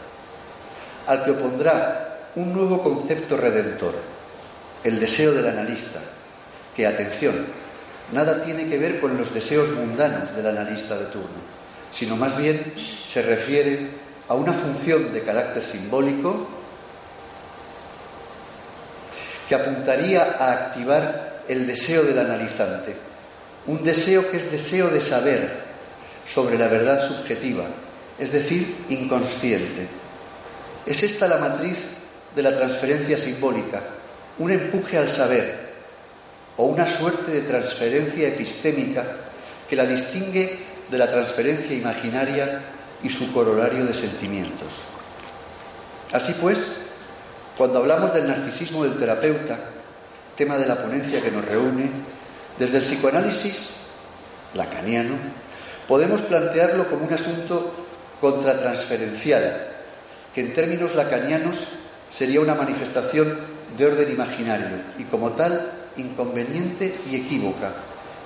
al 1.08 1.24
que 1.24 1.32
opondrá 1.32 2.32
un 2.36 2.54
nuevo 2.54 2.84
concepto 2.84 3.38
redentor, 3.38 3.96
el 4.84 5.00
deseo 5.00 5.32
del 5.32 5.48
analista, 5.48 6.02
que, 6.76 6.86
atención, 6.86 7.46
nada 8.12 8.44
tiene 8.44 8.68
que 8.68 8.78
ver 8.78 9.00
con 9.00 9.18
los 9.18 9.34
deseos 9.34 9.70
mundanos 9.72 10.36
del 10.36 10.48
analista 10.48 10.96
de 10.96 11.06
turno, 11.06 11.56
sino 11.92 12.16
más 12.16 12.38
bien 12.38 12.74
se 13.08 13.22
refiere 13.22 13.88
a 14.28 14.34
una 14.34 14.54
función 14.54 15.14
de 15.14 15.24
carácter 15.24 15.64
simbólico 15.64 16.48
que 19.48 19.56
apuntaría 19.56 20.38
a 20.40 20.52
activar 20.52 21.44
el 21.48 21.68
deseo 21.68 22.04
del 22.04 22.18
analizante, 22.18 22.96
un 23.68 23.84
deseo 23.84 24.30
que 24.30 24.38
es 24.38 24.52
deseo 24.52 24.90
de 24.90 25.02
saber 25.02 25.66
sobre 26.26 26.58
la 26.58 26.68
verdad 26.68 27.02
subjetiva, 27.02 27.66
es 28.18 28.32
decir, 28.32 28.76
inconsciente. 28.90 29.88
Es 30.86 31.04
esta 31.04 31.28
la 31.28 31.38
matriz 31.38 31.78
de 32.36 32.44
la 32.44 32.56
transferencia 32.56 33.18
simbólica, 33.18 33.82
un 34.40 34.52
empuje 34.52 34.98
al 34.98 35.10
saber 35.10 35.65
o 36.58 36.66
una 36.66 36.88
suerte 36.88 37.32
de 37.32 37.42
transferencia 37.42 38.28
epistémica 38.28 39.06
que 39.70 39.76
la 39.76 39.86
distingue 39.86 40.60
de 40.90 40.98
la 40.98 41.10
transferencia 41.10 41.76
imaginaria 41.76 42.62
y 43.04 43.10
su 43.10 43.32
corolario 43.34 43.86
de 43.86 43.94
sentimientos. 43.94 44.70
Así 46.12 46.34
pues, 46.40 46.60
cuando 47.58 47.80
hablamos 47.80 48.14
del 48.14 48.28
narcisismo 48.28 48.84
del 48.84 48.98
terapeuta, 48.98 49.60
tema 50.36 50.58
de 50.58 50.68
la 50.68 50.76
ponencia 50.76 51.22
que 51.22 51.32
nos 51.32 51.46
reúne, 51.46 51.90
desde 52.60 52.78
el 52.78 52.84
psicoanálisis 52.84 53.72
lacaniano, 54.54 55.16
podemos 55.88 56.22
plantearlo 56.22 56.90
como 56.90 57.06
un 57.06 57.14
asunto 57.14 57.74
contratransferencial, 58.22 59.68
que 60.34 60.42
en 60.42 60.54
términos 60.54 60.96
lacanianos 60.96 61.66
sería 62.10 62.40
una 62.40 62.56
manifestación 62.56 63.40
de 63.78 63.86
orden 63.86 64.12
imaginario 64.12 64.78
y 64.98 65.04
como 65.04 65.32
tal 65.32 65.70
inconveniente 65.98 66.94
y 67.10 67.16
equívoca, 67.16 67.72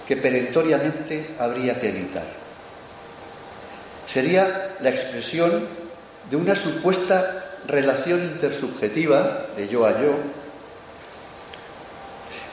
que 0.07 0.17
perentoriamente 0.17 1.35
habría 1.39 1.79
que 1.79 1.89
evitar. 1.89 2.25
Sería 4.07 4.75
la 4.79 4.89
expresión 4.89 5.65
de 6.29 6.35
una 6.35 6.55
supuesta 6.55 7.45
relación 7.67 8.23
intersubjetiva, 8.23 9.47
de 9.55 9.67
yo 9.67 9.85
a 9.85 10.01
yo, 10.01 10.15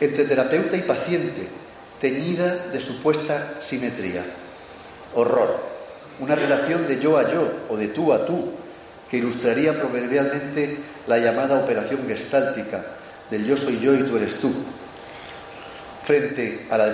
entre 0.00 0.24
terapeuta 0.24 0.76
y 0.76 0.83
paciente, 0.83 1.48
teñida 2.00 2.68
de 2.70 2.81
supuesta 2.81 3.55
simetría. 3.61 4.24
Horror. 5.14 5.76
Una 6.20 6.35
relación 6.35 6.87
de 6.87 6.98
yo 6.98 7.18
a 7.18 7.31
yo 7.31 7.50
o 7.68 7.76
de 7.76 7.88
tú 7.88 8.12
a 8.12 8.26
tú, 8.26 8.50
que 9.11 9.18
ilustraría 9.18 9.79
proverbialmente 9.79 10.79
la 11.07 11.18
llamada 11.18 11.59
operación 11.59 12.07
gestáltica 12.07 12.85
del 13.31 13.46
yo 13.46 13.57
soy 13.57 13.81
yo 13.81 13.94
y 13.94 14.02
tú 14.02 14.16
eres 14.16 14.35
tú, 14.37 14.52
frente 16.06 16.66
a 16.70 16.78
la 16.78 16.86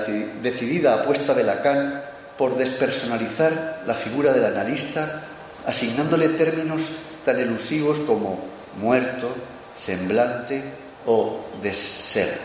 decidida 0.42 0.94
apuesta 0.94 1.34
de 1.34 1.44
Lacan 1.44 2.02
por 2.38 2.56
despersonalizar 2.56 3.82
la 3.86 3.92
figura 3.92 4.32
del 4.32 4.46
analista, 4.46 5.22
asignándole 5.66 6.30
términos 6.30 6.80
tan 7.22 7.38
elusivos 7.38 7.98
como 8.00 8.40
muerto, 8.80 9.34
semblante 9.76 10.62
o 11.04 11.44
ser. 11.72 12.38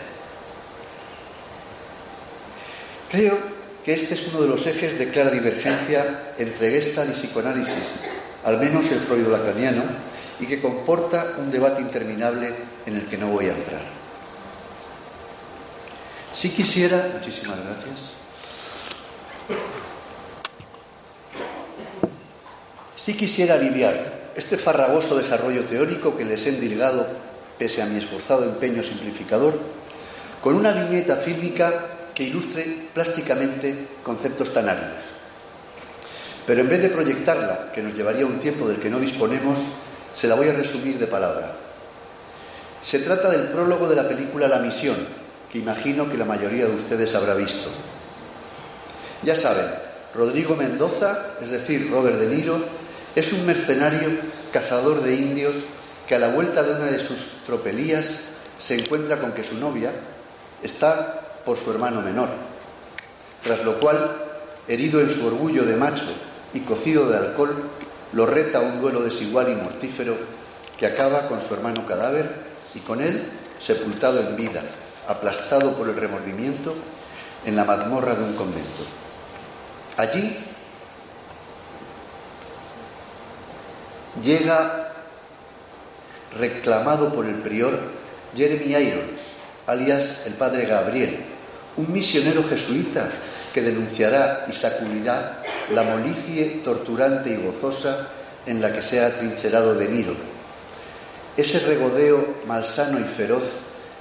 Creo 3.10 3.38
que 3.82 3.94
este 3.94 4.14
es 4.14 4.28
uno 4.28 4.42
de 4.42 4.48
los 4.48 4.66
ejes 4.66 4.98
de 4.98 5.08
clara 5.08 5.30
divergencia 5.30 6.34
entre 6.36 6.70
Gestalt 6.70 7.08
y 7.08 7.12
psicoanálisis, 7.14 7.94
al 8.44 8.58
menos 8.58 8.90
el 8.90 9.00
freudo-lacaniano, 9.00 9.84
y 10.38 10.44
que 10.44 10.60
comporta 10.60 11.36
un 11.38 11.50
debate 11.50 11.80
interminable 11.80 12.52
en 12.84 12.96
el 12.96 13.06
que 13.06 13.16
no 13.16 13.28
voy 13.28 13.46
a 13.46 13.54
entrar. 13.54 13.97
Si 16.32 16.50
quisiera, 16.50 17.10
muchísimas 17.14 17.58
gracias. 17.58 18.18
Si 22.96 23.14
quisiera 23.14 23.54
aliviar 23.54 24.32
este 24.36 24.58
farragoso 24.58 25.16
desarrollo 25.16 25.64
teórico 25.64 26.16
que 26.16 26.24
les 26.24 26.46
he 26.46 26.50
endilgado, 26.50 27.06
pese 27.58 27.82
a 27.82 27.86
mi 27.86 27.98
esforzado 27.98 28.44
empeño 28.44 28.82
simplificador, 28.82 29.58
con 30.42 30.54
una 30.54 30.72
viñeta 30.72 31.16
fílmica 31.16 31.86
que 32.14 32.24
ilustre 32.24 32.88
plásticamente 32.94 33.88
conceptos 34.02 34.52
tan 34.52 34.68
áridos. 34.68 35.02
Pero 36.46 36.60
en 36.60 36.68
vez 36.68 36.82
de 36.82 36.88
proyectarla, 36.88 37.72
que 37.72 37.82
nos 37.82 37.94
llevaría 37.94 38.26
un 38.26 38.38
tiempo 38.38 38.68
del 38.68 38.78
que 38.78 38.90
no 38.90 39.00
disponemos, 39.00 39.60
se 40.14 40.28
la 40.28 40.34
voy 40.34 40.48
a 40.48 40.52
resumir 40.52 40.98
de 40.98 41.06
palabra. 41.06 41.54
Se 42.80 43.00
trata 43.00 43.30
del 43.30 43.48
prólogo 43.48 43.88
de 43.88 43.96
la 43.96 44.08
película 44.08 44.48
La 44.48 44.58
Misión, 44.58 44.96
que 45.50 45.58
imagino 45.58 46.08
que 46.08 46.18
la 46.18 46.24
mayoría 46.24 46.66
de 46.66 46.74
ustedes 46.74 47.14
habrá 47.14 47.34
visto. 47.34 47.70
Ya 49.22 49.34
saben, 49.34 49.66
Rodrigo 50.14 50.54
Mendoza, 50.56 51.34
es 51.40 51.50
decir, 51.50 51.90
Robert 51.90 52.18
De 52.18 52.26
Niro, 52.26 52.60
es 53.14 53.32
un 53.32 53.46
mercenario 53.46 54.10
cazador 54.52 55.02
de 55.02 55.14
indios 55.14 55.56
que 56.06 56.14
a 56.14 56.18
la 56.18 56.28
vuelta 56.28 56.62
de 56.62 56.72
una 56.72 56.86
de 56.86 56.98
sus 56.98 57.30
tropelías 57.44 58.20
se 58.58 58.74
encuentra 58.74 59.18
con 59.18 59.32
que 59.32 59.44
su 59.44 59.56
novia 59.56 59.92
está 60.62 61.42
por 61.44 61.58
su 61.58 61.70
hermano 61.70 62.02
menor, 62.02 62.28
tras 63.42 63.64
lo 63.64 63.78
cual, 63.78 64.16
herido 64.66 65.00
en 65.00 65.10
su 65.10 65.26
orgullo 65.26 65.64
de 65.64 65.76
macho 65.76 66.06
y 66.54 66.60
cocido 66.60 67.08
de 67.08 67.16
alcohol, 67.16 67.56
lo 68.12 68.26
reta 68.26 68.58
a 68.58 68.62
un 68.62 68.80
duelo 68.80 69.00
desigual 69.00 69.50
y 69.50 69.54
mortífero 69.54 70.16
que 70.78 70.86
acaba 70.86 71.26
con 71.28 71.42
su 71.42 71.54
hermano 71.54 71.86
cadáver 71.86 72.30
y 72.74 72.80
con 72.80 73.00
él 73.00 73.22
sepultado 73.60 74.20
en 74.20 74.36
vida, 74.36 74.62
aplastado 75.08 75.72
por 75.72 75.88
el 75.88 75.96
remordimiento 75.96 76.74
en 77.44 77.56
la 77.56 77.64
mazmorra 77.64 78.14
de 78.14 78.24
un 78.24 78.34
convento. 78.34 78.84
Allí 79.96 80.36
llega 84.22 84.92
reclamado 86.38 87.12
por 87.12 87.26
el 87.26 87.36
prior 87.36 87.78
Jeremy 88.36 88.76
Irons, 88.76 89.20
alias 89.66 90.22
el 90.26 90.34
padre 90.34 90.66
Gabriel, 90.66 91.20
un 91.76 91.92
misionero 91.92 92.44
jesuita 92.44 93.08
que 93.54 93.62
denunciará 93.62 94.46
y 94.48 94.52
sacudirá 94.52 95.42
la 95.72 95.82
molicie 95.82 96.60
torturante 96.64 97.30
y 97.30 97.36
gozosa 97.36 98.08
en 98.46 98.60
la 98.60 98.72
que 98.72 98.82
se 98.82 99.00
ha 99.00 99.06
atrincherado 99.06 99.74
de 99.74 99.88
Niro. 99.88 100.14
Ese 101.36 101.60
regodeo 101.60 102.36
malsano 102.46 102.98
y 102.98 103.04
feroz 103.04 103.44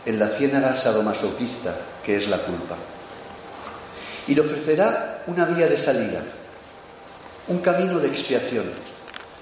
en 0.07 0.19
la 0.19 0.29
ciénaga 0.29 0.73
sadomasoquista 0.77 1.75
que 2.01 2.15
es 2.15 2.29
la 2.29 2.37
culpa. 2.37 2.77
Y 4.25 4.35
le 4.35 4.41
ofrecerá 4.41 5.23
una 5.27 5.43
vía 5.43 5.67
de 5.67 5.77
salida, 5.77 6.21
un 7.49 7.59
camino 7.59 7.99
de 7.99 8.07
expiación, 8.07 8.63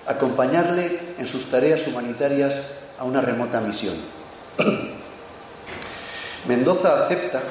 acompañarle 0.08 1.14
en 1.20 1.28
sus 1.28 1.52
tareas 1.52 1.86
humanitarias 1.86 2.62
a 2.98 3.04
una 3.04 3.22
remota 3.22 3.62
misión. 3.62 3.94
Mendoza 6.48 7.06
acepta 7.06 7.44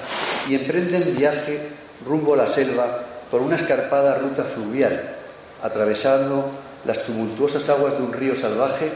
y 0.48 0.56
emprende 0.56 0.96
el 0.96 1.14
viaje 1.14 1.68
rumbo 2.04 2.34
a 2.34 2.38
la 2.38 2.48
selva 2.48 3.00
por 3.30 3.42
una 3.42 3.54
escarpada 3.54 4.16
ruta 4.16 4.42
fluvial, 4.42 5.14
atravesando 5.62 6.50
las 6.84 7.04
tumultuosas 7.04 7.68
aguas 7.68 7.96
de 7.96 8.02
un 8.02 8.12
río 8.12 8.34
salvaje 8.34 8.90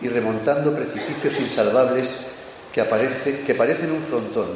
y 0.00 0.08
remontando 0.08 0.72
precipicios 0.72 1.40
insalvables 1.40 2.18
que, 2.74 2.80
aparece, 2.80 3.42
que 3.42 3.54
parecen 3.54 3.92
un 3.92 4.02
frontón 4.02 4.48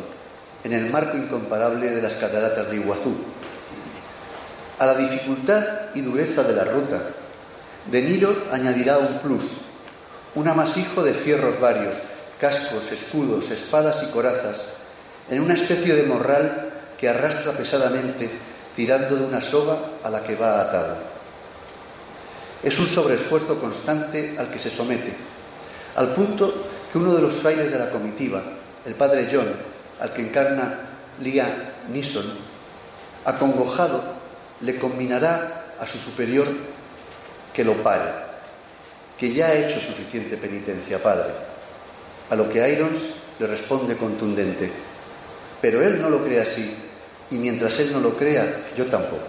en 0.64 0.72
el 0.72 0.90
marco 0.90 1.16
incomparable 1.16 1.90
de 1.90 2.02
las 2.02 2.14
cataratas 2.14 2.68
de 2.68 2.76
Iguazú. 2.76 3.14
A 4.81 4.87
la 4.87 4.94
dificultad 4.94 5.64
y 5.94 6.00
dureza 6.00 6.42
de 6.42 6.54
la 6.54 6.64
ruta 6.64 7.00
de 7.87 8.02
Niro 8.02 8.37
añadirá 8.50 8.98
un 8.98 9.21
plus, 9.21 9.44
un 10.35 10.48
amasijo 10.48 11.04
de 11.04 11.14
fierros 11.14 11.60
varios, 11.60 11.96
cascos, 12.40 12.90
escudos, 12.90 13.50
espadas 13.50 14.02
y 14.02 14.06
corazas, 14.10 14.66
en 15.31 15.40
una 15.40 15.54
especie 15.54 15.94
de 15.94 16.02
morral 16.02 16.71
que 16.98 17.08
arrastra 17.08 17.52
pesadamente 17.52 18.29
tirando 18.75 19.14
de 19.16 19.25
una 19.25 19.40
soga 19.40 19.79
a 20.02 20.10
la 20.10 20.23
que 20.23 20.35
va 20.35 20.60
atado. 20.60 20.96
Es 22.62 22.79
un 22.81 22.87
sobreesfuerzo 22.87 23.60
constante 23.60 24.37
al 24.38 24.50
que 24.50 24.58
se 24.58 24.71
somete, 24.71 25.14
al 25.96 26.14
punto 26.14 26.67
que 26.90 26.98
uno 26.98 27.14
de 27.14 27.22
los 27.22 27.34
frailes 27.34 27.70
de 27.70 27.78
la 27.78 27.90
comitiva, 27.90 28.42
el 28.84 28.94
padre 28.94 29.28
John, 29.30 29.48
al 30.00 30.12
que 30.12 30.22
encarna 30.22 30.80
Lia 31.20 31.74
Neeson, 31.92 32.26
acongojado, 33.24 34.02
le 34.60 34.78
combinará 34.78 35.74
a 35.78 35.86
su 35.86 35.98
superior 35.98 36.46
que 37.52 37.64
lo 37.64 37.74
pare, 37.82 38.10
que 39.18 39.32
ya 39.32 39.48
ha 39.48 39.54
hecho 39.54 39.80
suficiente 39.80 40.36
penitencia, 40.36 41.02
Padre. 41.02 41.30
A 42.30 42.36
lo 42.36 42.48
que 42.48 42.68
Irons 42.68 42.98
le 43.38 43.46
responde 43.46 43.96
contundente, 43.96 44.70
pero 45.60 45.82
él 45.82 46.00
no 46.00 46.10
lo 46.10 46.24
cree 46.24 46.40
así, 46.40 46.74
y 47.30 47.36
mientras 47.36 47.78
él 47.80 47.92
no 47.92 48.00
lo 48.00 48.16
crea, 48.16 48.66
yo 48.76 48.86
tampoco. 48.86 49.26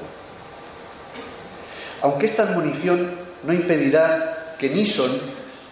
Aunque 2.02 2.26
esta 2.26 2.44
admonición 2.44 3.10
no 3.44 3.54
impedirá 3.54 4.56
que 4.58 4.70
Nison 4.70 5.12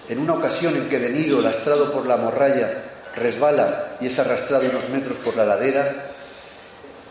en 0.10 0.20
una 0.20 0.34
ocasión 0.34 0.76
en 0.76 0.90
que 0.90 1.00
De 1.00 1.10
Niro, 1.10 1.42
lastrado 1.42 1.92
por 1.92 2.06
la 2.06 2.18
morralla, 2.18 2.84
resbala 3.16 3.98
y 4.00 4.08
es 4.08 4.20
arrastrado 4.20 4.64
unos 4.70 4.90
metros 4.90 5.18
por 5.18 5.36
la 5.36 5.46
ladera, 5.46 6.12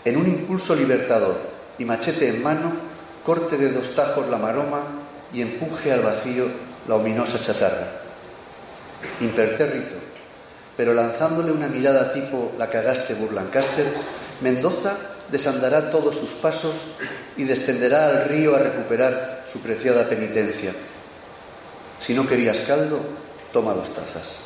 en 0.04 0.16
un 0.16 0.26
impulso 0.26 0.74
libertador 0.74 1.36
y 1.78 1.84
machete 1.84 2.28
en 2.28 2.42
mano, 2.42 2.72
corte 3.24 3.56
de 3.58 3.72
dos 3.72 3.94
tajos 3.94 4.28
la 4.28 4.38
maroma 4.38 4.82
y 5.32 5.42
empuje 5.42 5.92
al 5.92 6.00
vacío 6.00 6.46
la 6.86 6.94
ominosa 6.94 7.40
chatarra. 7.40 7.88
Impertérrito, 9.20 9.96
pero 10.76 10.94
lanzándole 10.94 11.50
una 11.50 11.68
mirada 11.68 12.12
tipo 12.12 12.52
la 12.56 12.70
cagaste 12.70 13.14
Burlancaster, 13.14 13.86
Mendoza 14.40 14.96
desandará 15.30 15.90
todos 15.90 16.16
sus 16.16 16.30
pasos 16.30 16.74
y 17.36 17.44
descenderá 17.44 18.08
al 18.08 18.28
río 18.28 18.54
a 18.54 18.60
recuperar 18.60 19.44
su 19.50 19.58
preciada 19.60 20.08
penitencia. 20.08 20.72
Si 22.00 22.14
no 22.14 22.26
querías 22.26 22.60
caldo, 22.60 23.00
toma 23.52 23.72
dos 23.72 23.90
tazas. 23.94 24.36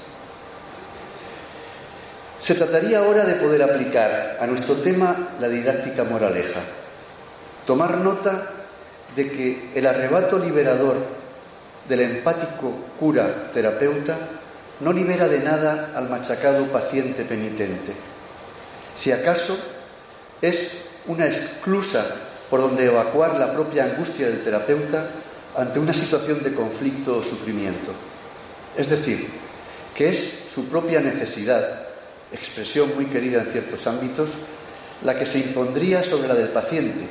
Se 2.41 2.55
trataría 2.55 3.01
ahora 3.01 3.25
de 3.25 3.35
poder 3.35 3.63
aplicar 3.63 4.39
a 4.41 4.47
nuestro 4.47 4.77
tema 4.77 5.35
la 5.39 5.49
didáctica 5.49 6.05
moraleja. 6.05 6.61
Tomar 7.67 7.99
nota 7.99 8.51
de 9.15 9.31
que 9.31 9.71
el 9.75 9.87
arrebato 9.87 10.39
liberador 10.39 10.97
del 11.89 12.01
empático 12.01 12.73
cura 12.99 13.51
terapeuta 13.53 14.17
no 14.81 14.93
libera 14.93 15.29
de 15.29 15.41
nada 15.41 15.91
al 15.95 16.09
machacado 16.09 16.67
paciente 16.67 17.25
penitente. 17.25 17.93
Si 18.97 19.13
acaso 19.13 19.59
es 20.41 20.73
una 21.07 21.27
exclusa 21.27 22.07
por 22.49 22.61
donde 22.61 22.87
evacuar 22.87 23.39
la 23.39 23.53
propia 23.53 23.85
angustia 23.85 24.29
del 24.29 24.43
terapeuta 24.43 25.07
ante 25.57 25.79
una 25.79 25.95
situación 25.95 26.43
de 26.43 26.55
conflicto 26.55 27.19
o 27.19 27.23
sufrimiento. 27.23 27.93
Es 28.77 28.89
decir, 28.89 29.29
que 29.95 30.09
es 30.09 30.39
su 30.55 30.67
propia 30.67 31.01
necesidad, 31.01 31.89
expresión 32.33 32.95
muy 32.95 33.07
querida 33.07 33.41
en 33.41 33.47
ciertos 33.47 33.87
ámbitos, 33.87 34.31
la 35.03 35.19
que 35.19 35.27
se 35.27 35.39
impondría 35.39 36.03
sobre 36.03 36.29
la 36.29 36.35
del 36.35 36.49
paciente, 36.49 37.07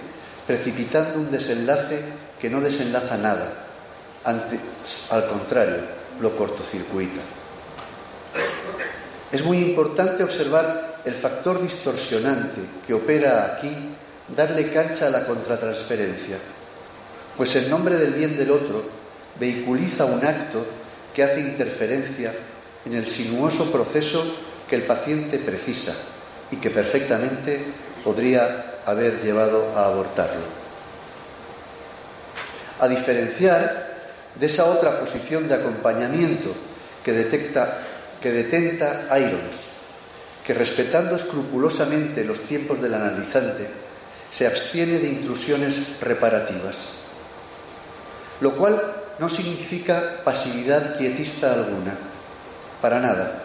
precipitando 0.48 1.20
un 1.20 1.30
desenlace 1.30 2.02
que 2.40 2.50
no 2.50 2.62
desenlaza 2.62 3.18
nada, 3.18 3.66
ante, 4.24 4.60
al 5.12 5.28
contrario, 5.28 5.78
lo 6.20 6.36
cortocircuita. 6.36 7.22
Es 9.32 9.44
muy 9.44 9.58
importante 9.58 10.24
observar 10.24 11.02
el 11.06 11.14
factor 11.14 11.62
distorsionante 11.62 12.62
que 12.86 12.94
opera 12.94 13.54
aquí, 13.56 13.72
darle 14.36 14.72
cancha 14.72 15.08
a 15.08 15.10
la 15.10 15.26
contratransferencia, 15.26 16.38
pues 17.40 17.56
en 17.56 17.70
nombre 17.70 17.96
del 17.96 18.12
bien 18.12 18.38
del 18.38 18.52
otro 18.52 18.84
vehiculiza 19.40 20.04
un 20.04 20.26
acto 20.26 20.66
que 21.14 21.24
hace 21.24 21.40
interferencia 21.40 22.34
en 22.84 22.94
el 22.94 23.08
sinuoso 23.08 23.72
proceso 23.72 24.26
que 24.70 24.76
el 24.76 24.84
paciente 24.84 25.38
precisa 25.40 25.96
y 26.52 26.58
que 26.58 26.70
perfectamente 26.70 27.62
podría 28.04 28.82
haber 28.86 29.24
llevado 29.24 29.72
a 29.74 29.86
abortarlo. 29.86 30.44
A 32.82 32.90
diferenciar 32.90 33.88
de 34.38 34.46
esa 34.46 34.66
otra 34.66 35.00
posición 35.00 35.48
de 35.48 35.56
acompañamiento 35.56 36.54
que 37.06 37.14
detecta 37.14 37.88
que 38.22 38.34
detenta 38.34 39.08
Irons, 39.18 39.70
que 40.46 40.54
respetando 40.54 41.16
escrupulosamente 41.16 42.26
los 42.26 42.42
tiempos 42.42 42.82
del 42.82 42.96
analizante, 42.96 43.66
se 44.30 44.46
abstiene 44.46 45.00
de 45.00 45.08
intrusiones 45.08 46.02
reparativas, 46.02 47.00
lo 48.42 48.56
cual 48.56 48.82
no 49.20 49.28
significa 49.30 50.22
pasividad 50.24 50.98
quietista 50.98 51.54
alguna, 51.54 51.94
para 52.82 53.00
nada. 53.00 53.44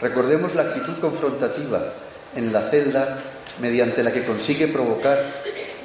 Recordemos 0.00 0.54
la 0.54 0.62
actitud 0.62 0.98
confrontativa 1.00 1.92
en 2.36 2.52
la 2.52 2.62
celda 2.62 3.20
mediante 3.60 4.02
la 4.02 4.12
que 4.12 4.24
consigue 4.24 4.68
provocar 4.68 5.18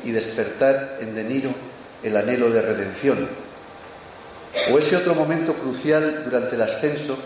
y 0.03 0.11
despertar 0.11 0.97
en 0.99 1.15
De 1.15 1.23
Niro 1.23 1.51
el 2.03 2.15
anhelo 2.17 2.49
de 2.49 2.61
redención, 2.61 3.27
o 4.71 4.79
ese 4.79 4.95
otro 4.95 5.15
momento 5.15 5.53
crucial 5.53 6.23
durante 6.25 6.55
el 6.55 6.61
ascenso 6.61 7.17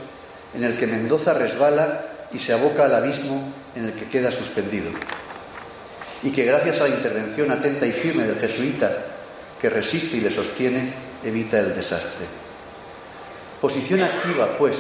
en 0.54 0.64
el 0.64 0.78
que 0.78 0.88
Mendoza 0.88 1.34
resbala 1.34 2.06
y 2.32 2.40
se 2.40 2.54
aboca 2.54 2.86
al 2.86 2.96
abismo 2.96 3.54
en 3.76 3.86
el 3.86 3.94
que 3.94 4.08
queda 4.08 4.32
suspendido. 4.32 4.92
Y 6.22 6.32
que 6.32 6.46
gracias 6.46 6.80
a 6.82 6.88
la 6.88 6.96
intervención 6.96 7.52
atenta 7.52 7.86
y 7.86 7.92
firme 7.92 8.24
del 8.24 8.40
jesuita, 8.40 8.92
que 9.60 9.70
resiste 9.70 10.18
y 10.18 10.22
le 10.22 10.32
sostiene, 10.32 10.94
evita 11.24 11.60
el 11.60 11.76
desastre. 11.76 12.26
Posición 13.62 14.04
activa, 14.04 14.58
pues, 14.58 14.78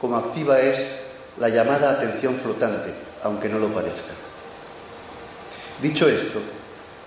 como 0.00 0.16
activa 0.16 0.60
es 0.60 1.00
la 1.38 1.48
llamada 1.48 1.90
atención 1.90 2.36
flotante, 2.36 2.92
aunque 3.22 3.48
no 3.48 3.58
lo 3.58 3.68
parezca. 3.68 4.12
Dicho 5.80 6.08
esto, 6.08 6.40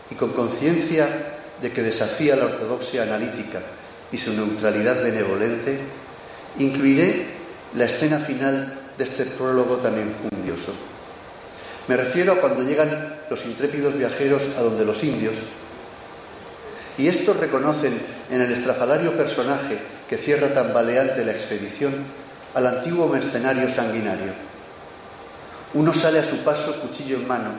y 0.09 0.15
con 0.15 0.31
conciencia 0.31 1.07
de 1.61 1.71
que 1.71 1.83
desafía 1.83 2.35
la 2.35 2.45
ortodoxia 2.45 3.03
analítica 3.03 3.61
y 4.11 4.17
su 4.17 4.33
neutralidad 4.33 5.03
benevolente, 5.03 5.79
incluiré 6.59 7.27
la 7.75 7.85
escena 7.85 8.19
final 8.19 8.91
de 8.97 9.03
este 9.03 9.25
prólogo 9.25 9.77
tan 9.77 9.97
enjundioso. 9.97 10.73
Me 11.87 11.97
refiero 11.97 12.33
a 12.33 12.39
cuando 12.39 12.63
llegan 12.63 13.21
los 13.29 13.45
intrépidos 13.45 13.97
viajeros 13.97 14.43
a 14.57 14.61
donde 14.61 14.85
los 14.85 15.03
indios, 15.03 15.35
y 16.97 17.07
estos 17.07 17.37
reconocen 17.37 18.01
en 18.29 18.41
el 18.41 18.51
estrafalario 18.51 19.15
personaje 19.15 19.77
que 20.09 20.17
cierra 20.17 20.53
tambaleante 20.53 21.23
la 21.23 21.31
expedición 21.31 21.93
al 22.53 22.67
antiguo 22.67 23.07
mercenario 23.07 23.69
sanguinario. 23.69 24.33
Uno 25.73 25.93
sale 25.93 26.19
a 26.19 26.23
su 26.23 26.37
paso 26.39 26.79
cuchillo 26.81 27.15
en 27.15 27.27
mano 27.27 27.51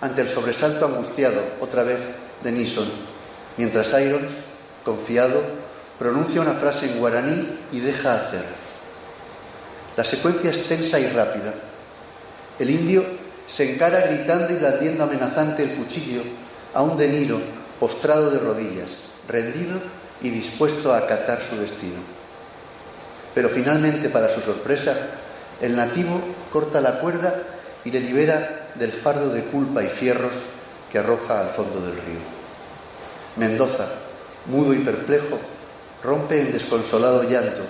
ante 0.00 0.20
el 0.20 0.28
sobresalto 0.28 0.84
angustiado, 0.84 1.40
otra 1.60 1.82
vez, 1.82 1.98
de 2.42 2.52
Nison, 2.52 2.88
mientras 3.56 3.98
Irons, 3.98 4.32
confiado, 4.84 5.40
pronuncia 5.98 6.42
una 6.42 6.52
frase 6.52 6.90
en 6.90 6.98
guaraní 6.98 7.58
y 7.72 7.80
deja 7.80 8.14
hacer. 8.14 8.44
La 9.96 10.04
secuencia 10.04 10.50
es 10.50 10.64
tensa 10.64 11.00
y 11.00 11.06
rápida. 11.06 11.54
El 12.58 12.68
indio 12.68 13.02
se 13.46 13.72
encara 13.72 14.00
gritando 14.00 14.52
y 14.52 14.56
blandiendo 14.56 15.04
amenazante 15.04 15.62
el 15.62 15.74
cuchillo 15.74 16.22
a 16.74 16.82
un 16.82 16.98
De 16.98 17.08
Niro 17.08 17.40
postrado 17.80 18.30
de 18.30 18.38
rodillas, 18.38 18.96
rendido 19.28 19.80
y 20.22 20.30
dispuesto 20.30 20.92
a 20.92 20.98
acatar 20.98 21.42
su 21.42 21.56
destino. 21.56 22.00
Pero 23.34 23.48
finalmente, 23.48 24.08
para 24.08 24.28
su 24.28 24.40
sorpresa, 24.40 24.96
el 25.60 25.76
nativo 25.76 26.20
corta 26.52 26.80
la 26.80 27.00
cuerda 27.00 27.34
y 27.84 27.90
le 27.90 28.00
libera 28.00 28.70
del 28.74 28.92
fardo 28.92 29.30
de 29.30 29.44
culpa 29.44 29.82
y 29.82 29.88
fierros 29.88 30.34
que 30.90 30.98
arroja 30.98 31.40
al 31.40 31.50
fondo 31.50 31.80
del 31.80 31.92
río. 31.92 32.20
Mendoza, 33.36 33.86
mudo 34.46 34.72
y 34.74 34.78
perplejo, 34.78 35.38
rompe 36.02 36.40
en 36.40 36.52
desconsolado 36.52 37.24
llanto, 37.24 37.62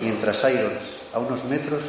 mientras 0.00 0.44
Irons 0.50 1.04
a 1.12 1.18
unos 1.18 1.44
metros, 1.44 1.82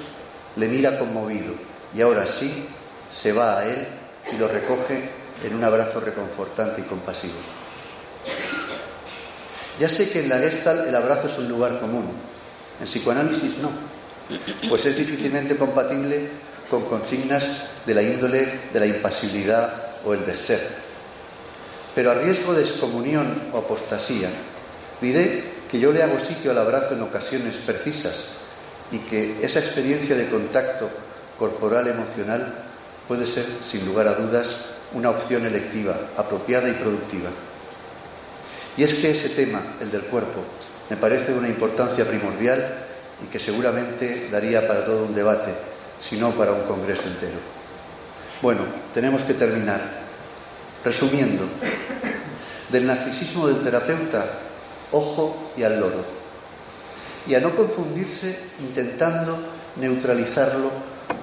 le 0.56 0.68
mira 0.68 0.97
conmovido 0.97 1.53
y 1.95 2.01
ahora 2.01 2.28
sí 2.28 2.68
se 3.14 3.32
va 3.34 3.60
a 3.60 3.66
él 3.66 3.88
y 4.34 4.38
lo 4.38 4.47
recoge 4.47 5.10
en 5.43 5.55
un 5.55 5.63
abrazo 5.63 5.99
reconfortante 5.99 6.81
y 6.81 6.83
compasivo. 6.86 7.33
Ya 9.79 9.89
sé 9.89 10.09
que 10.09 10.21
en 10.21 10.29
la 10.29 10.39
Gestalt 10.39 10.88
el 10.88 10.95
abrazo 10.95 11.27
es 11.27 11.38
un 11.38 11.49
lugar 11.49 11.79
común, 11.79 12.11
en 12.79 12.86
psicoanálisis 12.86 13.57
no, 13.57 13.71
pues 14.69 14.86
es 14.86 14.95
difícilmente 14.95 15.55
compatible 15.57 16.29
con 16.69 16.86
consignas 16.86 17.45
de 17.86 17.93
la 17.93 18.01
índole 18.01 18.59
de 18.73 18.79
la 18.79 18.88
impasibilidad 18.88 19.73
o 20.05 20.13
el 20.13 20.33
ser. 20.33 20.86
Pero 21.93 22.11
a 22.11 22.15
riesgo 22.15 22.53
de 22.53 22.61
excomunión 22.61 23.49
o 23.53 23.59
apostasía, 23.59 24.29
diré 25.01 25.55
que 25.69 25.79
yo 25.79 25.91
le 25.91 26.03
hago 26.03 26.19
sitio 26.19 26.51
al 26.51 26.57
abrazo 26.57 26.93
en 26.93 27.01
ocasiones 27.01 27.57
precisas 27.57 28.27
y 28.91 28.99
que 28.99 29.43
esa 29.43 29.59
experiencia 29.59 30.15
de 30.15 30.27
contacto 30.27 30.89
corporal 31.38 31.88
emocional 31.88 32.53
puede 33.07 33.27
ser, 33.27 33.45
sin 33.63 33.86
lugar 33.86 34.07
a 34.07 34.15
dudas, 34.15 34.55
una 34.93 35.09
opción 35.09 35.45
electiva, 35.45 35.95
apropiada 36.17 36.69
y 36.69 36.73
productiva. 36.73 37.29
Y 38.77 38.83
es 38.83 38.93
que 38.93 39.11
ese 39.11 39.29
tema, 39.29 39.61
el 39.79 39.91
del 39.91 40.03
cuerpo, 40.03 40.41
me 40.89 40.97
parece 40.97 41.31
de 41.31 41.39
una 41.39 41.47
importancia 41.47 42.05
primordial 42.05 42.86
y 43.23 43.27
que 43.27 43.39
seguramente 43.39 44.29
daría 44.29 44.67
para 44.67 44.86
todo 44.86 45.05
un 45.05 45.15
debate, 45.15 45.53
si 45.99 46.17
no 46.17 46.31
para 46.31 46.51
un 46.51 46.63
congreso 46.63 47.07
entero. 47.07 47.38
Bueno, 48.41 48.61
tenemos 48.93 49.23
que 49.23 49.33
terminar. 49.33 50.05
Resumiendo, 50.83 51.45
del 52.69 52.86
narcisismo 52.86 53.47
del 53.47 53.63
terapeuta, 53.63 54.25
ojo 54.91 55.51
y 55.57 55.63
al 55.63 55.79
loro 55.79 56.25
y 57.27 57.33
a 57.36 57.39
no 57.39 57.55
confundirse 57.55 58.38
intentando 58.59 59.38
neutralizarlo 59.77 60.71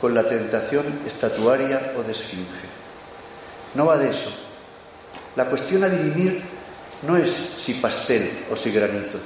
con 0.00 0.14
la 0.14 0.28
tentación 0.28 1.00
estatuaria 1.06 1.94
o 1.96 2.02
de 2.02 2.12
esfinge. 2.12 2.71
No 3.74 3.86
va 3.86 3.96
de 3.96 4.10
eso. 4.10 4.30
La 5.36 5.46
cuestión 5.46 5.82
a 5.84 5.88
dirimir 5.88 6.42
no 7.02 7.16
es 7.16 7.30
si 7.56 7.74
pastel 7.74 8.44
o 8.50 8.56
si 8.56 8.70
granito. 8.70 9.18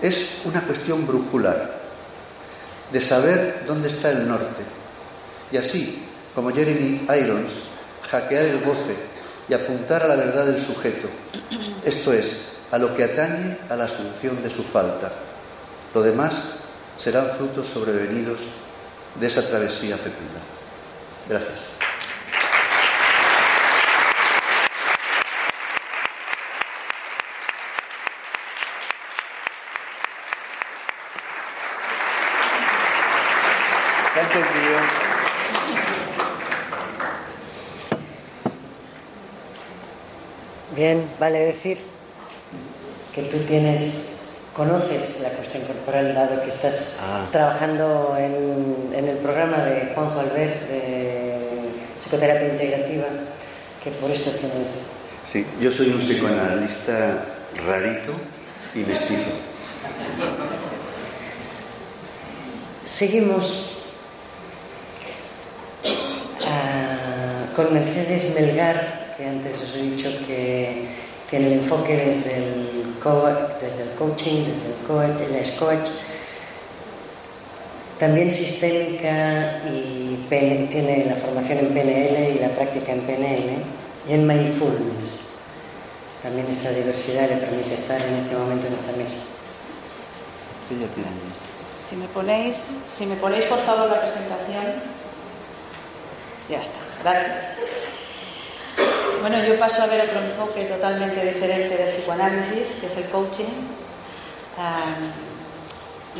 Es 0.00 0.38
una 0.44 0.62
cuestión 0.62 1.06
brujular, 1.06 1.80
de 2.90 3.00
saber 3.00 3.64
dónde 3.66 3.88
está 3.88 4.10
el 4.10 4.26
norte. 4.26 4.62
Y 5.52 5.56
así, 5.56 6.02
como 6.34 6.50
Jeremy 6.50 7.06
Irons, 7.20 7.60
hackear 8.10 8.46
el 8.46 8.60
goce 8.64 8.96
y 9.48 9.54
apuntar 9.54 10.02
a 10.02 10.08
la 10.08 10.16
verdad 10.16 10.46
del 10.46 10.60
sujeto, 10.60 11.08
esto 11.84 12.12
es, 12.12 12.42
a 12.70 12.78
lo 12.78 12.96
que 12.96 13.04
atañe 13.04 13.58
a 13.68 13.76
la 13.76 13.84
asunción 13.84 14.42
de 14.42 14.50
su 14.50 14.62
falta. 14.62 15.12
Lo 15.94 16.02
demás 16.02 16.54
serán 16.98 17.28
frutos 17.30 17.66
sobrevenidos 17.66 18.42
de 19.20 19.26
esa 19.26 19.46
travesía 19.46 19.96
fecunda. 19.98 20.40
Gracias. 21.28 21.68
Bien, 40.74 41.01
vale 41.18 41.46
decir 41.46 41.78
que 43.14 43.22
tú 43.22 43.38
tienes, 43.38 44.16
conoces 44.56 45.20
la 45.22 45.30
cuestión 45.30 45.64
corporal, 45.64 46.14
dado 46.14 46.42
que 46.42 46.48
estás 46.48 47.00
ah. 47.02 47.26
trabajando 47.30 48.16
en, 48.18 48.94
en, 48.94 49.08
el 49.08 49.16
programa 49.18 49.58
de 49.58 49.92
Juanjo 49.94 50.20
Albert 50.20 50.68
de 50.68 51.38
psicoterapia 52.00 52.48
integrativa, 52.48 53.06
que 53.82 53.90
por 53.90 54.10
eso 54.10 54.30
tienes. 54.32 54.86
Sí, 55.22 55.46
yo 55.60 55.70
soy 55.70 55.88
un 55.88 55.98
psicoanalista 55.98 57.24
rarito 57.66 58.12
y 58.74 58.78
mestizo. 58.80 59.30
Seguimos 62.84 63.70
uh, 65.84 67.54
con 67.54 67.72
Mercedes 67.72 68.34
Melgar 68.34 69.01
que 69.16 69.26
antes 69.26 69.60
os 69.60 69.74
he 69.74 69.82
dicho 69.82 70.10
que 70.26 70.88
tiene 71.28 71.46
el 71.46 71.52
enfoque 71.60 71.96
desde 71.96 72.36
el, 72.36 72.94
desde 73.60 73.82
el 73.82 73.90
coaching, 73.98 74.44
desde 74.44 74.68
el 74.68 74.86
coach, 74.86 75.28
ella 75.28 75.40
es 75.40 75.50
coach, 75.52 75.88
también 77.98 78.30
sistémica 78.30 79.62
y 79.70 80.26
tiene 80.28 81.04
la 81.04 81.14
formación 81.16 81.58
en 81.58 81.68
PNL 81.68 82.36
y 82.36 82.38
la 82.38 82.48
práctica 82.48 82.92
en 82.92 83.00
PNL 83.02 83.50
y 84.08 84.12
en 84.12 84.26
mindfulness. 84.26 85.28
También 86.22 86.46
esa 86.50 86.70
diversidad 86.70 87.28
le 87.28 87.36
permite 87.36 87.74
estar 87.74 88.00
en 88.00 88.14
este 88.14 88.36
momento 88.36 88.66
en 88.66 88.74
esta 88.74 88.92
mesa. 88.92 89.26
Si 91.88 91.96
me 91.96 92.06
ponéis, 92.08 92.70
si 92.96 93.06
me 93.06 93.16
ponéis 93.16 93.44
por 93.44 93.58
favor 93.60 93.90
la 93.90 94.00
presentación, 94.00 94.64
ya 96.48 96.60
está. 96.60 96.78
Gracias. 97.02 97.58
Bueno, 99.22 99.40
yo 99.44 99.56
paso 99.56 99.84
a 99.84 99.86
ver 99.86 100.00
otro 100.00 100.18
enfoque 100.18 100.64
totalmente 100.64 101.24
diferente 101.24 101.76
del 101.76 101.86
psicoanálisis, 101.90 102.80
que 102.80 102.86
es 102.86 102.96
el 102.96 103.04
coaching. 103.04 103.68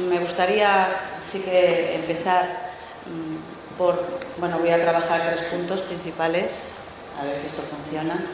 me 0.09 0.21
gustaría, 0.21 0.87
sí 1.29 1.41
que 1.41 1.97
empezar 1.97 2.71
mm, 3.07 3.77
por, 3.77 4.21
bueno, 4.39 4.61
voy 4.61 4.71
a 4.71 4.81
trabajar 4.81 5.21
tres 5.27 5.43
puntos 5.49 5.81
principales, 5.81 6.63
a 7.21 7.25
ver 7.25 7.35
si 7.35 7.49
esto 7.49 7.63
funciona. 7.63 8.25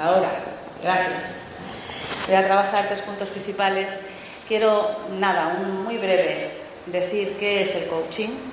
Ahora, 0.00 0.30
gracias. 0.80 1.34
Voy 2.28 2.36
a 2.36 2.44
trabajar 2.44 2.86
tres 2.86 3.00
puntos 3.00 3.28
principales. 3.30 3.92
Quiero, 4.46 4.88
nada, 5.18 5.56
un 5.60 5.82
muy 5.82 5.98
breve, 5.98 6.52
decir 6.86 7.36
qué 7.40 7.62
es 7.62 7.74
el 7.74 7.88
coaching 7.88 8.51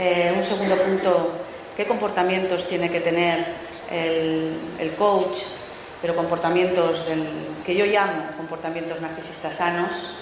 eh, 0.00 0.32
un 0.34 0.42
segundo 0.42 0.76
punto, 0.76 1.30
qué 1.76 1.84
comportamientos 1.84 2.66
tiene 2.66 2.90
que 2.90 3.00
tener 3.00 3.44
el, 3.90 4.94
coach, 4.96 5.44
pero 6.00 6.16
comportamientos 6.16 7.04
que 7.66 7.74
yo 7.74 7.84
llamo 7.84 8.32
comportamientos 8.38 8.98
narcisistas 9.02 9.56
sanos 9.56 10.16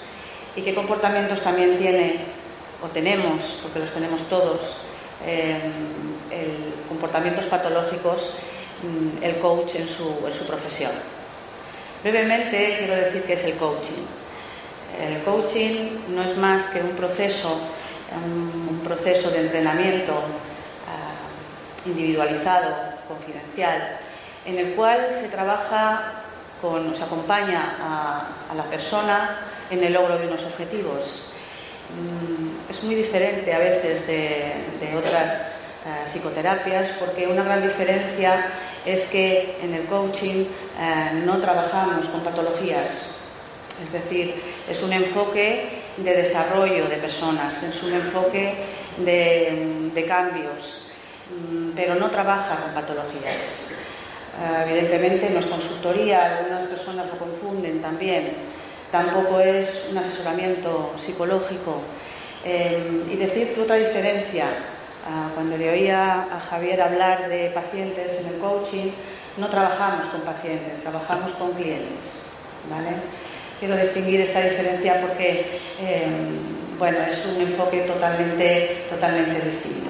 y 0.53 0.61
qué 0.63 0.73
comportamientos 0.73 1.39
también 1.39 1.77
tiene 1.77 2.17
o 2.83 2.87
tenemos, 2.87 3.59
porque 3.61 3.79
los 3.79 3.91
tenemos 3.91 4.21
todos, 4.27 4.59
eh, 5.25 5.59
comportamientos 6.89 7.45
patológicos 7.45 8.33
mm, 8.83 9.23
el 9.23 9.37
coach 9.37 9.75
en 9.75 9.87
su, 9.87 10.27
en 10.27 10.33
su 10.33 10.45
profesión. 10.45 10.91
Brevemente 12.03 12.75
quiero 12.79 12.95
decir 12.95 13.23
qué 13.23 13.33
es 13.33 13.43
el 13.45 13.55
coaching. 13.55 14.03
El 14.99 15.23
coaching 15.23 15.99
no 16.09 16.23
es 16.23 16.35
más 16.35 16.65
que 16.65 16.81
un 16.81 16.91
proceso 16.91 17.57
un, 18.15 18.81
proceso 18.83 19.29
de 19.29 19.41
entrenamiento 19.41 20.13
ah, 20.13 21.87
individualizado, 21.87 22.75
confidencial, 23.07 23.99
en 24.45 24.57
el 24.57 24.73
cual 24.73 25.09
se 25.19 25.27
trabaja 25.27 26.23
con, 26.61 26.95
se 26.95 27.03
acompaña 27.03 27.75
a, 27.79 28.55
la 28.55 28.63
persona 28.63 29.37
en 29.69 29.83
el 29.83 29.93
logro 29.93 30.17
de 30.17 30.27
unos 30.27 30.43
objetivos. 30.43 31.29
Mm, 31.95 32.69
es 32.71 32.83
muy 32.83 32.95
diferente 32.95 33.53
a 33.53 33.59
veces 33.59 34.07
de, 34.07 34.95
otras 34.97 35.53
ah, 35.85 36.05
psicoterapias 36.11 36.89
porque 36.99 37.27
una 37.27 37.43
gran 37.43 37.61
diferencia 37.61 38.47
es 38.85 39.05
que 39.07 39.57
en 39.61 39.73
el 39.73 39.85
coaching 39.85 40.45
ah, 40.79 41.11
no 41.13 41.37
trabajamos 41.37 42.07
con 42.07 42.21
patologías, 42.21 43.18
es 43.83 43.91
decir, 43.91 44.35
es 44.69 44.81
un 44.83 44.93
enfoque 44.93 45.65
de 45.97 46.15
desarrollo 46.15 46.87
de 46.87 46.97
personas, 46.97 47.61
es 47.63 47.83
un 47.83 47.93
enfoque 47.93 48.53
de, 48.97 50.05
cambios, 50.07 50.83
mm, 51.29 51.71
pero 51.75 51.95
no 51.95 52.09
trabaja 52.09 52.57
con 52.57 52.73
patologías. 52.73 53.67
Eh, 54.39 54.65
evidentemente, 54.67 55.29
no 55.29 55.39
es 55.39 55.45
consultoría, 55.45 56.37
algunas 56.37 56.63
personas 56.63 57.07
lo 57.07 57.17
confunden 57.17 57.81
también. 57.81 58.31
Tampoco 58.91 59.39
es 59.39 59.89
un 59.91 59.97
asesoramiento 59.97 60.93
psicológico. 60.97 61.81
Eh, 62.43 63.03
y 63.11 63.15
decirte 63.17 63.61
otra 63.61 63.75
diferencia, 63.75 64.45
ah, 65.05 65.29
cuando 65.35 65.57
le 65.57 65.69
oía 65.69 66.27
a 66.31 66.39
Javier 66.49 66.81
hablar 66.81 67.27
de 67.27 67.51
pacientes 67.53 68.21
en 68.21 68.33
el 68.33 68.39
coaching, 68.39 68.91
no 69.37 69.49
trabajamos 69.49 70.07
con 70.07 70.21
pacientes, 70.21 70.79
trabajamos 70.79 71.31
con 71.33 71.51
clientes. 71.51 72.23
¿vale? 72.69 72.97
Quiero 73.59 73.75
distinguir 73.77 74.21
esta 74.21 74.41
diferencia 74.41 75.01
porque 75.01 75.59
eh, 75.81 76.07
bueno, 76.79 76.99
es 76.99 77.25
un 77.25 77.41
enfoque 77.41 77.81
totalmente, 77.81 78.85
totalmente 78.89 79.45
distinto. 79.45 79.89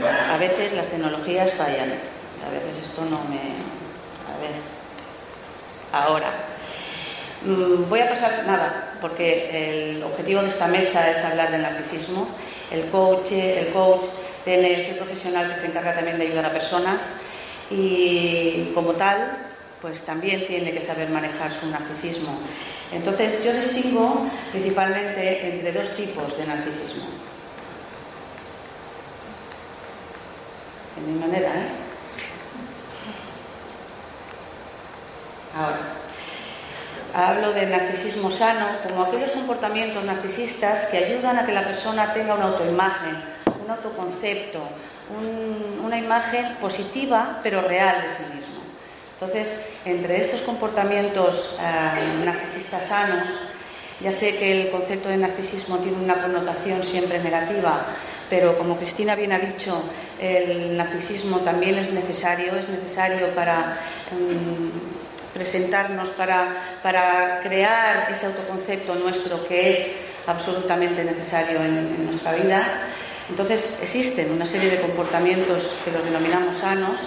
A 0.00 0.36
veces 0.38 0.72
las 0.72 0.86
tecnologías 0.88 1.52
fallan, 1.52 1.90
a 1.90 2.50
veces 2.50 2.88
esto 2.88 3.04
no 3.04 3.20
me... 3.28 3.36
A 4.26 4.40
ver, 4.40 4.50
ahora. 5.92 6.32
Mm, 7.44 7.88
voy 7.88 8.00
a 8.00 8.08
pasar 8.08 8.44
nada, 8.46 8.94
porque 9.00 9.92
el 9.92 10.02
objetivo 10.02 10.42
de 10.42 10.48
esta 10.48 10.66
mesa 10.66 11.10
es 11.10 11.22
hablar 11.24 11.52
del 11.52 11.62
narcisismo. 11.62 12.28
El 12.70 12.86
coach, 12.86 13.32
el 13.32 13.68
coach 13.68 14.06
tiene 14.44 14.80
ese 14.80 14.94
profesional 14.94 15.52
que 15.52 15.60
se 15.60 15.66
encarga 15.66 15.94
también 15.94 16.18
de 16.18 16.26
ayudar 16.26 16.46
a 16.46 16.52
personas 16.52 17.02
y 17.72 18.72
como 18.74 18.92
tal, 18.92 19.36
pues 19.80 20.00
también 20.02 20.46
tiene 20.46 20.72
que 20.72 20.80
saber 20.80 21.10
manejar 21.10 21.52
su 21.52 21.66
narcisismo. 21.66 22.38
Entonces 22.92 23.42
yo 23.42 23.52
distingo 23.52 24.28
principalmente 24.50 25.54
entre 25.54 25.72
dos 25.72 25.90
tipos 25.96 26.36
de 26.36 26.46
narcisismo. 26.46 27.06
De 30.96 31.10
mi 31.10 31.18
manera, 31.18 31.48
¿eh? 31.48 31.66
Ahora, 35.56 35.78
hablo 37.14 37.52
del 37.52 37.70
narcisismo 37.70 38.30
sano 38.30 38.66
como 38.86 39.02
aquellos 39.02 39.32
comportamientos 39.32 40.04
narcisistas 40.04 40.86
que 40.86 40.98
ayudan 40.98 41.38
a 41.38 41.46
que 41.46 41.52
la 41.52 41.64
persona 41.64 42.12
tenga 42.12 42.34
una 42.34 42.44
autoimagen, 42.44 43.16
un 43.62 43.70
autoconcepto, 43.70 44.60
una 45.84 45.98
imagen 45.98 46.56
positiva 46.60 47.40
pero 47.42 47.60
real 47.62 48.02
de 48.02 48.08
sí 48.08 48.34
mismo. 48.34 48.62
Entonces, 49.14 49.64
entre 49.84 50.20
estos 50.20 50.42
comportamientos 50.42 51.56
eh, 51.60 52.24
narcisistas 52.24 52.86
sanos, 52.86 53.28
ya 54.00 54.10
sé 54.10 54.36
que 54.36 54.62
el 54.62 54.70
concepto 54.70 55.08
de 55.08 55.16
narcisismo 55.16 55.78
tiene 55.78 55.98
una 55.98 56.20
connotación 56.20 56.82
siempre 56.82 57.20
negativa, 57.20 57.86
pero 58.28 58.58
como 58.58 58.76
Cristina 58.78 59.14
bien 59.14 59.32
ha 59.32 59.38
dicho, 59.38 59.80
el 60.18 60.76
narcisismo 60.76 61.38
también 61.40 61.78
es 61.78 61.92
necesario, 61.92 62.56
es 62.56 62.68
necesario 62.68 63.28
para 63.34 63.78
mm, 64.10 65.34
presentarnos, 65.34 66.08
para, 66.10 66.80
para, 66.82 67.40
crear 67.42 68.10
ese 68.10 68.26
autoconcepto 68.26 68.94
nuestro 68.96 69.46
que 69.46 69.70
es 69.70 69.96
absolutamente 70.26 71.04
necesario 71.04 71.62
en 71.62 72.06
nuestra 72.06 72.32
vida. 72.32 72.62
Entonces, 73.30 73.78
existen 73.82 74.30
una 74.32 74.44
serie 74.46 74.70
de 74.70 74.80
comportamientos 74.80 75.74
que 75.84 75.90
los 75.90 76.04
denominamos 76.04 76.56
sanos 76.58 77.00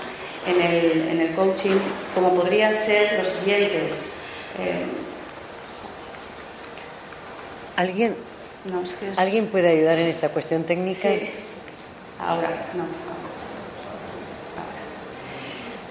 en 0.48 0.62
el, 0.62 1.08
en 1.10 1.22
el 1.22 1.36
coaching, 1.36 1.76
como 2.14 2.34
podrían 2.36 2.76
ser 2.76 3.20
los 3.20 3.28
siguientes. 3.28 4.12
Eh, 4.60 4.86
¿Alguien, 7.76 8.16
no, 8.66 8.82
es 8.82 8.94
que 8.94 9.10
es- 9.10 9.18
¿Alguien 9.20 9.48
puede 9.48 9.70
ayudar 9.70 10.00
en 10.00 10.08
esta 10.08 10.30
cuestión 10.30 10.64
técnica? 10.64 11.10
Sí. 11.10 11.30
Ahora, 12.20 12.48
no. 12.74 12.84
Ahora. 12.84 12.92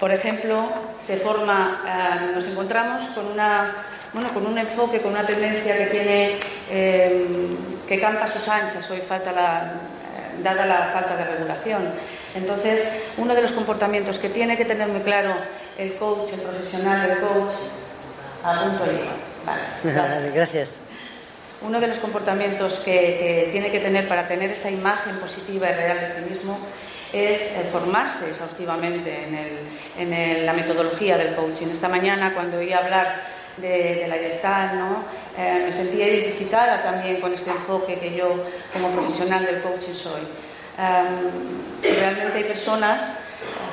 Por 0.01 0.11
ejemplo, 0.13 0.71
se 0.99 1.17
forma, 1.17 1.83
eh, 1.87 2.33
nos 2.35 2.45
encontramos 2.47 3.05
con 3.11 3.27
una, 3.27 3.73
bueno, 4.13 4.33
con 4.33 4.47
un 4.47 4.57
enfoque, 4.59 5.01
con 5.01 5.13
una 5.13 5.27
tendencia 5.27 5.77
que 5.77 5.87
tiene, 5.87 6.37
eh, 6.71 7.27
que 7.87 8.01
campa 8.01 8.25
a 8.25 8.33
sus 8.33 8.49
anchas. 8.49 8.91
Hoy 8.91 9.01
falta 9.07 9.33
la, 9.33 9.73
dada 10.43 10.67
la 10.67 10.87
falta 10.93 11.17
de 11.17 11.25
regulación. 11.25 11.89
Entonces, 12.35 13.03
uno 13.17 13.35
de 13.35 13.43
los 13.43 13.53
comportamientos 13.53 14.19
que 14.19 14.29
tiene 14.29 14.57
que 14.57 14.65
tener 14.65 14.89
muy 14.89 15.01
claro 15.03 15.35
el 15.79 15.95
coach, 15.97 16.33
el 16.33 16.41
profesional 16.41 17.09
del 17.09 17.19
coach, 17.19 17.53
apunto 18.43 18.85
el. 18.85 19.01
Vale, 19.47 20.31
gracias. 20.35 20.79
uno 21.63 21.81
de 21.81 21.87
los 21.89 21.99
comportamientos 21.99 22.81
que, 22.81 22.93
que 22.93 23.49
tiene 23.53 23.71
que 23.71 23.81
tener 23.81 24.09
para 24.09 24.27
tener 24.29 24.51
esa 24.51 24.71
imagen 24.71 25.17
positiva 25.17 25.69
y 25.71 25.75
real 25.75 26.01
de 26.01 26.07
sí 26.09 26.31
mismo 26.31 26.59
es 27.13 27.57
formarse 27.71 28.29
exhaustivamente 28.29 29.23
en, 29.25 29.35
el- 29.35 29.59
en 29.99 30.13
el- 30.13 30.47
la 30.47 30.53
metodología 30.53 31.17
del 31.17 31.35
coaching. 31.37 31.69
Esta 31.69 31.89
mañana, 31.89 32.35
cuando 32.35 32.59
oí 32.59 32.73
hablar 32.73 33.23
de, 33.57 33.95
de 33.97 34.09
la 34.09 34.17
Gestalt, 34.17 34.73
¿no? 34.75 35.05
Eh, 35.37 35.63
me 35.65 35.73
sentía 35.73 36.09
identificada 36.09 36.83
también 36.83 37.21
con 37.21 37.33
este 37.33 37.51
enfoque 37.51 37.99
que 37.99 38.15
yo, 38.15 38.45
como 38.73 38.91
profesional 38.91 39.45
del 39.45 39.63
coaching, 39.63 39.93
soy. 39.93 40.23
Am, 40.77 41.31
realmente 41.83 42.39
hay 42.39 42.45
personas 42.45 43.17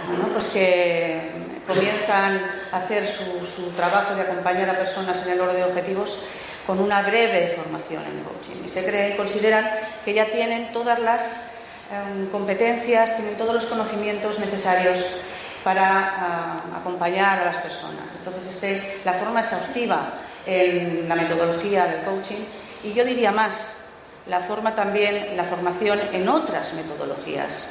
bueno, 0.07 0.27
pues 0.33 0.45
que 0.47 1.19
comienzan 1.67 2.41
a 2.71 2.77
hacer 2.77 3.07
su, 3.07 3.45
su 3.45 3.69
trabajo 3.71 4.15
de 4.15 4.21
acompañar 4.21 4.69
a 4.69 4.77
personas 4.77 5.21
en 5.25 5.33
el 5.33 5.37
logro 5.37 5.53
de 5.53 5.63
objetivos 5.63 6.19
con 6.65 6.79
una 6.79 7.01
breve 7.01 7.53
formación 7.55 8.03
en 8.03 8.23
coaching 8.23 8.65
y 8.65 8.69
se 8.69 8.85
creen, 8.85 9.17
consideran 9.17 9.69
que 10.05 10.13
ya 10.13 10.25
tienen 10.25 10.71
todas 10.71 10.99
las 10.99 11.51
em, 11.91 12.27
competencias, 12.29 13.15
tienen 13.15 13.35
todos 13.35 13.53
los 13.53 13.65
conocimientos 13.65 14.39
necesarios 14.39 14.99
para 15.63 15.83
ah, 15.85 16.79
acompañar 16.79 17.39
a 17.39 17.45
las 17.45 17.57
personas. 17.57 18.05
Entonces, 18.17 18.47
este, 18.47 18.99
la 19.05 19.13
forma 19.13 19.41
exhaustiva 19.41 20.13
en 20.45 21.07
la 21.07 21.15
metodología 21.15 21.85
del 21.85 22.01
coaching 22.01 22.43
y 22.83 22.93
yo 22.93 23.05
diría 23.05 23.31
más, 23.31 23.75
la 24.27 24.39
forma 24.39 24.75
también, 24.75 25.35
la 25.37 25.43
formación 25.43 25.99
en 26.11 26.27
otras 26.27 26.73
metodologías, 26.73 27.67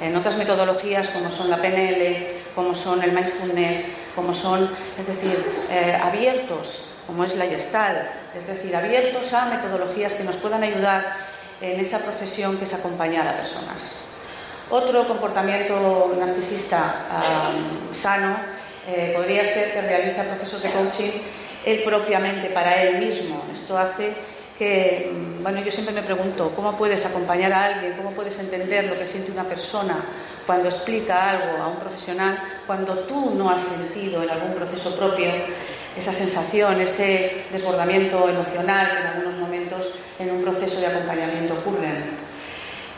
en 0.00 0.16
otras 0.16 0.36
metodologías 0.36 1.08
como 1.08 1.30
son 1.30 1.50
la 1.50 1.56
PNL, 1.56 2.26
como 2.54 2.74
son 2.74 3.02
el 3.02 3.12
mindfulness, 3.12 3.86
como 4.14 4.32
son, 4.32 4.68
es 4.98 5.06
decir, 5.06 5.36
eh, 5.70 5.98
abiertos, 6.00 6.82
como 7.06 7.24
es 7.24 7.34
la 7.36 7.46
Gestalt, 7.46 8.08
es 8.36 8.46
decir, 8.46 8.74
abiertos 8.74 9.32
a 9.32 9.46
metodologías 9.46 10.14
que 10.14 10.24
nos 10.24 10.36
puedan 10.36 10.62
ayudar 10.62 11.16
en 11.60 11.80
esa 11.80 11.98
profesión 11.98 12.58
que 12.58 12.64
es 12.64 12.74
acompañar 12.74 13.26
a 13.26 13.36
personas. 13.36 14.03
Otro 14.70 15.06
comportamiento 15.06 16.14
narcisista 16.18 16.94
sano 17.92 18.36
eh, 18.86 19.12
podría 19.16 19.44
ser 19.44 19.72
que 19.72 19.80
realiza 19.80 20.24
procesos 20.24 20.62
de 20.62 20.70
coaching 20.70 21.10
él 21.64 21.82
propiamente 21.84 22.48
para 22.50 22.82
él 22.82 23.06
mismo. 23.06 23.42
Esto 23.52 23.78
hace 23.78 24.12
que, 24.58 25.10
mm, 25.12 25.42
bueno, 25.42 25.62
yo 25.62 25.70
siempre 25.70 25.94
me 25.94 26.02
pregunto, 26.02 26.52
¿cómo 26.54 26.76
puedes 26.76 27.04
acompañar 27.04 27.52
a 27.52 27.64
alguien? 27.64 27.94
¿Cómo 27.94 28.10
puedes 28.10 28.38
entender 28.38 28.84
lo 28.84 28.98
que 28.98 29.06
siente 29.06 29.32
una 29.32 29.44
persona 29.44 29.96
cuando 30.46 30.68
explica 30.68 31.30
algo 31.30 31.62
a 31.62 31.68
un 31.68 31.76
profesional 31.76 32.38
cuando 32.66 32.98
tú 33.00 33.34
no 33.34 33.50
has 33.50 33.62
sentido 33.62 34.22
en 34.22 34.30
algún 34.30 34.54
proceso 34.54 34.94
propio 34.96 35.28
esa 35.96 36.12
sensación, 36.12 36.80
ese 36.80 37.44
desbordamiento 37.50 38.28
emocional 38.28 38.90
que 38.90 38.98
en 38.98 39.06
algunos 39.06 39.36
momentos 39.36 39.90
en 40.18 40.30
un 40.30 40.42
proceso 40.42 40.80
de 40.80 40.86
acompañamiento 40.88 41.54
ocurren? 41.54 42.13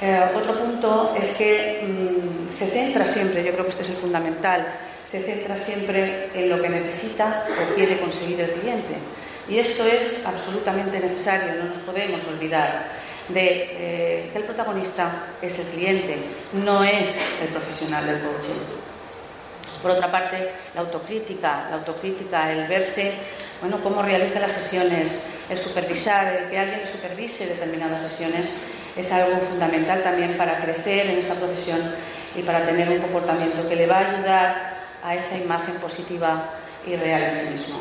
Eh, 0.01 0.31
otro 0.35 0.59
punto 0.59 1.15
es 1.19 1.31
que 1.37 1.83
mm, 1.83 2.51
se 2.53 2.67
centra 2.67 3.07
siempre, 3.07 3.43
yo 3.43 3.53
creo 3.53 3.65
que 3.65 3.71
este 3.71 3.83
es 3.83 3.89
el 3.91 3.97
fundamental, 3.97 4.67
se 5.05 5.21
centra 5.21 5.57
siempre 5.57 6.29
en 6.35 6.51
lo 6.51 6.61
que 6.61 6.69
necesita 6.69 7.47
o 7.49 7.75
quiere 7.75 7.99
conseguir 7.99 8.41
el 8.41 8.51
cliente. 8.53 8.95
Y 9.49 9.59
esto 9.59 9.87
es 9.87 10.27
absolutamente 10.27 10.99
necesario, 10.99 11.55
no 11.55 11.71
nos 11.71 11.79
podemos 11.79 12.25
olvidar 12.27 12.89
de 13.29 13.47
eh, 13.47 14.31
que 14.33 14.39
el 14.39 14.45
protagonista 14.45 15.27
es 15.41 15.59
el 15.59 15.67
cliente, 15.67 16.17
no 16.53 16.85
es 16.85 17.09
el 17.41 17.49
profesional 17.49 18.07
del 18.07 18.21
coaching. 18.21 18.61
Por 19.81 19.91
otra 19.93 20.11
parte, 20.11 20.51
la 20.75 20.81
autocrítica, 20.81 21.67
la 21.71 21.77
autocrítica, 21.77 22.51
el 22.51 22.67
verse, 22.67 23.13
bueno, 23.61 23.79
cómo 23.83 24.03
realiza 24.03 24.41
las 24.41 24.53
sesiones, 24.53 25.23
el 25.49 25.57
supervisar, 25.57 26.35
el 26.35 26.51
que 26.51 26.59
alguien 26.59 26.87
supervise 26.87 27.47
determinadas 27.47 28.01
sesiones, 28.01 28.53
es 28.97 29.13
algo 29.13 29.37
fundamental 29.39 30.03
también 30.03 30.37
para 30.37 30.59
crecer 30.59 31.07
en 31.07 31.19
esa 31.19 31.35
profesión 31.35 31.81
y 32.35 32.43
para 32.43 32.65
tener 32.65 32.89
un 32.89 32.99
comportamiento 32.99 33.69
que 33.69 33.77
le 33.77 33.87
va 33.87 33.99
a 33.99 34.11
ayudar 34.11 34.77
a 35.05 35.15
esa 35.15 35.37
imagen 35.37 35.75
positiva 35.77 36.45
y 36.87 36.97
real 36.97 37.23
de 37.23 37.33
sí 37.33 37.53
mismo. 37.53 37.81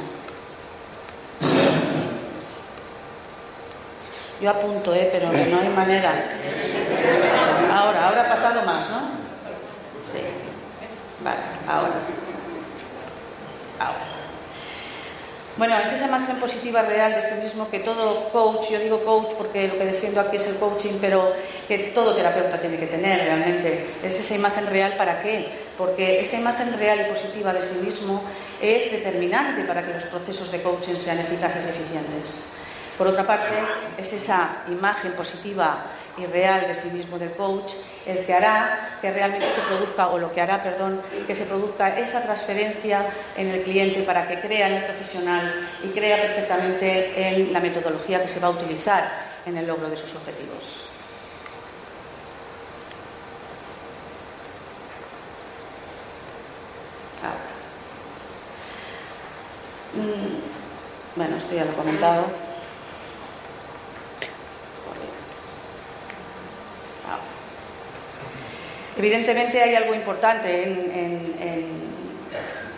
Yo 4.41 4.49
apunto, 4.49 4.93
¿eh? 4.93 5.09
pero 5.11 5.31
no 5.31 5.59
hay 5.59 5.69
manera. 5.69 6.13
Ahora, 7.73 8.07
ahora 8.07 8.21
ha 8.23 8.35
pasado 8.35 8.61
más, 8.63 8.89
¿no? 8.89 8.99
Sí. 10.11 10.19
Vale, 11.23 11.39
ahora. 11.67 11.93
Ahora. 13.79 14.24
Bueno, 15.57 15.79
es 15.79 15.89
esa 15.93 16.07
imagen 16.07 16.35
positiva 16.35 16.81
real 16.81 17.15
de 17.15 17.21
sí 17.21 17.35
mismo 17.41 17.69
que 17.69 17.79
todo 17.79 18.27
coach, 18.33 18.71
yo 18.71 18.79
digo 18.79 19.05
coach 19.05 19.35
porque 19.37 19.69
lo 19.69 19.77
que 19.77 19.85
defiendo 19.85 20.19
aquí 20.19 20.35
es 20.35 20.47
el 20.47 20.57
coaching, 20.57 20.97
pero 20.99 21.31
que 21.65 21.77
todo 21.95 22.13
terapeuta 22.13 22.59
tiene 22.59 22.77
que 22.77 22.87
tener 22.87 23.23
realmente. 23.23 23.85
Es 24.03 24.19
esa 24.19 24.35
imagen 24.35 24.67
real 24.67 24.97
para 24.97 25.21
qué? 25.21 25.47
Porque 25.77 26.19
esa 26.19 26.37
imagen 26.37 26.77
real 26.77 26.99
y 26.99 27.09
positiva 27.09 27.53
de 27.53 27.63
sí 27.63 27.75
mismo 27.75 28.21
es 28.61 28.91
determinante 28.91 29.63
para 29.63 29.85
que 29.85 29.93
los 29.93 30.03
procesos 30.03 30.51
de 30.51 30.61
coaching 30.61 30.95
sean 30.95 31.19
eficaces 31.19 31.65
y 31.67 31.69
eficientes. 31.69 32.43
Por 32.97 33.07
otra 33.07 33.27
parte, 33.27 33.55
es 33.97 34.13
esa 34.13 34.63
imagen 34.69 35.11
positiva 35.13 35.83
y 36.17 36.25
real 36.25 36.65
de 36.67 36.73
sí 36.73 36.89
mismo 36.91 37.19
del 37.19 37.33
coach 37.33 37.73
el 38.05 38.25
que 38.25 38.33
hará 38.33 38.99
que 39.01 39.11
realmente 39.11 39.51
se 39.51 39.61
produzca, 39.61 40.07
o 40.07 40.17
lo 40.17 40.31
que 40.31 40.39
hará, 40.39 40.63
perdón, 40.63 41.01
que 41.27 41.35
se 41.35 41.45
produzca 41.45 41.97
esa 41.97 42.21
transferencia 42.21 43.05
en 43.35 43.49
el 43.49 43.63
cliente 43.63 44.03
para 44.03 44.27
que 44.27 44.39
crea 44.39 44.67
en 44.67 44.73
el 44.75 44.83
profesional 44.85 45.67
y 45.83 45.89
crea 45.89 46.21
perfectamente 46.21 47.27
en 47.29 47.51
la 47.51 47.59
metodología 47.59 48.21
que 48.21 48.29
se 48.29 48.39
va 48.39 48.47
a 48.47 48.51
utilizar 48.51 49.03
en 49.45 49.57
el 49.57 49.67
logro 49.67 49.89
de 49.89 49.97
sus 49.97 50.15
objetivos. 50.15 50.87
Ahora. 57.21 57.55
Mm, 59.93 60.55
Bueno, 61.15 61.37
esto 61.37 61.55
ya 61.55 61.65
lo 61.65 61.71
he 61.71 61.75
comentado. 61.75 62.44
Evidentemente 68.97 69.61
hay 69.61 69.75
algo 69.75 69.93
importante 69.93 70.63
en, 70.63 70.69
en- 70.91 71.35
en- 71.41 71.85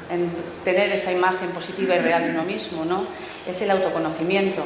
en 0.10 0.32
tener 0.64 0.92
esa 0.94 1.12
imagen 1.12 1.50
positiva 1.50 1.96
y 1.96 2.00
real 2.00 2.24
de 2.24 2.30
uno 2.32 2.44
mismo, 2.44 2.86
¿no? 2.86 3.06
Es 3.46 3.62
el 3.62 3.70
autoconocimiento. 3.72 4.64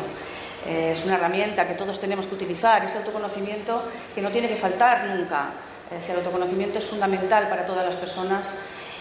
Eh, 0.68 0.92
es 0.94 1.04
una 1.06 1.16
herramienta 1.16 1.68
que 1.68 1.74
todos 1.74 2.00
tenemos 2.00 2.28
que 2.28 2.36
utilizar, 2.36 2.86
ese 2.86 2.98
autoconocimiento 3.00 3.84
que 4.14 4.22
no 4.22 4.30
tiene 4.30 4.48
que 4.48 4.56
faltar 4.56 5.06
nunca. 5.06 5.50
Ese 5.98 6.14
autoconocimiento 6.14 6.78
es 6.78 6.86
fundamental 6.86 7.50
para 7.50 7.66
todas 7.66 7.84
las 7.84 7.96
personas. 7.96 8.54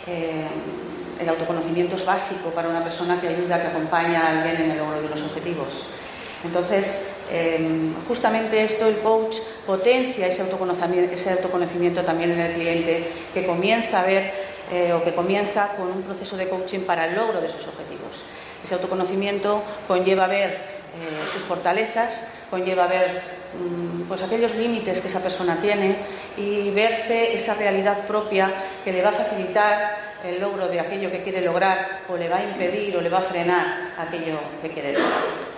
Eh, 0.07 0.46
el 1.20 1.28
autoconocimiento 1.28 1.96
es 1.96 2.05
básico 2.07 2.48
para 2.51 2.68
una 2.70 2.82
persona 2.82 3.20
que 3.20 3.28
ayuda, 3.28 3.61
que 3.61 3.68
acompaña 3.68 4.22
a 4.26 4.28
alguien 4.30 4.62
en 4.62 4.70
el 4.70 4.78
logro 4.78 5.03
de 5.03 5.09
los 5.11 5.20
objetivos. 5.20 5.84
Entonces, 6.42 7.11
eh, 7.32 7.92
justamente 8.08 8.64
esto 8.64 8.88
el 8.88 8.98
coach 8.98 9.36
potencia 9.66 10.26
ese 10.26 10.42
autoconocimiento, 10.42 11.14
ese 11.14 11.30
autoconocimiento 11.30 12.02
también 12.02 12.32
en 12.32 12.40
el 12.40 12.54
cliente, 12.54 13.04
que 13.32 13.46
comienza 13.46 14.00
a 14.00 14.04
ver 14.04 14.32
eh, 14.72 14.92
o 14.92 15.02
que 15.02 15.12
comienza 15.12 15.68
con 15.76 15.86
un 15.90 16.02
proceso 16.02 16.36
de 16.36 16.48
coaching 16.48 16.80
para 16.80 17.06
el 17.06 17.14
logro 17.14 17.40
de 17.40 17.48
sus 17.48 17.66
objetivos. 17.66 18.22
Ese 18.64 18.74
autoconocimiento 18.74 19.62
conlleva 19.86 20.26
ver 20.26 20.50
eh, 20.50 21.30
sus 21.32 21.42
fortalezas, 21.42 22.24
conlleva 22.50 22.86
ver 22.88 23.22
mm, 23.54 24.08
pues 24.08 24.22
aquellos 24.22 24.54
límites 24.54 25.00
que 25.00 25.08
esa 25.08 25.20
persona 25.20 25.60
tiene 25.60 25.96
y 26.36 26.70
verse 26.70 27.36
esa 27.36 27.54
realidad 27.54 28.06
propia 28.06 28.50
que 28.84 28.92
le 28.92 29.02
va 29.02 29.10
a 29.10 29.12
facilitar 29.12 30.10
el 30.24 30.40
logro 30.40 30.68
de 30.68 30.80
aquello 30.80 31.10
que 31.10 31.22
quiere 31.22 31.40
lograr 31.40 32.00
o 32.08 32.16
le 32.16 32.28
va 32.28 32.38
a 32.38 32.44
impedir 32.44 32.96
o 32.96 33.00
le 33.00 33.08
va 33.08 33.18
a 33.18 33.22
frenar 33.22 33.94
aquello 33.98 34.38
que 34.60 34.70
quiere 34.70 34.92
lograr. 34.92 35.49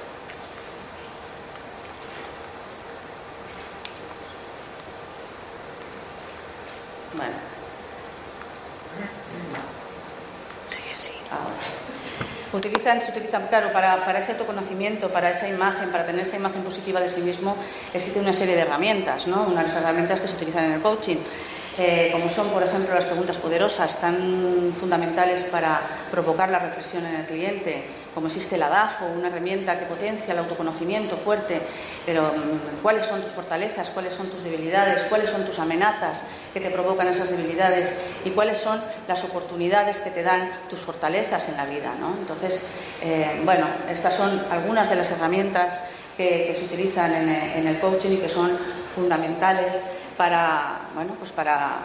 Bueno. 7.17 7.35
Sí, 10.69 10.83
sí. 10.93 11.13
Ahora. 11.31 11.83
Utilizan, 12.53 13.01
se 13.01 13.11
utilizan, 13.11 13.47
claro, 13.47 13.73
para, 13.73 14.05
para, 14.05 14.19
ese 14.19 14.33
autoconocimiento, 14.33 15.11
para 15.11 15.31
esa 15.31 15.49
imagen, 15.49 15.91
para 15.91 16.05
tener 16.05 16.27
esa 16.27 16.37
imagen 16.37 16.63
positiva 16.63 17.01
de 17.01 17.09
sí 17.09 17.21
mismo, 17.23 17.57
existe 17.95 18.21
una 18.21 18.33
serie 18.33 18.55
de 18.55 18.61
herramientas, 18.61 19.27
¿no? 19.27 19.45
Una 19.45 19.63
de 19.63 19.69
las 19.69 19.77
herramientas 19.77 20.21
que 20.21 20.29
se 20.29 20.35
utilizan 20.35 20.65
en 20.67 20.73
el 20.73 20.83
coaching. 20.83 21.17
Eh, 21.79 22.11
como 22.13 22.29
son, 22.29 22.49
por 22.51 22.63
ejemplo, 22.63 22.95
las 22.95 23.07
preguntas 23.07 23.39
poderosas, 23.39 23.99
tan 23.99 24.75
fundamentales 24.79 25.43
para 25.45 25.81
provocar 26.11 26.51
la 26.51 26.59
reflexión 26.59 27.07
en 27.07 27.15
el 27.15 27.27
cliente, 27.27 27.85
como 28.15 28.27
existe 28.27 28.57
el 28.57 28.63
ADAFO, 28.63 29.07
una 29.07 29.29
herramienta 29.29 29.79
que 29.79 29.87
potencia 29.87 30.35
el 30.35 30.41
autoconocimiento 30.41 31.17
fuerte, 31.17 31.63
pero 32.05 32.25
mm, 32.25 32.83
cuáles 32.83 33.07
son 33.07 33.23
tus 33.23 33.33
fortalezas, 33.33 33.89
cuáles 33.89 34.13
son 34.13 34.29
tus 34.29 34.43
debilidades, 34.43 35.03
cuáles 35.05 35.31
son 35.31 35.47
tus 35.47 35.59
amenazas 35.59 36.23
que 36.53 36.61
te 36.61 36.69
provocan 36.69 37.09
esas 37.09 37.31
debilidades 37.31 37.97
y 38.23 38.31
cuáles 38.31 38.59
son 38.59 38.79
las 39.09 39.25
oportunidades 39.25 40.03
que 40.03 40.11
te 40.11 40.23
dan 40.23 40.51
tus 40.69 40.81
fortalezas 40.81 41.49
en 41.49 41.57
la 41.57 41.65
vida. 41.65 41.95
¿no? 41.99 42.15
Entonces, 42.21 42.71
eh, 43.01 43.41
bueno, 43.47 43.67
estas 43.91 44.15
son 44.15 44.45
algunas 44.51 44.91
de 44.91 44.97
las 44.97 45.11
herramientas 45.11 45.81
que, 46.19 46.55
se 46.55 46.65
utilizan 46.65 47.15
en 47.15 47.67
el 47.67 47.81
coaching 47.81 48.11
y 48.11 48.17
que 48.19 48.29
son 48.29 48.51
fundamentales 48.95 50.02
para, 50.23 50.79
bueno, 50.95 51.15
pues 51.19 51.33
para, 51.33 51.81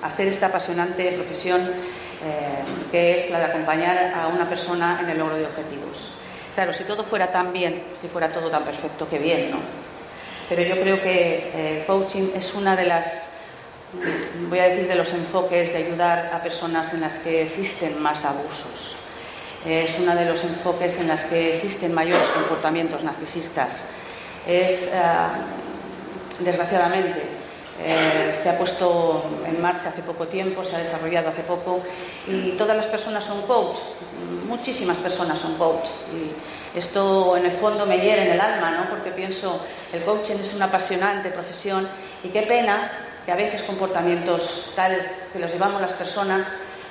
hacer 0.00 0.28
esta 0.28 0.46
apasionante 0.46 1.10
profesión 1.10 1.60
eh, 1.60 2.62
que 2.92 3.16
es 3.16 3.30
la 3.30 3.40
de 3.40 3.44
acompañar 3.46 4.12
a 4.14 4.28
una 4.28 4.48
persona 4.48 5.00
en 5.02 5.10
el 5.10 5.18
logro 5.18 5.34
de 5.34 5.44
objetivos. 5.44 6.10
Claro, 6.54 6.72
si 6.72 6.84
todo 6.84 7.02
fuera 7.02 7.32
tan 7.32 7.52
bien, 7.52 7.82
si 8.00 8.06
fuera 8.06 8.28
todo 8.28 8.48
tan 8.48 8.62
perfecto, 8.62 9.08
que 9.08 9.18
bien, 9.18 9.50
¿no? 9.50 9.56
Pero 10.48 10.62
yo 10.62 10.80
creo 10.80 11.02
que 11.02 11.50
eh, 11.52 11.84
coaching 11.84 12.28
es 12.36 12.54
una 12.54 12.76
de 12.76 12.84
las, 12.84 13.30
voy 14.48 14.60
a 14.60 14.68
decir, 14.68 14.86
de 14.86 14.94
los 14.94 15.12
enfoques 15.12 15.72
de 15.72 15.78
ayudar 15.78 16.30
a 16.32 16.40
personas 16.44 16.92
en 16.92 17.00
las 17.00 17.18
que 17.18 17.42
existen 17.42 18.00
más 18.00 18.24
abusos. 18.24 18.94
Es 19.66 19.98
uno 19.98 20.14
de 20.14 20.26
los 20.26 20.44
enfoques 20.44 20.96
en 20.98 21.08
las 21.08 21.24
que 21.24 21.50
existen 21.50 21.92
mayores 21.92 22.28
comportamientos 22.28 23.02
narcisistas. 23.02 23.82
Es, 24.46 24.92
eh, 24.92 25.65
desgraciadamente. 26.40 27.22
Eh, 27.78 28.34
se 28.34 28.48
ha 28.48 28.56
puesto 28.56 29.22
en 29.46 29.60
marcha 29.60 29.90
hace 29.90 30.02
poco 30.02 30.26
tiempo, 30.26 30.64
se 30.64 30.74
ha 30.76 30.78
desarrollado 30.78 31.28
hace 31.28 31.42
poco 31.42 31.82
y 32.26 32.52
todas 32.52 32.74
las 32.74 32.86
personas 32.86 33.22
son 33.22 33.42
coach, 33.42 33.76
muchísimas 34.48 34.96
personas 34.96 35.38
son 35.38 35.56
coach. 35.56 35.84
Y 36.14 36.78
esto 36.78 37.36
en 37.36 37.44
el 37.44 37.52
fondo 37.52 37.84
me 37.84 37.98
hiere 37.98 38.26
en 38.26 38.32
el 38.32 38.40
alma, 38.40 38.70
¿no? 38.70 38.88
porque 38.88 39.10
pienso, 39.10 39.60
el 39.92 40.02
coaching 40.02 40.36
es 40.36 40.54
una 40.54 40.66
apasionante 40.66 41.28
profesión 41.30 41.86
y 42.24 42.28
qué 42.28 42.42
pena 42.42 42.90
que 43.26 43.32
a 43.32 43.36
veces 43.36 43.62
comportamientos 43.62 44.72
tales 44.74 45.04
que 45.32 45.38
los 45.38 45.52
llevamos 45.52 45.80
las 45.80 45.92
personas, 45.92 46.46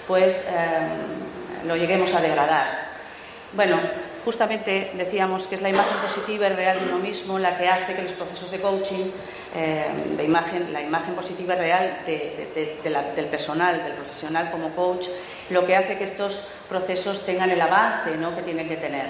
pues 0.08 0.44
eh, 0.50 1.66
lo 1.66 1.76
lleguemos 1.76 2.14
a 2.14 2.22
degradar. 2.22 2.90
Bueno, 3.54 3.80
justamente 4.26 4.92
decíamos 4.96 5.46
que 5.46 5.56
es 5.56 5.62
la 5.62 5.70
imagen 5.70 5.98
positiva 5.98 6.48
y 6.48 6.50
real 6.50 6.80
de 6.80 6.86
uno 6.88 6.98
mismo 6.98 7.38
la 7.38 7.56
que 7.58 7.70
hace 7.70 7.96
que 7.96 8.02
los 8.02 8.14
procesos 8.14 8.50
de 8.50 8.60
coaching, 8.60 9.06
eh, 9.56 9.86
de 10.18 10.24
imagen, 10.24 10.74
la 10.74 10.82
imagen 10.82 11.14
positiva 11.14 11.54
y 11.54 11.58
real 11.60 12.00
del 12.06 13.28
personal, 13.28 13.84
del 13.84 13.94
profesional 13.94 14.50
como 14.50 14.70
coach, 14.70 15.08
lo 15.52 15.66
que 15.66 15.76
hace 15.76 15.98
que 15.98 16.06
estos 16.06 16.44
procesos 16.68 17.24
tengan 17.24 17.52
el 17.52 17.62
avance 17.62 18.18
¿no? 18.18 18.36
que 18.36 18.42
tienen 18.42 18.68
que 18.68 18.78
tener. 18.78 19.06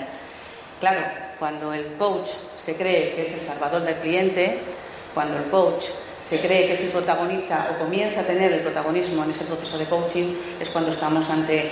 Claro, 0.82 1.02
cuando 1.40 1.74
el 1.74 1.94
coach 1.94 2.32
se 2.58 2.76
cree 2.76 3.16
que 3.16 3.22
es 3.22 3.34
el 3.34 3.40
salvador 3.40 3.84
del 3.84 3.96
cliente, 3.96 4.60
cuando 5.14 5.38
el 5.38 5.46
coach 5.46 5.86
se 6.20 6.40
cree 6.42 6.68
que 6.68 6.74
es 6.74 6.82
el 6.82 6.90
protagonista 6.90 7.70
o 7.72 7.80
comienza 7.80 8.20
a 8.20 8.24
tener 8.24 8.52
el 8.52 8.60
protagonismo 8.60 9.24
en 9.24 9.32
ese 9.32 9.46
proceso 9.46 9.78
de 9.78 9.86
coaching, 9.86 10.34
es 10.60 10.70
cuando 10.70 10.92
estamos 10.92 11.30
ante 11.30 11.72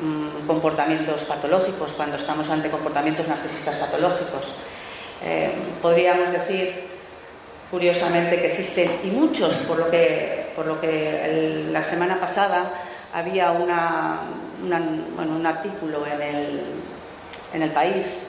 Mm, 0.00 0.46
comportamientos 0.46 1.24
patológicos, 1.24 1.92
cuando 1.92 2.16
estamos 2.16 2.48
ante 2.48 2.70
comportamientos 2.70 3.28
narcisistas 3.28 3.76
patológicos. 3.76 4.48
Eh, 5.22 5.52
podríamos 5.82 6.32
decir, 6.32 6.88
curiosamente, 7.70 8.40
que 8.40 8.46
existen, 8.46 8.90
y 9.04 9.08
muchos, 9.08 9.52
por 9.68 9.78
lo 9.78 9.90
que, 9.90 10.50
por 10.56 10.66
lo 10.66 10.80
que 10.80 11.68
la 11.70 11.84
semana 11.84 12.18
pasada 12.18 12.72
había 13.12 13.50
una, 13.50 14.20
un 14.62 15.46
artículo 15.46 16.06
en 16.06 16.22
el, 16.22 16.60
en 17.52 17.62
el 17.62 17.70
país 17.70 18.28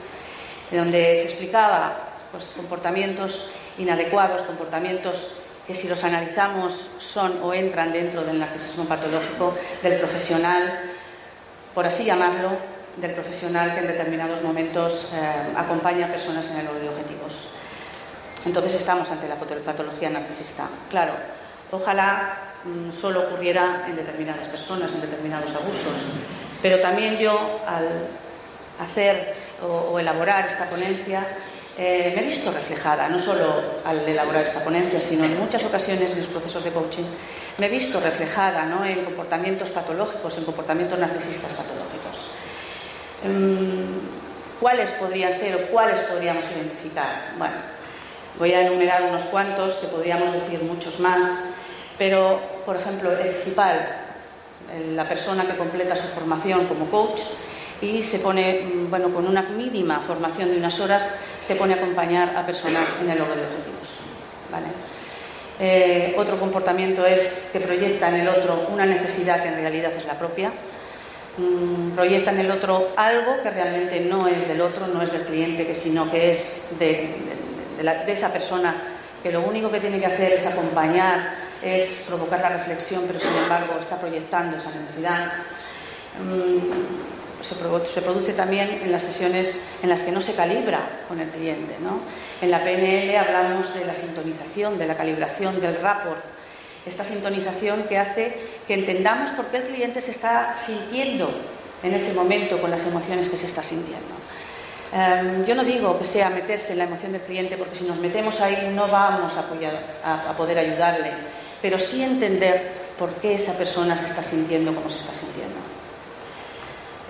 donde 0.70 1.16
se 1.16 1.24
explicaba 1.24 1.96
pues, 2.30 2.50
comportamientos 2.56 3.46
inadecuados, 3.78 4.42
comportamientos 4.42 5.28
que 5.66 5.74
si 5.74 5.88
los 5.88 6.04
analizamos 6.04 6.90
son 6.98 7.40
o 7.42 7.54
entran 7.54 7.92
dentro 7.92 8.22
del 8.22 8.38
narcisismo 8.38 8.84
patológico 8.84 9.54
del 9.82 9.98
profesional 9.98 10.93
por 11.74 11.86
así 11.86 12.04
llamarlo, 12.04 12.50
del 12.96 13.12
profesional 13.12 13.74
que 13.74 13.80
en 13.80 13.88
determinados 13.88 14.42
momentos 14.42 15.08
eh, 15.12 15.52
acompaña 15.56 16.06
a 16.06 16.10
personas 16.10 16.48
en 16.48 16.58
el 16.58 16.64
logro 16.66 16.80
de 16.80 16.88
objetivos. 16.88 17.48
Entonces 18.46 18.74
estamos 18.74 19.10
ante 19.10 19.26
la 19.26 19.36
patología 19.36 20.10
narcisista. 20.10 20.68
Claro, 20.90 21.12
ojalá 21.72 22.52
mm, 22.64 22.92
solo 22.92 23.22
ocurriera 23.22 23.84
en 23.88 23.96
determinadas 23.96 24.46
personas, 24.48 24.92
en 24.92 25.00
determinados 25.00 25.50
abusos, 25.54 25.96
pero 26.62 26.80
también 26.80 27.18
yo 27.18 27.60
al 27.66 27.88
hacer 28.78 29.34
o, 29.62 29.98
elaborar 29.98 30.46
esta 30.46 30.66
ponencia 30.66 31.26
eh, 31.76 32.12
me 32.14 32.22
he 32.22 32.26
visto 32.26 32.52
reflejada, 32.52 33.08
no 33.08 33.18
solo 33.18 33.60
al 33.84 34.08
elaborar 34.08 34.44
esta 34.44 34.62
ponencia, 34.62 35.00
sino 35.00 35.24
en 35.24 35.38
muchas 35.38 35.64
ocasiones 35.64 36.12
en 36.12 36.18
los 36.18 36.28
procesos 36.28 36.62
de 36.62 36.70
coaching 36.70 37.04
me 37.58 37.66
he 37.66 37.68
visto 37.68 38.00
reflejada 38.00 38.64
¿no? 38.64 38.84
en 38.84 39.04
comportamientos 39.04 39.70
patológicos, 39.70 40.36
en 40.38 40.44
comportamientos 40.44 40.98
narcisistas 40.98 41.52
patológicos. 41.52 42.26
Em, 43.24 43.86
¿Cuáles 44.60 44.92
podrían 44.92 45.32
ser 45.32 45.56
o 45.56 45.66
cuáles 45.68 45.98
podríamos 46.00 46.44
identificar? 46.56 47.32
Bueno, 47.38 47.56
voy 48.38 48.52
a 48.52 48.66
enumerar 48.66 49.02
unos 49.02 49.22
cuantos, 49.24 49.74
que 49.76 49.88
podríamos 49.88 50.32
decir 50.32 50.62
muchos 50.62 51.00
más, 51.00 51.28
pero, 51.98 52.40
por 52.64 52.76
ejemplo, 52.76 53.12
el 53.12 53.18
principal, 53.18 53.96
la 54.94 55.08
persona 55.08 55.44
que 55.44 55.56
completa 55.56 55.94
su 55.94 56.06
formación 56.06 56.66
como 56.66 56.86
coach 56.86 57.20
y 57.80 58.02
se 58.02 58.18
pone, 58.18 58.62
mm, 58.62 58.90
bueno, 58.90 59.10
con 59.10 59.26
una 59.26 59.42
mínima 59.42 60.00
formación 60.00 60.50
de 60.50 60.58
unas 60.58 60.78
horas, 60.80 61.10
se 61.40 61.56
pone 61.56 61.74
a 61.74 61.76
acompañar 61.76 62.36
a 62.36 62.46
personas 62.46 62.96
en 63.00 63.10
el 63.10 63.18
logro 63.18 63.36
de 63.36 63.42
objetivos. 63.42 63.96
¿vale? 64.50 64.66
Eh, 65.60 66.14
otro 66.18 66.38
comportamiento 66.38 67.06
es 67.06 67.48
que 67.52 67.60
proyecta 67.60 68.08
en 68.08 68.16
el 68.16 68.28
otro 68.28 68.66
una 68.72 68.86
necesidad 68.86 69.42
que 69.42 69.48
en 69.48 69.56
realidad 69.56 69.92
es 69.96 70.04
la 70.04 70.18
propia. 70.18 70.52
Mm, 71.36 71.90
proyecta 71.94 72.30
en 72.30 72.40
el 72.40 72.50
otro 72.50 72.90
algo 72.96 73.42
que 73.42 73.50
realmente 73.50 74.00
no 74.00 74.26
es 74.26 74.46
del 74.48 74.60
otro, 74.60 74.86
no 74.86 75.02
es 75.02 75.12
del 75.12 75.22
cliente, 75.22 75.66
que 75.66 75.74
sino 75.74 76.10
que 76.10 76.30
es 76.32 76.62
de, 76.78 77.08
esa 78.06 78.32
persona 78.32 78.74
que 79.22 79.32
lo 79.32 79.42
único 79.42 79.70
que 79.70 79.80
tiene 79.80 79.98
que 79.98 80.06
hacer 80.06 80.32
es 80.32 80.46
acompañar, 80.46 81.34
es 81.62 82.04
provocar 82.06 82.40
la 82.40 82.50
reflexión, 82.50 83.04
pero 83.06 83.18
sin 83.18 83.34
embargo 83.42 83.74
está 83.80 83.98
proyectando 83.98 84.58
esa 84.58 84.70
necesidad. 84.70 85.32
Mm, 86.20 87.13
se, 87.44 88.00
produce 88.00 88.32
también 88.32 88.80
en 88.82 88.90
las 88.90 89.02
sesiones 89.02 89.60
en 89.82 89.90
las 89.90 90.02
que 90.02 90.10
no 90.10 90.20
se 90.20 90.32
calibra 90.32 91.04
con 91.06 91.20
el 91.20 91.28
cliente. 91.28 91.76
En 92.40 92.50
la 92.50 92.64
PNL 92.64 93.16
hablamos 93.16 93.74
de 93.74 93.84
la 93.84 93.94
sintonización, 93.94 94.78
de 94.78 94.86
la 94.86 94.96
calibración, 94.96 95.60
del 95.60 95.76
rapport. 95.76 96.24
Esta 96.86 97.04
sintonización 97.04 97.84
que 97.84 97.98
hace 97.98 98.38
que 98.66 98.74
entendamos 98.74 99.30
por 99.30 99.46
qué 99.46 99.58
el 99.58 99.62
cliente 99.64 100.00
se 100.00 100.10
está 100.10 100.56
sintiendo 100.56 101.30
en 101.82 101.94
ese 101.94 102.12
momento 102.14 102.60
con 102.60 102.70
las 102.70 102.84
emociones 102.86 103.28
que 103.28 103.36
se 103.36 103.46
está 103.46 103.62
sintiendo. 103.62 104.14
Em, 104.92 105.44
yo 105.44 105.54
no 105.54 105.64
digo 105.64 105.98
que 105.98 106.04
sea 106.04 106.30
meterse 106.30 106.72
en 106.72 106.78
la 106.78 106.84
emoción 106.84 107.12
del 107.12 107.22
cliente 107.22 107.56
porque 107.56 107.76
si 107.76 107.84
nos 107.84 107.98
metemos 107.98 108.40
ahí 108.40 108.70
no 108.74 108.86
vamos 108.88 109.32
a 109.36 110.36
poder 110.36 110.58
ayudarle, 110.58 111.12
pero 111.60 111.78
sí 111.78 112.02
entender 112.02 112.72
por 112.98 113.12
qué 113.14 113.34
esa 113.34 113.56
persona 113.56 113.96
se 113.96 114.06
está 114.06 114.22
sintiendo 114.22 114.74
como 114.74 114.88
se 114.88 114.98
está 114.98 115.12
sintiendo. 115.12 115.63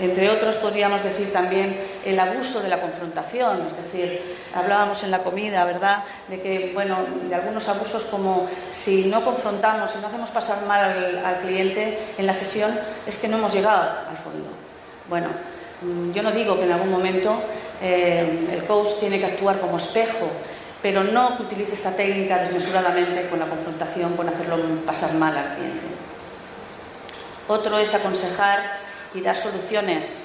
Entre 0.01 0.29
otros, 0.29 0.57
podríamos 0.57 1.05
decir 1.05 1.33
también 1.33 1.79
el 2.05 2.19
abuso 2.19 2.61
de 2.61 2.69
la 2.69 2.81
confrontación, 2.81 3.65
es 3.65 3.77
decir, 3.77 4.21
hablábamos 4.53 5.05
en 5.05 5.13
la 5.13 5.21
comida, 5.21 5.65
¿verdad?, 5.65 6.03
de 6.29 6.41
que, 6.41 6.73
bueno, 6.75 6.99
de 7.29 7.35
algunos 7.35 7.69
abusos 7.69 8.05
como 8.07 8.49
si 8.73 9.05
no 9.05 9.25
confrontamos, 9.25 9.91
si 9.91 9.99
no 9.99 10.09
hacemos 10.09 10.33
pasar 10.33 10.67
mal 10.67 11.23
al, 11.25 11.41
cliente 11.43 11.97
en 12.19 12.27
la 12.27 12.35
sesión, 12.35 12.77
es 13.07 13.19
que 13.19 13.29
no 13.29 13.39
hemos 13.39 13.55
llegado 13.55 13.83
al 14.11 14.17
fondo. 14.17 14.49
Bueno, 15.09 15.29
mm, 15.83 16.11
yo 16.13 16.25
no 16.25 16.33
digo 16.33 16.57
que 16.57 16.65
en 16.65 16.73
algún 16.73 16.91
momento 16.91 17.41
eh, 17.81 18.49
el 18.51 18.65
coach 18.65 18.99
tiene 18.99 19.21
que 19.21 19.27
actuar 19.27 19.61
como 19.61 19.77
espejo, 19.77 20.27
pero 20.83 21.05
no 21.05 21.37
utilice 21.39 21.75
esta 21.75 21.93
técnica 21.93 22.39
desmesuradamente 22.39 23.29
con 23.29 23.39
la 23.39 23.47
confrontación, 23.47 24.17
con 24.17 24.29
hacerlo 24.29 24.57
pasar 24.85 25.15
mal 25.15 25.37
al 25.39 25.55
cliente. 25.55 25.87
Otro 27.47 27.79
es 27.79 27.95
aconsejar 27.95 28.83
y 29.15 29.21
dar 29.21 29.37
soluciones. 29.37 30.21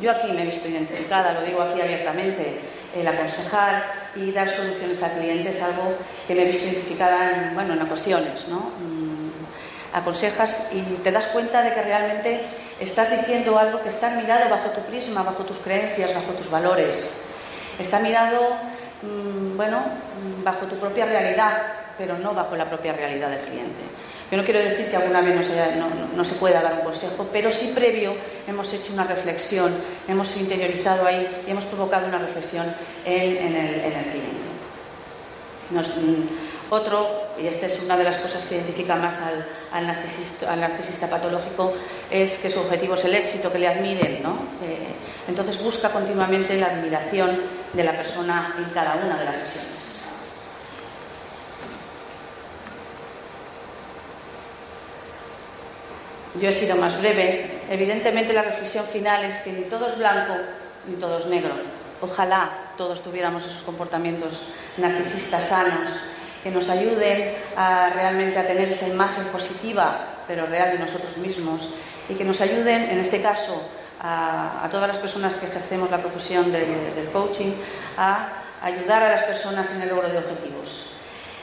Yo 0.00 0.10
aquí 0.10 0.30
me 0.32 0.42
he 0.42 0.46
visto 0.46 0.68
identificada, 0.68 1.32
lo 1.32 1.42
digo 1.42 1.62
aquí 1.62 1.80
abiertamente, 1.80 2.60
el 2.94 3.06
aconsejar 3.06 4.10
y 4.16 4.30
dar 4.32 4.48
soluciones 4.48 5.02
al 5.02 5.12
cliente 5.12 5.50
es 5.50 5.62
algo 5.62 5.94
que 6.26 6.34
me 6.34 6.42
he 6.42 6.46
visto 6.46 6.64
identificada 6.64 7.30
en, 7.30 7.54
bueno, 7.54 7.74
en 7.74 7.82
ocasiones. 7.82 8.46
¿no? 8.48 8.58
Mm, 8.58 9.14
aconsejas 9.94 10.60
y 10.72 10.80
te 11.02 11.12
das 11.12 11.26
cuenta 11.28 11.62
de 11.62 11.72
que 11.72 11.82
realmente 11.82 12.42
estás 12.80 13.10
diciendo 13.10 13.58
algo 13.58 13.80
que 13.80 13.88
está 13.88 14.10
mirado 14.10 14.50
bajo 14.50 14.70
tu 14.70 14.80
prisma, 14.82 15.22
bajo 15.22 15.44
tus 15.44 15.58
creencias, 15.58 16.12
bajo 16.14 16.32
tus 16.32 16.50
valores. 16.50 17.14
Está 17.78 18.00
mirado, 18.00 18.56
mm, 19.02 19.56
bueno, 19.56 19.84
bajo 20.42 20.66
tu 20.66 20.76
propia 20.76 21.06
realidad, 21.06 21.62
pero 21.96 22.18
no 22.18 22.34
bajo 22.34 22.56
la 22.56 22.64
propia 22.64 22.92
realidad 22.92 23.30
del 23.30 23.40
cliente. 23.40 23.82
Yo 24.30 24.38
no 24.38 24.44
quiero 24.44 24.60
decir 24.60 24.86
que 24.86 24.96
alguna 24.96 25.20
vez 25.20 25.34
no 26.16 26.24
se, 26.24 26.34
pueda 26.34 26.62
dar 26.62 26.74
un 26.74 26.80
consejo, 26.80 27.28
pero 27.32 27.52
sí 27.52 27.72
previo 27.74 28.14
hemos 28.48 28.72
hecho 28.72 28.92
una 28.92 29.04
reflexión, 29.04 29.74
hemos 30.08 30.34
interiorizado 30.36 31.06
ahí 31.06 31.28
y 31.46 31.50
hemos 31.50 31.66
provocado 31.66 32.06
una 32.08 32.18
reflexión 32.18 32.66
en, 33.04 33.54
el, 33.54 33.80
cliente. 34.10 34.44
Mm, 35.70 36.70
otro, 36.70 37.08
y 37.40 37.46
esta 37.46 37.66
es 37.66 37.82
una 37.82 37.96
de 37.96 38.04
las 38.04 38.16
cosas 38.16 38.44
que 38.46 38.56
identifica 38.56 38.96
más 38.96 39.14
al, 39.72 39.86
narcisista, 39.86 41.06
patológico, 41.08 41.74
es 42.10 42.38
que 42.38 42.48
su 42.48 42.60
objetivo 42.60 42.94
es 42.94 43.04
el 43.04 43.14
éxito, 43.14 43.52
que 43.52 43.58
le 43.58 43.68
admiren. 43.68 44.22
¿no? 44.22 44.38
entonces 45.28 45.62
busca 45.62 45.90
continuamente 45.90 46.56
la 46.56 46.66
admiración 46.66 47.40
de 47.72 47.84
la 47.84 47.92
persona 47.92 48.54
en 48.58 48.64
cada 48.72 48.96
una 48.96 49.18
de 49.18 49.24
las 49.26 49.36
sesiones. 49.36 49.83
Yo 56.40 56.48
he 56.48 56.52
sido 56.52 56.76
más 56.76 56.98
breve. 57.00 57.62
Evidentemente 57.70 58.32
la 58.32 58.42
reflexión 58.42 58.84
final 58.86 59.24
es 59.24 59.36
que 59.40 59.52
ni 59.52 59.62
todo 59.62 59.86
es 59.86 59.96
blanco 59.96 60.34
ni 60.86 60.96
todo 60.96 61.18
es 61.18 61.26
negro. 61.26 61.52
Ojalá 62.00 62.50
todos 62.76 63.02
tuviéramos 63.02 63.44
esos 63.46 63.62
comportamientos 63.62 64.40
narcisistas 64.76 65.48
sanos 65.48 65.88
que 66.42 66.50
nos 66.50 66.68
ayuden 66.68 67.32
a 67.56 67.90
realmente 67.94 68.38
a 68.38 68.46
tener 68.46 68.68
esa 68.68 68.86
imagen 68.86 69.24
positiva, 69.26 70.00
pero 70.26 70.44
real 70.46 70.72
de 70.72 70.78
nosotros 70.78 71.16
mismos, 71.16 71.70
y 72.08 72.14
que 72.14 72.24
nos 72.24 72.42
ayuden, 72.42 72.90
en 72.90 72.98
este 72.98 73.22
caso, 73.22 73.62
a, 74.02 74.68
todas 74.70 74.88
las 74.88 74.98
personas 74.98 75.36
que 75.36 75.46
ejercemos 75.46 75.90
la 75.90 75.98
profesión 75.98 76.52
del 76.52 77.08
coaching, 77.14 77.52
a 77.96 78.28
ayudar 78.62 79.02
a 79.04 79.08
las 79.08 79.22
personas 79.22 79.70
en 79.70 79.80
el 79.80 79.88
logro 79.88 80.10
de 80.10 80.18
objetivos. 80.18 80.90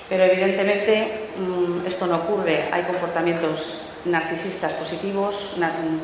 Pero 0.07 0.25
evidentemente 0.25 1.29
mm, 1.37 1.87
esto 1.87 2.05
no 2.05 2.17
ocurre, 2.17 2.69
hay 2.71 2.83
comportamientos 2.83 3.90
narcisistas 4.05 4.73
positivos, 4.73 5.55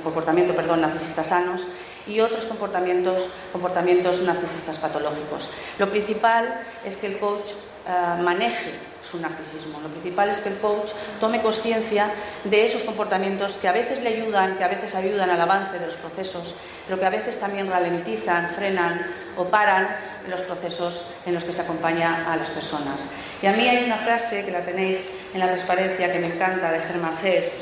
comportamiento, 0.04 0.56
perdón, 0.56 0.82
narcisistas 0.82 1.28
sanos 1.28 1.66
y 2.08 2.20
otros 2.20 2.46
comportamientos, 2.46 3.28
comportamientos 3.52 4.22
narcisistas 4.22 4.78
patológicos. 4.78 5.50
Lo 5.78 5.90
principal 5.90 6.62
es 6.86 6.96
que 6.98 7.08
el 7.08 7.18
coach 7.18 7.52
eh, 7.88 8.22
maneje 8.22 8.72
su 9.02 9.20
narcisismo. 9.20 9.80
Lo 9.80 9.90
principal 9.90 10.30
es 10.30 10.40
que 10.40 10.50
el 10.50 10.58
coach 10.58 10.92
tome 11.20 11.42
conciencia 11.42 12.12
de 12.44 12.66
esos 12.66 12.84
comportamientos 12.84 13.56
que 13.56 13.68
a 13.68 13.72
veces 13.72 14.02
le 14.02 14.10
ayudan, 14.10 14.58
que 14.58 14.64
a 14.64 14.68
veces 14.68 14.94
ayudan 14.96 15.30
al 15.30 15.40
avance 15.40 15.80
de 15.80 15.86
los 15.86 15.96
procesos, 15.96 16.54
pero 16.86 17.00
que 17.00 17.06
a 17.06 17.10
veces 17.10 17.40
también 17.40 17.70
ralentizan, 17.70 18.50
frenan 18.50 19.06
o 19.38 19.46
paran 19.46 19.88
los 20.30 20.42
procesos 20.42 21.06
en 21.26 21.34
los 21.34 21.46
que 21.46 21.54
se 21.54 21.62
acompaña 21.62 22.32
a 22.32 22.36
las 22.36 22.50
personas. 22.50 23.08
Y 23.42 23.48
a 23.48 23.54
mí 23.54 23.68
hay 23.68 23.86
una 23.86 23.98
frase 23.98 24.44
que 24.44 24.52
la 24.52 24.66
tenéis 24.66 25.10
en 25.34 25.40
la 25.40 25.48
transparencia 25.48 26.12
que 26.12 26.20
me 26.20 26.28
encanta 26.28 26.72
de 26.72 26.80
Germán 26.80 27.14
Hess 27.24 27.54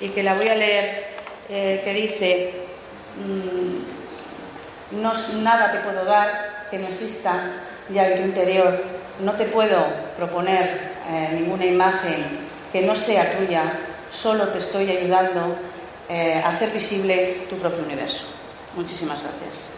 y 0.00 0.08
que 0.08 0.22
la 0.22 0.34
voy 0.34 0.48
a 0.48 0.54
leer, 0.54 1.04
eh, 1.48 1.80
que 1.84 1.94
dice, 1.94 2.52
mm, 4.92 5.00
no, 5.00 5.12
nada 5.42 5.72
te 5.72 5.78
puedo 5.78 6.04
dar 6.04 6.66
que 6.70 6.78
no 6.78 6.88
exista 6.88 7.50
ya 7.92 8.08
en 8.08 8.16
tu 8.16 8.22
interior, 8.22 8.82
no 9.20 9.32
te 9.32 9.44
puedo 9.44 9.86
proponer 10.16 10.92
eh, 11.10 11.28
ninguna 11.34 11.66
imagen 11.66 12.44
que 12.72 12.82
no 12.82 12.94
sea 12.94 13.38
tuya, 13.38 13.72
solo 14.10 14.48
te 14.48 14.58
estoy 14.58 14.90
ayudando 14.90 15.56
eh, 16.08 16.40
a 16.44 16.50
hacer 16.50 16.70
visible 16.70 17.46
tu 17.48 17.56
propio 17.56 17.84
universo. 17.84 18.24
Muchísimas 18.76 19.22
gracias. 19.22 19.73